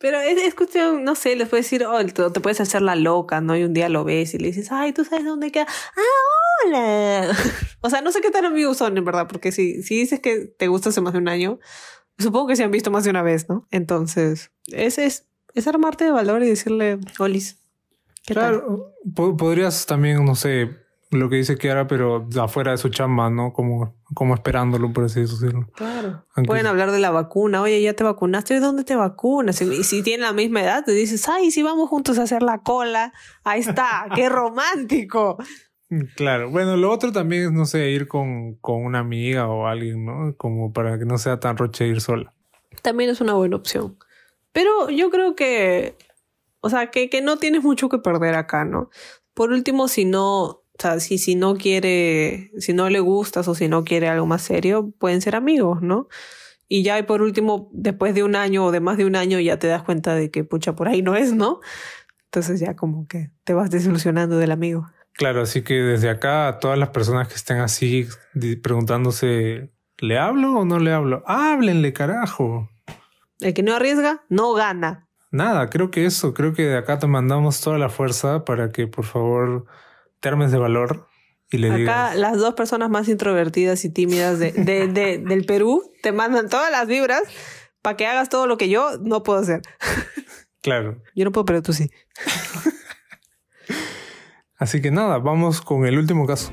Pero 0.00 0.18
es, 0.18 0.54
cuestión, 0.54 1.04
no 1.04 1.14
sé, 1.14 1.36
les 1.36 1.46
puedes 1.46 1.66
decir, 1.66 1.84
oh, 1.84 2.02
te, 2.02 2.40
puedes 2.40 2.58
hacer 2.58 2.80
la 2.80 2.96
loca, 2.96 3.42
¿no? 3.42 3.54
Y 3.54 3.64
un 3.64 3.74
día 3.74 3.90
lo 3.90 4.02
ves 4.02 4.32
y 4.32 4.38
le 4.38 4.46
dices, 4.46 4.72
ay, 4.72 4.94
¿tú 4.94 5.04
sabes 5.04 5.26
dónde 5.26 5.52
queda? 5.52 5.66
¡Ah, 5.68 6.66
hola! 6.66 7.36
o 7.82 7.90
sea, 7.90 8.00
no 8.00 8.10
sé 8.10 8.22
qué 8.22 8.30
tan 8.30 8.46
amigos 8.46 8.78
son, 8.78 8.96
en 8.96 9.04
verdad, 9.04 9.28
porque 9.28 9.52
si, 9.52 9.82
si 9.82 9.98
dices 9.98 10.18
que 10.20 10.46
te 10.46 10.68
gusta 10.68 10.88
hace 10.88 11.02
más 11.02 11.12
de 11.12 11.18
un 11.18 11.28
año, 11.28 11.58
supongo 12.18 12.46
que 12.46 12.56
se 12.56 12.64
han 12.64 12.70
visto 12.70 12.90
más 12.90 13.04
de 13.04 13.10
una 13.10 13.22
vez, 13.22 13.50
¿no? 13.50 13.68
Entonces, 13.70 14.50
ese 14.72 15.04
es, 15.04 15.26
es 15.54 15.66
armarte 15.66 16.04
de 16.04 16.12
valor 16.12 16.42
y 16.42 16.48
decirle, 16.48 16.98
Olis. 17.18 17.58
claro, 18.24 18.94
podrías 19.14 19.84
también, 19.84 20.24
no 20.24 20.34
sé, 20.34 20.79
lo 21.10 21.28
que 21.28 21.36
dice 21.36 21.58
Kiara, 21.58 21.88
pero 21.88 22.28
afuera 22.40 22.70
de 22.70 22.78
su 22.78 22.88
chamba, 22.88 23.30
¿no? 23.30 23.52
Como, 23.52 23.96
como 24.14 24.34
esperándolo, 24.34 24.92
por 24.92 25.04
así 25.04 25.20
decirlo. 25.20 25.68
Claro. 25.74 26.24
Pueden 26.46 26.66
hablar 26.66 26.92
de 26.92 27.00
la 27.00 27.10
vacuna. 27.10 27.62
Oye, 27.62 27.82
ya 27.82 27.94
te 27.94 28.04
vacunaste. 28.04 28.54
¿De 28.54 28.60
dónde 28.60 28.84
te 28.84 28.94
vacunas? 28.94 29.60
Y 29.60 29.82
si 29.82 30.02
tienen 30.02 30.26
la 30.26 30.32
misma 30.32 30.62
edad, 30.62 30.84
te 30.84 30.92
dices, 30.92 31.28
ay, 31.28 31.50
si 31.50 31.64
vamos 31.64 31.88
juntos 31.88 32.18
a 32.18 32.22
hacer 32.22 32.42
la 32.42 32.58
cola. 32.58 33.12
Ahí 33.42 33.60
está. 33.60 34.06
¡Qué 34.14 34.28
romántico! 34.28 35.36
Claro. 36.14 36.50
Bueno, 36.50 36.76
lo 36.76 36.92
otro 36.92 37.10
también 37.10 37.42
es, 37.42 37.52
no 37.52 37.66
sé, 37.66 37.90
ir 37.90 38.06
con, 38.06 38.54
con 38.56 38.84
una 38.84 39.00
amiga 39.00 39.48
o 39.48 39.66
alguien, 39.66 40.04
¿no? 40.04 40.36
Como 40.36 40.72
para 40.72 40.96
que 40.96 41.04
no 41.04 41.18
sea 41.18 41.40
tan 41.40 41.56
roche 41.56 41.88
ir 41.88 42.00
sola. 42.00 42.32
También 42.82 43.10
es 43.10 43.20
una 43.20 43.34
buena 43.34 43.56
opción. 43.56 43.98
Pero 44.52 44.88
yo 44.90 45.10
creo 45.10 45.34
que, 45.34 45.96
o 46.60 46.70
sea, 46.70 46.92
que, 46.92 47.10
que 47.10 47.20
no 47.20 47.38
tienes 47.38 47.64
mucho 47.64 47.88
que 47.88 47.98
perder 47.98 48.36
acá, 48.36 48.64
¿no? 48.64 48.90
Por 49.34 49.50
último, 49.50 49.88
si 49.88 50.04
no, 50.04 50.59
o 50.80 50.82
sea, 50.82 50.98
si, 50.98 51.18
si 51.18 51.34
no 51.34 51.56
quiere, 51.56 52.50
si 52.56 52.72
no 52.72 52.88
le 52.88 53.00
gustas 53.00 53.46
o 53.48 53.54
si 53.54 53.68
no 53.68 53.84
quiere 53.84 54.08
algo 54.08 54.24
más 54.24 54.40
serio, 54.40 54.94
pueden 54.98 55.20
ser 55.20 55.36
amigos, 55.36 55.82
¿no? 55.82 56.08
Y 56.68 56.82
ya 56.82 57.04
por 57.04 57.20
último, 57.20 57.68
después 57.74 58.14
de 58.14 58.22
un 58.22 58.34
año 58.34 58.64
o 58.64 58.72
de 58.72 58.80
más 58.80 58.96
de 58.96 59.04
un 59.04 59.14
año, 59.14 59.38
ya 59.40 59.58
te 59.58 59.66
das 59.66 59.82
cuenta 59.82 60.14
de 60.14 60.30
que 60.30 60.42
pucha, 60.42 60.74
por 60.74 60.88
ahí 60.88 61.02
no 61.02 61.16
es, 61.16 61.34
¿no? 61.34 61.60
Entonces 62.24 62.60
ya 62.60 62.76
como 62.76 63.06
que 63.06 63.30
te 63.44 63.52
vas 63.52 63.70
desilusionando 63.70 64.38
del 64.38 64.52
amigo. 64.52 64.88
Claro, 65.12 65.42
así 65.42 65.60
que 65.60 65.74
desde 65.74 66.08
acá 66.08 66.48
a 66.48 66.58
todas 66.60 66.78
las 66.78 66.88
personas 66.88 67.28
que 67.28 67.34
estén 67.34 67.58
así 67.58 68.08
preguntándose, 68.62 69.70
¿le 69.98 70.18
hablo 70.18 70.60
o 70.60 70.64
no 70.64 70.78
le 70.78 70.94
hablo? 70.94 71.22
Háblenle, 71.26 71.92
carajo. 71.92 72.70
El 73.40 73.52
que 73.52 73.62
no 73.62 73.74
arriesga, 73.74 74.22
no 74.30 74.54
gana. 74.54 75.08
Nada, 75.30 75.68
creo 75.68 75.90
que 75.90 76.06
eso, 76.06 76.32
creo 76.32 76.54
que 76.54 76.62
de 76.62 76.78
acá 76.78 76.98
te 76.98 77.06
mandamos 77.06 77.60
toda 77.60 77.76
la 77.76 77.90
fuerza 77.90 78.46
para 78.46 78.70
que 78.70 78.86
por 78.86 79.04
favor 79.04 79.66
termes 80.20 80.52
de 80.52 80.58
valor 80.58 81.08
y 81.50 81.58
le 81.58 81.82
Acá 81.82 82.14
las 82.14 82.38
dos 82.38 82.54
personas 82.54 82.90
más 82.90 83.08
introvertidas 83.08 83.84
y 83.84 83.90
tímidas 83.90 84.38
de, 84.38 84.52
de, 84.52 85.18
del 85.26 85.44
Perú 85.44 85.90
te 86.02 86.12
mandan 86.12 86.48
todas 86.48 86.70
las 86.70 86.86
vibras 86.86 87.22
para 87.82 87.96
que 87.96 88.06
hagas 88.06 88.28
todo 88.28 88.46
lo 88.46 88.56
que 88.56 88.68
yo 88.68 88.98
no 89.00 89.22
puedo 89.22 89.40
hacer. 89.40 89.62
Claro. 90.62 91.02
Yo 91.14 91.24
no 91.24 91.32
puedo, 91.32 91.46
pero 91.46 91.62
tú 91.62 91.72
sí. 91.72 91.90
Así 94.58 94.82
que 94.82 94.90
nada, 94.90 95.18
vamos 95.18 95.62
con 95.62 95.86
el 95.86 95.98
último 95.98 96.26
caso. 96.26 96.52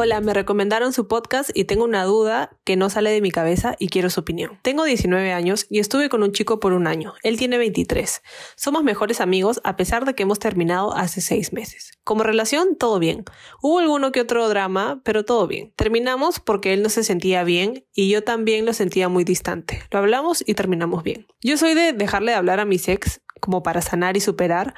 Hola, 0.00 0.20
me 0.20 0.32
recomendaron 0.32 0.92
su 0.92 1.08
podcast 1.08 1.50
y 1.54 1.64
tengo 1.64 1.82
una 1.82 2.04
duda 2.04 2.56
que 2.62 2.76
no 2.76 2.88
sale 2.88 3.10
de 3.10 3.20
mi 3.20 3.32
cabeza 3.32 3.74
y 3.80 3.88
quiero 3.88 4.10
su 4.10 4.20
opinión. 4.20 4.56
Tengo 4.62 4.84
19 4.84 5.32
años 5.32 5.66
y 5.68 5.80
estuve 5.80 6.08
con 6.08 6.22
un 6.22 6.30
chico 6.30 6.60
por 6.60 6.72
un 6.72 6.86
año. 6.86 7.14
Él 7.24 7.36
tiene 7.36 7.58
23. 7.58 8.22
Somos 8.54 8.84
mejores 8.84 9.20
amigos 9.20 9.60
a 9.64 9.74
pesar 9.74 10.04
de 10.04 10.14
que 10.14 10.22
hemos 10.22 10.38
terminado 10.38 10.96
hace 10.96 11.20
6 11.20 11.52
meses. 11.52 11.98
Como 12.04 12.22
relación, 12.22 12.76
todo 12.76 13.00
bien. 13.00 13.24
Hubo 13.60 13.80
alguno 13.80 14.12
que 14.12 14.20
otro 14.20 14.48
drama, 14.48 15.00
pero 15.02 15.24
todo 15.24 15.48
bien. 15.48 15.72
Terminamos 15.74 16.38
porque 16.38 16.74
él 16.74 16.84
no 16.84 16.90
se 16.90 17.02
sentía 17.02 17.42
bien 17.42 17.84
y 17.92 18.08
yo 18.08 18.22
también 18.22 18.66
lo 18.66 18.74
sentía 18.74 19.08
muy 19.08 19.24
distante. 19.24 19.82
Lo 19.90 19.98
hablamos 19.98 20.44
y 20.46 20.54
terminamos 20.54 21.02
bien. 21.02 21.26
Yo 21.42 21.56
soy 21.56 21.74
de 21.74 21.92
dejarle 21.92 22.30
de 22.30 22.38
hablar 22.38 22.60
a 22.60 22.64
mi 22.64 22.76
ex 22.76 23.20
como 23.40 23.64
para 23.64 23.82
sanar 23.82 24.16
y 24.16 24.20
superar 24.20 24.76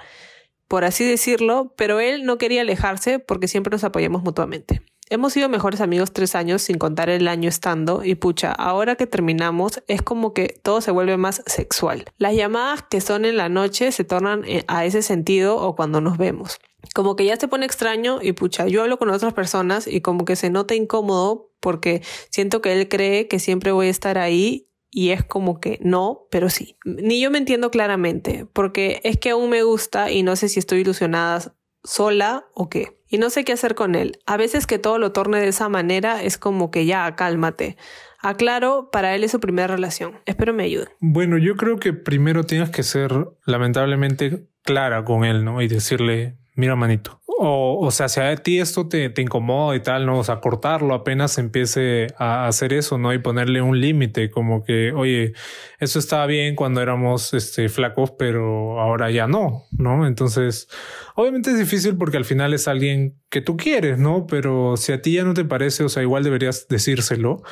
por 0.70 0.84
así 0.84 1.04
decirlo, 1.04 1.74
pero 1.76 1.98
él 1.98 2.24
no 2.24 2.38
quería 2.38 2.60
alejarse 2.60 3.18
porque 3.18 3.48
siempre 3.48 3.72
nos 3.72 3.82
apoyamos 3.82 4.22
mutuamente. 4.22 4.82
Hemos 5.12 5.32
sido 5.32 5.48
mejores 5.48 5.80
amigos 5.80 6.12
tres 6.12 6.36
años 6.36 6.62
sin 6.62 6.78
contar 6.78 7.11
el 7.11 7.26
año 7.26 7.48
estando 7.48 8.04
y 8.04 8.14
pucha, 8.14 8.52
ahora 8.52 8.94
que 8.94 9.08
terminamos 9.08 9.82
es 9.88 10.02
como 10.02 10.32
que 10.32 10.61
todo 10.62 10.80
se 10.80 10.92
vuelve 10.92 11.16
más 11.16 11.42
sexual. 11.46 12.04
Las 12.16 12.36
llamadas 12.36 12.84
que 12.88 13.00
son 13.00 13.24
en 13.24 13.36
la 13.36 13.48
noche 13.48 13.90
se 13.90 14.04
tornan 14.04 14.44
eh, 14.46 14.62
a 14.68 14.84
ese 14.84 15.02
sentido 15.02 15.56
o 15.56 15.74
cuando 15.74 16.00
nos 16.00 16.16
vemos. 16.16 16.61
Como 16.94 17.16
que 17.16 17.24
ya 17.24 17.34
se 17.34 17.48
pone 17.48 17.66
extraño 17.66 18.20
y 18.22 18.34
pucha, 18.34 18.68
yo 18.68 18.82
hablo 18.82 19.00
con 19.00 19.11
otras 19.11 19.34
personas 19.34 19.88
y 19.88 20.00
como 20.00 20.24
que 20.24 20.36
se 20.36 20.48
nota 20.48 20.76
incómodo 20.76 21.50
porque 21.58 22.02
siento 22.30 22.62
que 22.62 22.72
él 22.72 22.88
cree 22.88 23.26
que 23.26 23.40
siempre 23.40 23.72
voy 23.72 23.88
a 23.88 23.90
estar 23.90 24.16
ahí 24.16 24.68
y 24.92 25.11
es 25.11 25.24
como 25.24 25.58
que 25.58 25.80
no, 25.82 26.28
pero 26.30 26.50
sí. 26.50 26.76
Ni 26.84 27.20
yo 27.20 27.32
me 27.32 27.38
entiendo 27.38 27.72
claramente, 27.72 28.46
porque 28.52 29.00
es 29.02 29.18
que 29.18 29.30
aún 29.30 29.50
me 29.50 29.64
gusta 29.64 30.12
y 30.12 30.22
no 30.22 30.36
sé 30.36 30.48
si 30.48 30.61
estoy 30.61 30.82
ilusionada 30.82 31.52
sola 31.84 32.46
o 32.54 32.68
qué 32.68 33.00
y 33.10 33.18
no 33.18 33.28
sé 33.28 33.44
qué 33.44 33.52
hacer 33.52 33.74
con 33.74 33.94
él. 33.94 34.18
A 34.24 34.36
veces 34.36 34.66
que 34.66 34.78
todo 34.78 34.98
lo 34.98 35.12
torne 35.12 35.40
de 35.40 35.48
esa 35.48 35.68
manera 35.68 36.22
es 36.22 36.38
como 36.38 36.70
que 36.70 36.86
ya, 36.86 37.14
cálmate. 37.16 37.76
Aclaro, 38.20 38.90
para 38.90 39.14
él 39.14 39.24
es 39.24 39.32
su 39.32 39.40
primera 39.40 39.66
relación. 39.66 40.20
Espero 40.26 40.54
me 40.54 40.64
ayude. 40.64 40.88
Bueno, 41.00 41.36
yo 41.36 41.56
creo 41.56 41.78
que 41.78 41.92
primero 41.92 42.44
tienes 42.44 42.70
que 42.70 42.82
ser 42.82 43.12
lamentablemente 43.44 44.46
clara 44.62 45.04
con 45.04 45.24
él, 45.24 45.44
¿no? 45.44 45.60
Y 45.60 45.68
decirle, 45.68 46.38
mira, 46.54 46.76
manito, 46.76 47.19
o, 47.43 47.78
o 47.80 47.91
sea, 47.91 48.11
si 48.11 48.20
a 48.20 48.36
ti 48.36 48.59
esto 48.59 48.86
te, 48.86 49.09
te, 49.09 49.22
incomoda 49.22 49.74
y 49.74 49.80
tal, 49.80 50.05
¿no? 50.05 50.18
O 50.18 50.24
sea, 50.24 50.41
cortarlo 50.41 50.93
apenas 50.93 51.38
empiece 51.38 52.09
a 52.18 52.47
hacer 52.47 52.74
eso, 52.74 52.99
¿no? 52.99 53.14
Y 53.14 53.18
ponerle 53.18 53.62
un 53.62 53.80
límite, 53.80 54.30
como 54.30 54.62
que, 54.62 54.93
oye, 54.93 55.32
eso 55.78 55.99
estaba 55.99 56.26
bien 56.26 56.55
cuando 56.55 56.82
éramos 56.82 57.32
este, 57.32 57.70
flacos, 57.70 58.11
pero 58.11 58.78
ahora 58.78 59.11
ya 59.11 59.26
no, 59.26 59.64
¿no? 59.72 60.07
Entonces, 60.07 60.68
obviamente 61.14 61.53
es 61.53 61.59
difícil 61.59 61.97
porque 61.97 62.18
al 62.18 62.26
final 62.26 62.53
es 62.53 62.68
alguien 62.68 63.18
que 63.30 63.41
tú 63.41 63.57
quieres, 63.57 63.99
¿no? 63.99 64.26
Pero 64.26 64.76
si 64.76 64.93
a 64.93 65.01
ti 65.01 65.14
ya 65.14 65.24
no 65.24 65.32
te 65.32 65.47
parece, 65.47 65.82
o 65.82 65.88
sea, 65.88 66.03
igual 66.03 66.24
deberías 66.24 66.68
decírselo. 66.68 67.43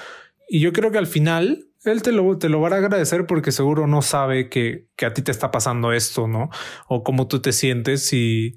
Y 0.51 0.61
yo 0.61 0.75
creo 0.75 0.91
que 0.91 0.99
al 0.99 1.07
final 1.07 1.65
él 1.87 2.03
te 2.03 2.13
lo, 2.13 2.37
te 2.37 2.51
lo 2.51 2.61
va 2.61 2.69
a 2.69 2.77
agradecer 2.77 3.25
porque 3.25 3.53
seguro 3.53 3.87
no 3.87 4.03
sabe 4.03 4.51
que, 4.51 4.87
que 4.97 5.07
a 5.07 5.15
ti 5.15 5.23
te 5.23 5.31
está 5.31 5.51
pasando 5.51 5.95
esto, 5.95 6.29
¿no? 6.29 6.51
O 6.89 7.03
cómo 7.03 7.27
tú 7.27 7.41
te 7.41 7.53
sientes 7.53 8.13
y 8.13 8.55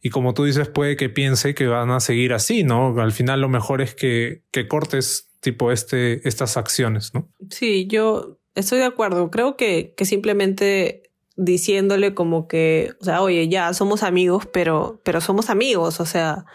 y 0.00 0.10
como 0.10 0.34
tú 0.34 0.44
dices, 0.44 0.68
puede 0.68 0.96
que 0.96 1.08
piense 1.08 1.54
que 1.54 1.66
van 1.66 1.90
a 1.90 2.00
seguir 2.00 2.32
así, 2.32 2.62
¿no? 2.62 3.00
Al 3.00 3.12
final 3.12 3.40
lo 3.40 3.48
mejor 3.48 3.80
es 3.80 3.94
que, 3.94 4.42
que 4.52 4.68
cortes 4.68 5.30
tipo 5.40 5.72
este, 5.72 6.26
estas 6.28 6.56
acciones, 6.56 7.14
¿no? 7.14 7.28
Sí, 7.50 7.86
yo 7.88 8.38
estoy 8.54 8.78
de 8.78 8.84
acuerdo. 8.84 9.30
Creo 9.30 9.56
que, 9.56 9.94
que 9.96 10.04
simplemente 10.04 11.10
diciéndole 11.36 12.14
como 12.14 12.48
que, 12.48 12.92
o 13.00 13.04
sea, 13.04 13.22
oye, 13.22 13.48
ya 13.48 13.72
somos 13.72 14.02
amigos, 14.02 14.46
pero, 14.52 15.00
pero 15.04 15.20
somos 15.20 15.50
amigos, 15.50 16.00
o 16.00 16.06
sea, 16.06 16.46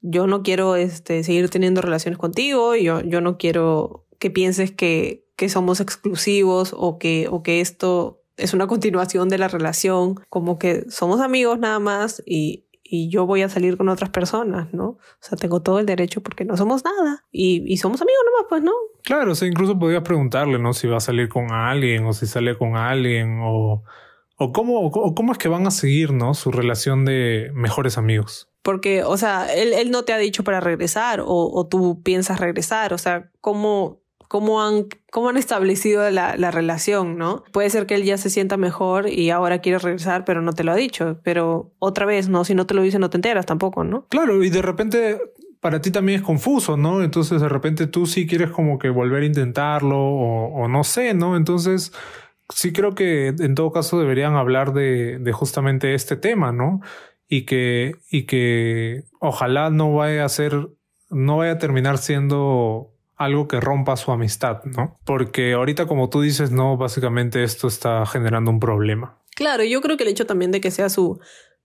yo 0.00 0.26
no 0.26 0.42
quiero 0.42 0.76
este, 0.76 1.22
seguir 1.22 1.48
teniendo 1.50 1.80
relaciones 1.80 2.18
contigo, 2.18 2.74
yo, 2.74 3.00
yo 3.00 3.20
no 3.20 3.38
quiero 3.38 4.06
que 4.18 4.30
pienses 4.30 4.72
que, 4.72 5.24
que 5.36 5.48
somos 5.48 5.80
exclusivos 5.80 6.74
o 6.76 6.98
que, 6.98 7.28
o 7.30 7.44
que 7.44 7.60
esto 7.60 8.24
es 8.36 8.54
una 8.54 8.66
continuación 8.66 9.28
de 9.28 9.38
la 9.38 9.48
relación, 9.48 10.16
como 10.28 10.58
que 10.58 10.84
somos 10.90 11.20
amigos 11.20 11.60
nada 11.60 11.78
más 11.78 12.22
y, 12.26 12.67
y 12.90 13.10
yo 13.10 13.26
voy 13.26 13.42
a 13.42 13.50
salir 13.50 13.76
con 13.76 13.88
otras 13.90 14.08
personas, 14.08 14.72
¿no? 14.72 14.84
O 14.86 14.98
sea, 15.20 15.36
tengo 15.36 15.60
todo 15.60 15.78
el 15.78 15.84
derecho 15.84 16.22
porque 16.22 16.46
no 16.46 16.56
somos 16.56 16.84
nada 16.84 17.24
y, 17.30 17.62
y 17.70 17.76
somos 17.76 18.00
amigos 18.00 18.22
nomás, 18.24 18.46
pues, 18.48 18.62
¿no? 18.62 18.72
Claro, 19.04 19.32
o 19.32 19.34
sea, 19.34 19.46
incluso 19.46 19.78
podrías 19.78 20.02
preguntarle, 20.02 20.58
¿no? 20.58 20.72
Si 20.72 20.86
va 20.86 20.96
a 20.96 21.00
salir 21.00 21.28
con 21.28 21.52
alguien 21.52 22.06
o 22.06 22.14
si 22.14 22.26
sale 22.26 22.56
con 22.56 22.76
alguien 22.76 23.40
o, 23.42 23.82
o, 24.36 24.52
cómo, 24.52 24.80
o 24.80 25.14
cómo 25.14 25.32
es 25.32 25.38
que 25.38 25.48
van 25.48 25.66
a 25.66 25.70
seguir, 25.70 26.12
¿no? 26.12 26.32
Su 26.32 26.50
relación 26.50 27.04
de 27.04 27.50
mejores 27.52 27.98
amigos. 27.98 28.48
Porque, 28.62 29.04
o 29.04 29.18
sea, 29.18 29.52
él, 29.54 29.74
él 29.74 29.90
no 29.90 30.04
te 30.04 30.14
ha 30.14 30.18
dicho 30.18 30.42
para 30.42 30.60
regresar 30.60 31.20
o, 31.20 31.26
o 31.26 31.66
tú 31.66 32.02
piensas 32.02 32.40
regresar, 32.40 32.94
o 32.94 32.98
sea, 32.98 33.30
¿cómo 33.42 34.00
cómo 34.28 34.62
han, 34.62 34.86
cómo 35.10 35.30
han 35.30 35.36
establecido 35.36 36.08
la, 36.10 36.36
la, 36.36 36.50
relación, 36.50 37.18
¿no? 37.18 37.42
Puede 37.52 37.70
ser 37.70 37.86
que 37.86 37.94
él 37.94 38.04
ya 38.04 38.18
se 38.18 38.30
sienta 38.30 38.56
mejor 38.56 39.08
y 39.08 39.30
ahora 39.30 39.60
quiere 39.60 39.78
regresar, 39.78 40.24
pero 40.24 40.42
no 40.42 40.52
te 40.52 40.64
lo 40.64 40.72
ha 40.72 40.76
dicho. 40.76 41.18
Pero 41.24 41.72
otra 41.78 42.06
vez, 42.06 42.28
¿no? 42.28 42.44
Si 42.44 42.54
no 42.54 42.66
te 42.66 42.74
lo 42.74 42.82
dice, 42.82 42.98
no 42.98 43.10
te 43.10 43.16
enteras 43.16 43.46
tampoco, 43.46 43.84
¿no? 43.84 44.06
Claro, 44.08 44.44
y 44.44 44.50
de 44.50 44.62
repente 44.62 45.18
para 45.60 45.80
ti 45.80 45.90
también 45.90 46.20
es 46.20 46.24
confuso, 46.24 46.76
¿no? 46.76 47.02
Entonces 47.02 47.40
de 47.40 47.48
repente 47.48 47.86
tú 47.86 48.06
sí 48.06 48.26
quieres 48.26 48.50
como 48.50 48.78
que 48.78 48.90
volver 48.90 49.22
a 49.22 49.26
intentarlo 49.26 49.98
o, 49.98 50.62
o 50.62 50.68
no 50.68 50.84
sé, 50.84 51.14
¿no? 51.14 51.36
Entonces 51.36 51.92
sí 52.48 52.72
creo 52.72 52.94
que 52.94 53.28
en 53.28 53.54
todo 53.54 53.72
caso 53.72 53.98
deberían 53.98 54.36
hablar 54.36 54.72
de, 54.72 55.18
de 55.18 55.32
justamente 55.32 55.94
este 55.94 56.16
tema, 56.16 56.52
¿no? 56.52 56.80
Y 57.28 57.44
que, 57.44 57.96
y 58.10 58.24
que 58.24 59.04
ojalá 59.20 59.70
no 59.70 59.92
vaya 59.92 60.24
a 60.24 60.28
ser, 60.28 60.68
no 61.10 61.38
vaya 61.38 61.52
a 61.52 61.58
terminar 61.58 61.98
siendo 61.98 62.94
algo 63.18 63.48
que 63.48 63.60
rompa 63.60 63.96
su 63.96 64.12
amistad, 64.12 64.62
¿no? 64.64 64.96
Porque 65.04 65.52
ahorita, 65.52 65.86
como 65.86 66.08
tú 66.08 66.20
dices, 66.20 66.52
no, 66.52 66.76
básicamente 66.76 67.42
esto 67.42 67.66
está 67.66 68.06
generando 68.06 68.50
un 68.50 68.60
problema. 68.60 69.18
Claro, 69.34 69.64
yo 69.64 69.80
creo 69.80 69.96
que 69.96 70.04
el 70.04 70.10
hecho 70.10 70.26
también 70.26 70.52
de 70.52 70.60
que 70.60 70.70
sea 70.70 70.88
su 70.88 71.20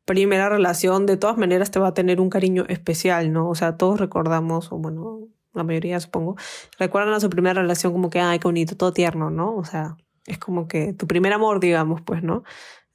primera 0.05 0.49
relación, 0.49 1.05
de 1.05 1.15
todas 1.15 1.37
maneras 1.37 1.71
te 1.71 1.79
va 1.79 1.89
a 1.89 1.93
tener 1.93 2.19
un 2.19 2.29
cariño 2.29 2.65
especial, 2.67 3.31
¿no? 3.31 3.49
O 3.49 3.55
sea, 3.55 3.77
todos 3.77 3.99
recordamos, 3.99 4.71
o 4.71 4.77
bueno, 4.77 5.27
la 5.53 5.63
mayoría 5.63 5.99
supongo, 5.99 6.35
recuerdan 6.79 7.13
a 7.13 7.19
su 7.19 7.29
primera 7.29 7.61
relación 7.61 7.93
como 7.93 8.09
que, 8.09 8.19
ay, 8.19 8.39
qué 8.39 8.47
bonito, 8.47 8.75
todo 8.75 8.91
tierno, 8.91 9.29
¿no? 9.29 9.55
O 9.55 9.63
sea, 9.63 9.95
es 10.25 10.39
como 10.39 10.67
que 10.67 10.93
tu 10.93 11.07
primer 11.07 11.33
amor, 11.33 11.59
digamos, 11.59 12.01
pues, 12.01 12.23
¿no? 12.23 12.43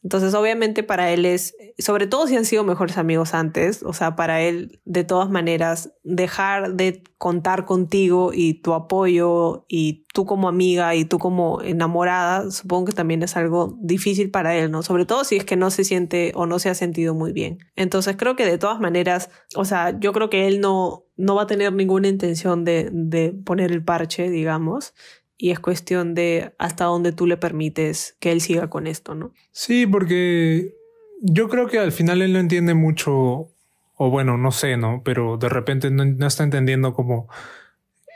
Entonces, 0.03 0.33
obviamente 0.35 0.85
para 0.85 1.11
él 1.11 1.27
es, 1.27 1.57
sobre 1.79 2.07
todo 2.07 2.29
si 2.29 2.37
han 2.37 2.45
sido 2.45 2.63
mejores 2.63 2.99
amigos 2.99 3.35
antes, 3.35 3.83
o 3.83 3.93
sea, 3.93 4.15
para 4.15 4.41
él, 4.43 4.81
de 4.85 5.03
todas 5.03 5.29
maneras, 5.29 5.93
dejar 6.05 6.75
de 6.75 7.03
contar 7.19 7.65
contigo 7.65 8.31
y 8.33 8.55
tu 8.55 8.75
apoyo 8.75 9.67
y 9.69 10.07
tú 10.15 10.25
como 10.25 10.49
amiga 10.49 10.95
y 10.95 11.05
tú 11.05 11.19
como 11.19 11.63
enamorada, 11.63 12.49
supongo 12.53 12.87
que 12.87 12.93
también 12.93 13.25
es 13.25 13.37
algo 13.37 13.77
difícil 13.81 14.31
para 14.31 14.55
él, 14.57 14.71
¿no? 14.71 14.83
Sobre 14.83 15.05
todo 15.05 15.25
si 15.25 15.37
es 15.37 15.45
que 15.45 15.57
no 15.57 15.71
se 15.71 15.83
siente 15.83 16.33
o 16.37 16.47
no 16.47 16.61
se 16.61 16.71
ha 16.71 16.75
sentido 16.75 17.15
muy 17.15 17.33
bien. 17.33 17.59
Entonces, 17.75 18.17
creo 18.17 18.37
que 18.37 18.47
de 18.47 18.59
todas 18.59 18.79
maneras, 18.79 19.31
o 19.57 19.65
sea, 19.65 19.99
yo 19.99 20.13
creo 20.13 20.31
que 20.31 20.47
él 20.47 20.61
no, 20.61 21.07
no 21.17 21.35
va 21.35 21.43
a 21.43 21.47
tener 21.49 21.73
ninguna 21.73 22.07
intención 22.07 22.65
de, 22.65 22.89
de 22.93 23.33
poner 23.33 23.73
el 23.73 23.85
parche, 23.85 24.31
digamos 24.31 24.95
y 25.39 25.53
es 25.53 25.61
cuestión 25.61 26.15
de 26.15 26.53
hasta 26.59 26.85
dónde 26.85 27.13
tú 27.13 27.27
le 27.27 27.37
permites 27.37 28.17
que 28.19 28.33
él 28.33 28.41
siga 28.41 28.69
con 28.69 28.89
esto, 28.89 29.15
¿no? 29.15 29.33
Sí, 29.53 29.87
porque 29.87 30.75
yo 31.23 31.49
creo 31.49 31.69
que 31.69 31.79
al 31.79 31.93
final 31.93 32.21
él 32.21 32.33
no 32.33 32.41
entiende 32.41 32.75
mucho, 32.75 33.49
o 33.95 34.11
bueno, 34.11 34.37
no 34.37 34.51
sé, 34.51 34.77
¿no? 34.77 35.03
Pero 35.05 35.37
de 35.37 35.49
repente 35.49 35.91
no, 35.91 36.27
está 36.27 36.43
entendiendo 36.43 36.93
como 36.93 37.29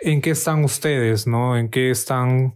en 0.01 0.21
qué 0.21 0.31
están 0.31 0.65
ustedes, 0.65 1.29
¿no? 1.29 1.57
En 1.57 1.71
qué 1.71 1.91
están, 1.91 2.55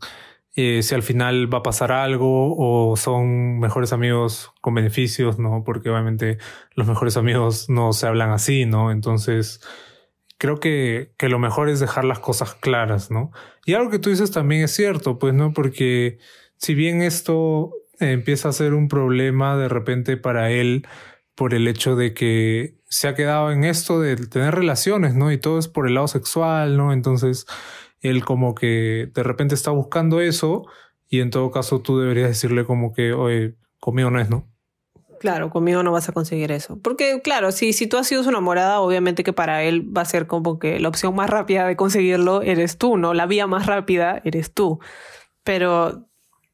eh, 0.56 0.82
si 0.82 0.96
al 0.96 1.04
final 1.04 1.52
va 1.52 1.58
a 1.58 1.62
pasar 1.62 1.92
algo 1.92 2.56
o 2.58 2.96
son 2.96 3.60
mejores 3.60 3.92
amigos 3.92 4.52
con 4.60 4.74
beneficios, 4.74 5.38
¿no? 5.38 5.62
Porque 5.64 5.90
obviamente 5.90 6.38
los 6.74 6.88
mejores 6.88 7.16
amigos 7.16 7.70
no 7.70 7.92
se 7.92 8.08
hablan 8.08 8.30
así, 8.30 8.66
¿no? 8.66 8.90
Entonces 8.90 9.60
creo 10.38 10.58
que, 10.58 11.12
que 11.18 11.28
lo 11.28 11.38
mejor 11.38 11.68
es 11.68 11.78
dejar 11.78 12.04
las 12.04 12.18
cosas 12.18 12.54
claras, 12.54 13.12
¿no? 13.12 13.30
Y 13.66 13.74
algo 13.74 13.90
que 13.90 13.98
tú 13.98 14.10
dices 14.10 14.30
también 14.30 14.62
es 14.62 14.70
cierto, 14.70 15.18
pues, 15.18 15.34
¿no? 15.34 15.52
Porque 15.52 16.18
si 16.56 16.74
bien 16.74 17.02
esto 17.02 17.72
empieza 17.98 18.48
a 18.48 18.52
ser 18.52 18.74
un 18.74 18.86
problema 18.86 19.56
de 19.56 19.68
repente 19.68 20.16
para 20.16 20.52
él 20.52 20.86
por 21.34 21.52
el 21.52 21.66
hecho 21.66 21.96
de 21.96 22.14
que 22.14 22.76
se 22.88 23.08
ha 23.08 23.16
quedado 23.16 23.50
en 23.50 23.64
esto 23.64 24.00
de 24.00 24.16
tener 24.16 24.54
relaciones, 24.54 25.16
¿no? 25.16 25.32
Y 25.32 25.38
todo 25.38 25.58
es 25.58 25.66
por 25.66 25.88
el 25.88 25.94
lado 25.94 26.06
sexual, 26.06 26.76
¿no? 26.76 26.92
Entonces, 26.92 27.46
él 28.00 28.24
como 28.24 28.54
que 28.54 29.10
de 29.12 29.22
repente 29.24 29.56
está 29.56 29.72
buscando 29.72 30.20
eso 30.20 30.66
y 31.08 31.20
en 31.20 31.30
todo 31.30 31.50
caso 31.50 31.80
tú 31.82 31.98
deberías 31.98 32.28
decirle 32.28 32.64
como 32.64 32.92
que, 32.94 33.12
oye, 33.14 33.56
conmigo 33.80 34.10
no 34.10 34.20
es, 34.20 34.30
¿no? 34.30 34.48
Claro, 35.18 35.50
conmigo 35.50 35.82
no 35.82 35.92
vas 35.92 36.08
a 36.08 36.12
conseguir 36.12 36.52
eso. 36.52 36.78
Porque, 36.82 37.20
claro, 37.22 37.52
si, 37.52 37.72
si 37.72 37.86
tú 37.86 37.96
has 37.96 38.06
sido 38.06 38.22
su 38.22 38.30
enamorada, 38.30 38.80
obviamente 38.80 39.24
que 39.24 39.32
para 39.32 39.62
él 39.62 39.96
va 39.96 40.02
a 40.02 40.06
ser 40.06 40.26
como 40.26 40.58
que 40.58 40.78
la 40.80 40.88
opción 40.88 41.14
más 41.14 41.30
rápida 41.30 41.66
de 41.66 41.76
conseguirlo 41.76 42.42
eres 42.42 42.78
tú, 42.78 42.96
¿no? 42.96 43.14
La 43.14 43.26
vía 43.26 43.46
más 43.46 43.66
rápida 43.66 44.20
eres 44.24 44.52
tú. 44.52 44.78
Pero 45.44 46.08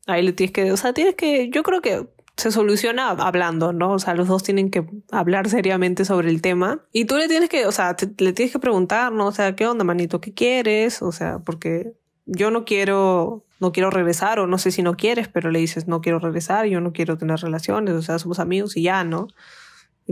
ahí 0.06 0.22
le 0.22 0.32
tienes 0.32 0.52
que, 0.52 0.72
o 0.72 0.76
sea, 0.76 0.92
tienes 0.92 1.14
que, 1.14 1.50
yo 1.50 1.62
creo 1.62 1.80
que 1.80 2.06
se 2.36 2.50
soluciona 2.50 3.10
hablando, 3.10 3.72
¿no? 3.72 3.92
O 3.92 3.98
sea, 3.98 4.14
los 4.14 4.28
dos 4.28 4.42
tienen 4.42 4.70
que 4.70 4.84
hablar 5.10 5.48
seriamente 5.48 6.04
sobre 6.04 6.30
el 6.30 6.40
tema. 6.40 6.84
Y 6.92 7.04
tú 7.04 7.16
le 7.16 7.28
tienes 7.28 7.48
que, 7.48 7.66
o 7.66 7.72
sea, 7.72 7.96
le 8.18 8.32
tienes 8.32 8.52
que 8.52 8.58
preguntar, 8.58 9.12
¿no? 9.12 9.26
O 9.26 9.32
sea, 9.32 9.54
¿qué 9.54 9.66
onda, 9.66 9.84
manito? 9.84 10.20
¿Qué 10.20 10.32
quieres? 10.32 11.02
O 11.02 11.12
sea, 11.12 11.38
porque 11.40 11.92
yo 12.26 12.50
no 12.50 12.64
quiero, 12.64 13.44
no 13.60 13.72
quiero 13.72 13.90
regresar, 13.90 14.38
o 14.38 14.46
no 14.46 14.58
sé 14.58 14.70
si 14.70 14.82
no 14.82 14.96
quieres, 14.96 15.28
pero 15.28 15.50
le 15.50 15.58
dices, 15.58 15.88
no 15.88 16.00
quiero 16.00 16.18
regresar, 16.18 16.66
yo 16.66 16.80
no 16.80 16.92
quiero 16.92 17.18
tener 17.18 17.40
relaciones, 17.40 17.94
o 17.94 18.02
sea, 18.02 18.18
somos 18.18 18.38
amigos 18.38 18.76
y 18.76 18.82
ya, 18.82 19.04
¿no? 19.04 19.28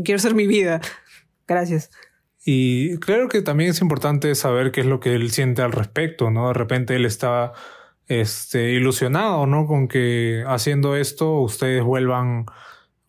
quiero 0.05 0.19
ser 0.19 0.35
mi 0.35 0.47
vida. 0.47 0.81
Gracias. 1.47 1.91
Y 2.45 2.99
creo 2.99 3.29
que 3.29 3.43
también 3.43 3.71
es 3.71 3.81
importante 3.81 4.35
saber 4.35 4.73
qué 4.73 4.81
es 4.81 4.87
lo 4.87 5.01
que 5.01 5.15
él 5.15 5.31
siente 5.31 5.63
al 5.63 5.73
respecto, 5.73 6.31
¿no? 6.31 6.49
De 6.49 6.55
repente 6.55 6.97
él 6.97 7.05
está 7.05 7.53
este, 8.07 8.73
ilusionado, 8.73 9.47
¿no? 9.47 9.67
Con 9.67 9.89
que 9.89 10.43
haciendo 10.47 10.97
esto 10.97 11.41
ustedes 11.41 11.85
vuelvan, 11.85 12.47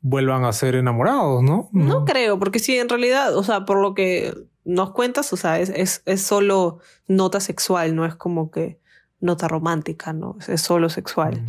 vuelvan 0.02 0.44
a 0.44 0.52
ser 0.52 0.76
enamorados, 0.76 1.44
¿no? 1.44 1.70
No, 1.72 2.04
creo, 2.04 2.40
porque 2.40 2.60
sí, 2.60 2.78
en 2.78 2.90
realidad, 2.90 3.38
o 3.38 3.44
sea, 3.44 3.64
por 3.64 3.82
lo 3.82 3.94
que 3.94 4.34
nos 4.66 4.92
cuentas, 4.92 5.32
o 5.32 5.38
sea, 5.38 5.60
es, 5.60 5.70
es, 5.70 6.04
es 6.06 6.22
solo 6.22 6.80
nota 7.08 7.40
sexual, 7.40 7.96
no 7.96 8.06
es 8.06 8.16
como 8.16 8.52
que 8.52 8.81
nota 9.22 9.48
romántica, 9.48 10.12
¿no? 10.14 10.38
Es 10.48 10.62
solo 10.62 10.90
sexual. 10.90 11.46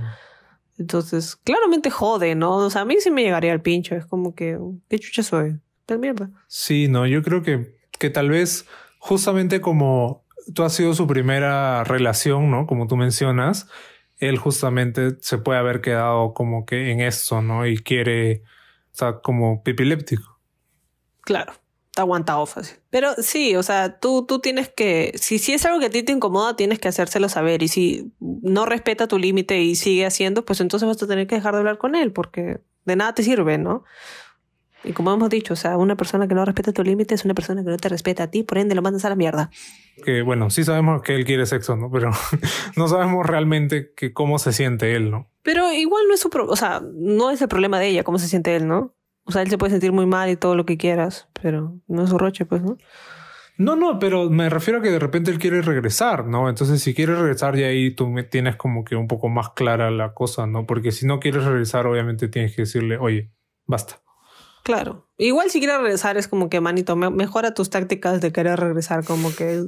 Entonces, 0.79 1.37
claramente 1.37 1.91
jode, 1.91 2.35
¿no? 2.35 2.57
O 2.57 2.71
sea, 2.71 2.83
a 2.83 2.85
mí 2.85 2.97
sí 3.01 3.11
me 3.11 3.23
llegaría 3.23 3.53
al 3.53 3.63
pincho. 3.63 3.95
Es 3.95 4.07
como 4.07 4.35
que, 4.35 4.59
¿qué 4.89 4.99
chucha 4.99 5.23
soy? 5.23 5.59
Tal 5.87 5.99
mierda. 5.99 6.31
Sí, 6.47 6.89
no, 6.89 7.07
yo 7.07 7.23
creo 7.23 7.43
que, 7.43 7.77
que 7.99 8.11
tal 8.11 8.31
vez 8.31 8.67
justamente 8.99 9.61
como 9.61 10.25
tú 10.55 10.63
has 10.63 10.75
sido 10.75 10.95
su 10.95 11.07
primera 11.07 11.85
relación, 11.85 12.51
¿no? 12.51 12.67
Como 12.67 12.87
tú 12.87 12.97
mencionas, 12.97 13.69
él 14.19 14.39
justamente 14.39 15.17
se 15.21 15.39
puede 15.39 15.59
haber 15.59 15.81
quedado 15.81 16.35
como 16.35 16.65
que 16.65 16.91
en 16.93 17.01
eso, 17.01 17.43
¿no? 17.43 17.67
Y 17.67 17.79
quiere, 17.79 18.43
o 18.93 18.97
sea, 18.97 19.21
como 19.21 19.63
pipiléptico. 19.63 20.39
Claro 21.23 21.62
aguantado 21.97 22.47
fácil. 22.47 22.79
Pero 22.91 23.15
sí, 23.19 23.57
o 23.57 23.63
sea, 23.63 23.99
tú, 23.99 24.25
tú 24.27 24.41
tienes 24.41 24.69
que, 24.69 25.13
si, 25.17 25.39
si 25.39 25.53
es 25.53 25.65
algo 25.67 25.79
que 25.79 25.87
a 25.87 25.91
ti 25.91 26.03
te 26.03 26.13
incomoda, 26.13 26.57
tienes 26.57 26.79
que 26.79 26.89
hacérselo 26.89 27.29
saber. 27.29 27.63
Y 27.63 27.69
si 27.69 28.13
no 28.21 28.67
respeta 28.67 29.09
tu 29.09 29.19
límite 29.19 29.61
y 29.61 29.75
sigue 29.75 30.07
haciendo, 30.07 30.45
pues 30.45 30.61
entonces 30.61 30.87
vas 30.87 31.03
a 31.03 31.07
tener 31.07 31.27
que 31.27 31.35
dejar 31.35 31.55
de 31.55 31.61
hablar 31.61 31.79
con 31.79 31.95
él, 31.95 32.13
porque 32.13 32.61
de 32.85 32.97
nada 32.97 33.15
te 33.15 33.23
sirve, 33.23 33.59
¿no? 33.59 33.85
Y 34.85 34.93
como 34.93 35.13
hemos 35.13 35.31
dicho, 35.31 35.55
o 35.55 35.57
sea, 35.57 35.77
una 35.77 35.97
persona 35.97 36.27
que 36.27 36.35
no 36.35 36.45
respeta 36.45 36.73
tu 36.73 36.83
límite 36.83 37.15
es 37.15 37.25
una 37.25 37.35
persona 37.35 37.63
que 37.63 37.71
no 37.71 37.77
te 37.77 37.89
respeta 37.89 38.25
a 38.25 38.31
ti, 38.31 38.43
por 38.43 38.59
ende 38.59 38.75
lo 38.75 38.83
mandas 38.83 39.05
a 39.05 39.11
la 39.11 39.15
mierda. 39.15 39.51
Que 40.05 40.23
bueno, 40.23 40.51
sí 40.51 40.65
sabemos 40.65 41.03
que 41.03 41.15
él 41.15 41.25
quiere 41.25 41.47
sexo, 41.47 41.77
¿no? 41.77 41.91
Pero 41.91 42.11
no 42.77 42.89
sabemos 42.89 43.25
realmente 43.25 43.93
que 43.95 44.13
cómo 44.13 44.39
se 44.39 44.53
siente 44.53 44.97
él, 44.97 45.11
¿no? 45.11 45.31
Pero 45.43 45.73
igual 45.73 46.05
no 46.09 46.15
es 46.15 46.21
su 46.21 46.31
problema, 46.31 46.53
o 46.53 46.57
sea, 46.57 46.83
no 46.95 47.31
es 47.31 47.41
el 47.43 47.49
problema 47.49 47.79
de 47.79 47.89
ella, 47.89 48.03
cómo 48.03 48.19
se 48.19 48.27
siente 48.27 48.57
él, 48.57 48.67
¿no? 48.67 48.95
O 49.25 49.33
sea, 49.33 49.43
él 49.43 49.51
se 49.51 49.59
puede 49.59 49.71
sentir 49.71 49.93
muy 49.93 50.07
mal 50.07 50.31
y 50.31 50.37
todo 50.37 50.57
lo 50.57 50.65
que 50.67 50.77
quieras, 50.77 51.29
pero 51.41 51.79
no 51.87 52.05
es 52.05 52.11
su 52.11 52.19
roche, 52.19 52.45
pues, 52.45 52.63
¿no? 52.63 52.77
No, 53.59 53.77
no, 53.77 53.99
pero 53.99 54.31
me 54.31 54.49
refiero 54.49 54.81
a 54.81 54.83
que 54.83 54.91
de 54.91 54.99
repente 54.99 55.31
él 55.31 55.39
quiere 55.39 55.63
regresar, 55.63 56.27
¿no? 56.27 56.49
Entonces, 56.49 56.83
si 56.83 56.95
quiere 56.95 57.15
regresar, 57.15 57.57
ya 57.57 57.67
ahí 57.67 57.95
tú 57.95 58.13
tienes 58.31 58.57
como 58.57 58.83
que 58.85 58.97
un 58.97 59.07
poco 59.07 59.29
más 59.29 59.51
clara 59.51 59.91
la 59.91 60.15
cosa, 60.15 60.47
¿no? 60.47 60.67
Porque 60.67 60.91
si 60.91 61.07
no 61.07 61.21
quieres 61.21 61.45
regresar, 61.45 61.87
obviamente 61.87 62.29
tienes 62.29 62.57
que 62.57 62.63
decirle, 62.63 62.99
oye, 62.99 63.31
basta. 63.67 64.01
Claro. 64.65 65.09
Igual 65.19 65.51
si 65.51 65.59
quieres 65.59 65.79
regresar 65.79 66.17
es 66.17 66.29
como 66.29 66.49
que, 66.49 66.61
manito, 66.61 66.97
mejora 66.97 67.55
tus 67.55 67.71
tácticas 67.71 68.21
de 68.21 68.33
querer 68.33 68.59
regresar, 68.59 69.05
como 69.05 69.35
que 69.35 69.67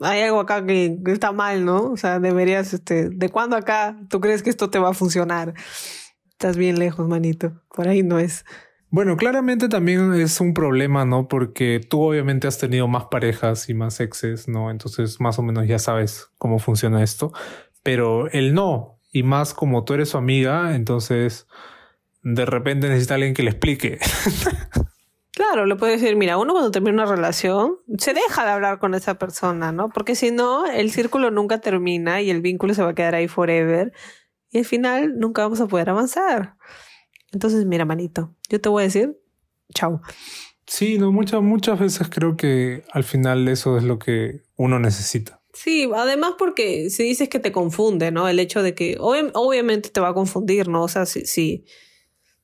hay 0.00 0.22
algo 0.22 0.40
acá 0.40 0.64
que, 0.64 0.98
está 1.06 1.32
mal, 1.32 1.64
¿no? 1.64 1.90
O 1.92 1.96
sea, 1.96 2.20
deberías, 2.20 2.72
este, 2.72 3.10
¿de 3.10 3.28
cuándo 3.28 3.56
acá 3.56 3.98
tú 4.08 4.20
crees 4.20 4.42
que 4.42 4.50
esto 4.50 4.70
te 4.70 4.78
va 4.78 4.90
a 4.90 4.94
funcionar? 4.94 5.54
Estás 6.42 6.56
bien 6.56 6.76
lejos, 6.76 7.06
manito. 7.06 7.52
Por 7.72 7.86
ahí 7.86 8.02
no 8.02 8.18
es. 8.18 8.44
Bueno, 8.90 9.16
claramente 9.16 9.68
también 9.68 10.12
es 10.14 10.40
un 10.40 10.54
problema, 10.54 11.04
¿no? 11.04 11.28
Porque 11.28 11.78
tú 11.78 12.02
obviamente 12.02 12.48
has 12.48 12.58
tenido 12.58 12.88
más 12.88 13.04
parejas 13.04 13.68
y 13.68 13.74
más 13.74 14.00
exes, 14.00 14.48
¿no? 14.48 14.68
Entonces 14.72 15.20
más 15.20 15.38
o 15.38 15.42
menos 15.44 15.68
ya 15.68 15.78
sabes 15.78 16.32
cómo 16.38 16.58
funciona 16.58 17.00
esto. 17.00 17.32
Pero 17.84 18.28
él 18.32 18.54
no. 18.54 18.98
Y 19.12 19.22
más 19.22 19.54
como 19.54 19.84
tú 19.84 19.94
eres 19.94 20.08
su 20.08 20.18
amiga, 20.18 20.74
entonces 20.74 21.46
de 22.24 22.44
repente 22.44 22.88
necesita 22.88 23.14
alguien 23.14 23.34
que 23.34 23.44
le 23.44 23.50
explique. 23.50 24.00
Claro, 25.34 25.64
le 25.64 25.76
puede 25.76 25.92
decir, 25.92 26.14
mira, 26.14 26.36
uno 26.36 26.52
cuando 26.52 26.70
termina 26.70 26.92
una 26.92 27.06
relación 27.06 27.78
se 27.96 28.12
deja 28.12 28.44
de 28.44 28.50
hablar 28.50 28.78
con 28.78 28.94
esa 28.94 29.14
persona, 29.14 29.72
¿no? 29.72 29.88
Porque 29.88 30.14
si 30.14 30.30
no, 30.30 30.66
el 30.66 30.90
círculo 30.90 31.30
nunca 31.30 31.58
termina 31.58 32.20
y 32.20 32.28
el 32.28 32.42
vínculo 32.42 32.74
se 32.74 32.82
va 32.82 32.90
a 32.90 32.94
quedar 32.94 33.14
ahí 33.14 33.28
forever 33.28 33.94
y 34.52 34.58
al 34.58 34.64
final 34.64 35.18
nunca 35.18 35.42
vamos 35.42 35.60
a 35.60 35.66
poder 35.66 35.90
avanzar. 35.90 36.56
Entonces, 37.32 37.64
mira, 37.64 37.84
manito, 37.84 38.36
yo 38.48 38.60
te 38.60 38.68
voy 38.68 38.82
a 38.82 38.84
decir, 38.84 39.18
chao. 39.74 40.00
Sí, 40.66 40.98
no, 40.98 41.10
muchas, 41.10 41.42
muchas 41.42 41.80
veces 41.80 42.08
creo 42.08 42.36
que 42.36 42.84
al 42.92 43.02
final 43.02 43.48
eso 43.48 43.76
es 43.76 43.82
lo 43.82 43.98
que 43.98 44.42
uno 44.56 44.78
necesita. 44.78 45.42
Sí, 45.54 45.90
además 45.94 46.34
porque 46.38 46.88
si 46.90 47.02
dices 47.02 47.28
que 47.28 47.38
te 47.38 47.52
confunde, 47.52 48.10
¿no? 48.10 48.28
El 48.28 48.38
hecho 48.38 48.62
de 48.62 48.74
que 48.74 48.96
obviamente 48.98 49.90
te 49.90 50.00
va 50.00 50.08
a 50.08 50.14
confundir, 50.14 50.68
¿no? 50.68 50.82
O 50.82 50.88
sea, 50.88 51.04
si, 51.04 51.26
si, 51.26 51.64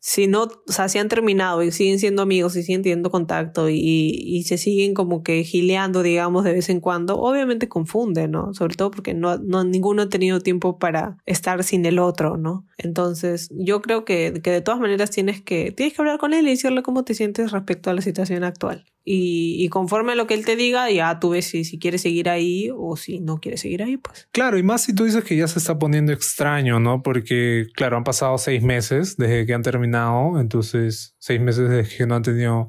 si 0.01 0.29
no, 0.29 0.45
o 0.45 0.73
sea, 0.73 0.89
si 0.89 0.99
han 0.99 1.09
terminado 1.09 1.63
y 1.63 1.73
siguen 1.73 1.99
siendo 1.99 2.23
amigos 2.23 2.55
y 2.57 2.63
siguen 2.63 2.83
teniendo 2.83 3.11
contacto 3.11 3.69
y, 3.69 3.77
y, 3.79 4.45
se 4.45 4.57
siguen 4.57 4.95
como 4.95 5.23
que 5.23 5.43
gileando, 5.43 6.03
digamos, 6.03 6.45
de 6.45 6.53
vez 6.53 6.69
en 6.69 6.81
cuando, 6.81 7.19
obviamente 7.19 7.69
confunde, 7.69 8.29
¿no? 8.29 8.55
Sobre 8.55 8.77
todo 8.77 8.91
porque 8.93 9.15
no, 9.15 9.39
no, 9.39 9.65
ninguno 9.65 10.03
ha 10.03 10.09
tenido 10.09 10.41
tiempo 10.41 10.79
para 10.79 11.19
estar 11.27 11.65
sin 11.65 11.85
el 11.85 11.99
otro, 11.99 12.37
¿no? 12.37 12.68
Entonces, 12.81 13.51
yo 13.51 13.83
creo 13.83 14.05
que, 14.05 14.41
que 14.41 14.53
de 14.53 14.61
todas 14.61 14.81
maneras 14.81 15.11
tienes 15.11 15.43
que, 15.43 15.73
tienes 15.73 15.95
que 15.95 16.01
hablar 16.01 16.19
con 16.19 16.33
él 16.33 16.47
y 16.47 16.51
decirle 16.51 16.83
cómo 16.83 17.05
te 17.05 17.13
sientes 17.15 17.51
respecto 17.51 17.91
a 17.91 17.95
la 17.95 18.01
situación 18.01 18.45
actual. 18.45 18.87
Y, 19.05 19.57
y, 19.59 19.69
conforme 19.69 20.13
a 20.13 20.15
lo 20.15 20.29
que 20.29 20.35
él 20.35 20.45
te 20.45 20.55
diga, 20.55 20.89
ya 20.91 21.19
tú 21.19 21.31
ves 21.31 21.47
si, 21.47 21.65
si 21.65 21.79
quieres 21.79 22.03
seguir 22.03 22.29
ahí 22.29 22.71
o 22.73 22.97
si 22.97 23.19
no 23.19 23.41
quieres 23.41 23.63
seguir 23.63 23.83
ahí, 23.83 23.97
pues. 23.97 24.29
Claro, 24.31 24.59
y 24.59 24.63
más 24.63 24.83
si 24.83 24.95
tú 24.95 25.05
dices 25.05 25.25
que 25.25 25.37
ya 25.37 25.49
se 25.49 25.59
está 25.59 25.79
poniendo 25.79 26.13
extraño, 26.13 26.79
¿no? 26.79 27.03
Porque, 27.03 27.67
claro, 27.75 27.97
han 27.97 28.05
pasado 28.05 28.39
seis 28.39 28.63
meses 28.63 29.17
desde 29.17 29.45
que 29.45 29.55
han 29.55 29.63
terminado, 29.63 30.39
entonces 30.39 31.17
seis 31.19 31.41
meses 31.41 31.69
desde 31.69 31.97
que 31.97 32.07
no 32.07 32.15
han 32.15 32.23
tenido 32.23 32.69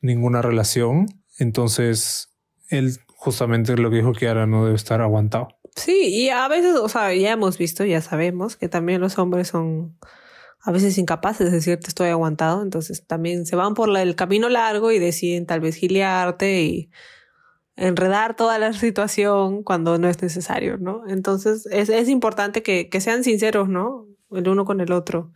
ninguna 0.00 0.40
relación. 0.40 1.08
Entonces, 1.38 2.30
él 2.68 2.96
justamente 3.08 3.76
lo 3.76 3.90
que 3.90 3.96
dijo 3.96 4.12
que 4.12 4.28
ahora 4.28 4.46
no 4.46 4.64
debe 4.64 4.76
estar 4.76 5.00
aguantado. 5.00 5.48
Sí, 5.74 6.08
y 6.08 6.28
a 6.28 6.46
veces, 6.48 6.76
o 6.76 6.88
sea, 6.88 7.14
ya 7.14 7.32
hemos 7.32 7.56
visto, 7.58 7.84
ya 7.84 8.00
sabemos 8.02 8.56
que 8.56 8.68
también 8.68 9.00
los 9.00 9.18
hombres 9.18 9.48
son 9.48 9.96
a 10.62 10.70
veces 10.70 10.96
incapaces 10.98 11.50
de 11.50 11.56
decirte 11.56 11.88
estoy 11.88 12.08
aguantado, 12.08 12.62
entonces 12.62 13.04
también 13.06 13.46
se 13.46 13.56
van 13.56 13.74
por 13.74 13.94
el 13.96 14.14
camino 14.14 14.48
largo 14.48 14.92
y 14.92 14.98
deciden 14.98 15.46
tal 15.46 15.60
vez 15.60 15.74
gilearte 15.76 16.62
y 16.62 16.90
enredar 17.76 18.36
toda 18.36 18.58
la 18.58 18.72
situación 18.74 19.62
cuando 19.64 19.98
no 19.98 20.08
es 20.08 20.22
necesario, 20.22 20.78
¿no? 20.78 21.02
Entonces 21.08 21.66
es, 21.66 21.88
es 21.88 22.08
importante 22.08 22.62
que, 22.62 22.88
que, 22.88 23.00
sean 23.00 23.24
sinceros, 23.24 23.68
¿no? 23.68 24.06
El 24.30 24.48
uno 24.48 24.64
con 24.64 24.80
el 24.80 24.92
otro. 24.92 25.32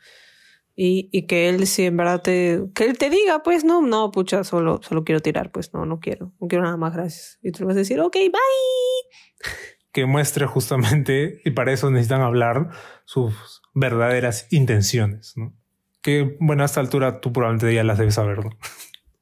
Y, 0.76 1.08
y, 1.10 1.26
que 1.26 1.48
él 1.48 1.66
si 1.66 1.84
en 1.86 1.96
verdad 1.96 2.20
te, 2.22 2.62
que 2.74 2.84
él 2.84 2.98
te 2.98 3.08
diga, 3.08 3.42
pues 3.42 3.64
no, 3.64 3.80
no, 3.80 4.10
pucha, 4.10 4.44
solo, 4.44 4.80
solo 4.82 5.04
quiero 5.04 5.20
tirar, 5.22 5.50
pues 5.50 5.72
no, 5.72 5.86
no 5.86 6.00
quiero, 6.00 6.34
no 6.38 6.48
quiero 6.48 6.64
nada 6.64 6.76
más, 6.76 6.92
gracias. 6.94 7.38
Y 7.42 7.52
tú 7.52 7.64
vas 7.64 7.76
a 7.76 7.78
decir, 7.78 7.98
ok, 8.00 8.14
bye. 8.14 9.72
Que 9.96 10.04
muestre 10.04 10.44
justamente, 10.44 11.40
y 11.42 11.52
para 11.52 11.72
eso 11.72 11.90
necesitan 11.90 12.20
hablar, 12.20 12.68
sus 13.06 13.62
verdaderas 13.72 14.46
intenciones, 14.50 15.32
¿no? 15.36 15.54
Que, 16.02 16.36
bueno, 16.38 16.64
a 16.64 16.66
esta 16.66 16.80
altura 16.80 17.22
tú 17.22 17.32
probablemente 17.32 17.74
ya 17.74 17.82
las 17.82 17.96
debes 17.96 18.16
saber, 18.16 18.44
¿no? 18.44 18.50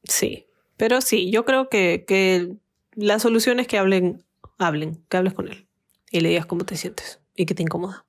Sí, 0.02 0.48
pero 0.76 1.00
sí, 1.00 1.30
yo 1.30 1.44
creo 1.44 1.68
que, 1.68 2.04
que 2.08 2.56
la 2.96 3.20
solución 3.20 3.60
es 3.60 3.68
que 3.68 3.78
hablen, 3.78 4.24
hablen, 4.58 5.04
que 5.08 5.16
hables 5.16 5.34
con 5.34 5.46
él 5.46 5.68
y 6.10 6.18
le 6.18 6.30
digas 6.30 6.46
cómo 6.46 6.64
te 6.64 6.74
sientes 6.76 7.20
y 7.36 7.46
que 7.46 7.54
te 7.54 7.62
incomoda. 7.62 8.04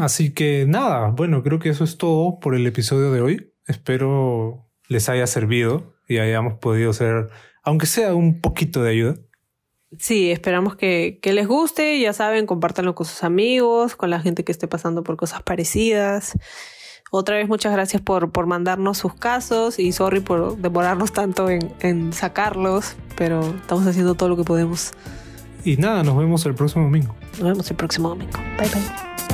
Así 0.00 0.32
que 0.32 0.64
nada, 0.66 1.08
bueno, 1.08 1.42
creo 1.42 1.58
que 1.58 1.68
eso 1.68 1.84
es 1.84 1.98
todo 1.98 2.40
por 2.40 2.54
el 2.54 2.66
episodio 2.66 3.12
de 3.12 3.20
hoy. 3.20 3.52
Espero 3.66 4.66
les 4.88 5.10
haya 5.10 5.26
servido 5.26 5.94
y 6.08 6.16
hayamos 6.20 6.54
podido 6.54 6.94
ser, 6.94 7.28
aunque 7.62 7.84
sea 7.84 8.14
un 8.14 8.40
poquito 8.40 8.82
de 8.82 8.92
ayuda. 8.92 9.16
Sí, 9.98 10.30
esperamos 10.30 10.76
que, 10.76 11.18
que, 11.22 11.32
les 11.32 11.46
guste. 11.46 12.00
Ya 12.00 12.12
saben, 12.12 12.46
compártanlo 12.46 12.94
con 12.94 13.06
sus 13.06 13.22
amigos, 13.24 13.96
con 13.96 14.10
la 14.10 14.20
gente 14.20 14.44
que 14.44 14.52
esté 14.52 14.68
pasando 14.68 15.02
por 15.02 15.16
cosas 15.16 15.42
parecidas. 15.42 16.36
Otra 17.12 17.36
vez, 17.36 17.48
muchas 17.48 17.72
gracias 17.72 18.02
por, 18.02 18.32
por 18.32 18.46
mandarnos 18.46 18.98
sus 18.98 19.14
casos 19.14 19.78
y 19.78 19.92
sorry 19.92 20.20
por 20.20 20.56
demorarnos 20.56 21.12
tanto 21.12 21.48
en, 21.48 21.72
en 21.80 22.12
sacarlos, 22.12 22.96
pero 23.16 23.40
estamos 23.42 23.86
haciendo 23.86 24.16
todo 24.16 24.28
lo 24.28 24.36
que 24.36 24.44
podemos. 24.44 24.92
Y 25.64 25.76
nada, 25.76 26.02
nos 26.02 26.16
vemos 26.16 26.44
el 26.46 26.54
próximo 26.54 26.84
domingo. 26.84 27.14
Nos 27.38 27.42
vemos 27.42 27.70
el 27.70 27.76
próximo 27.76 28.08
domingo. 28.08 28.38
Bye 28.58 28.68
bye. 28.68 29.25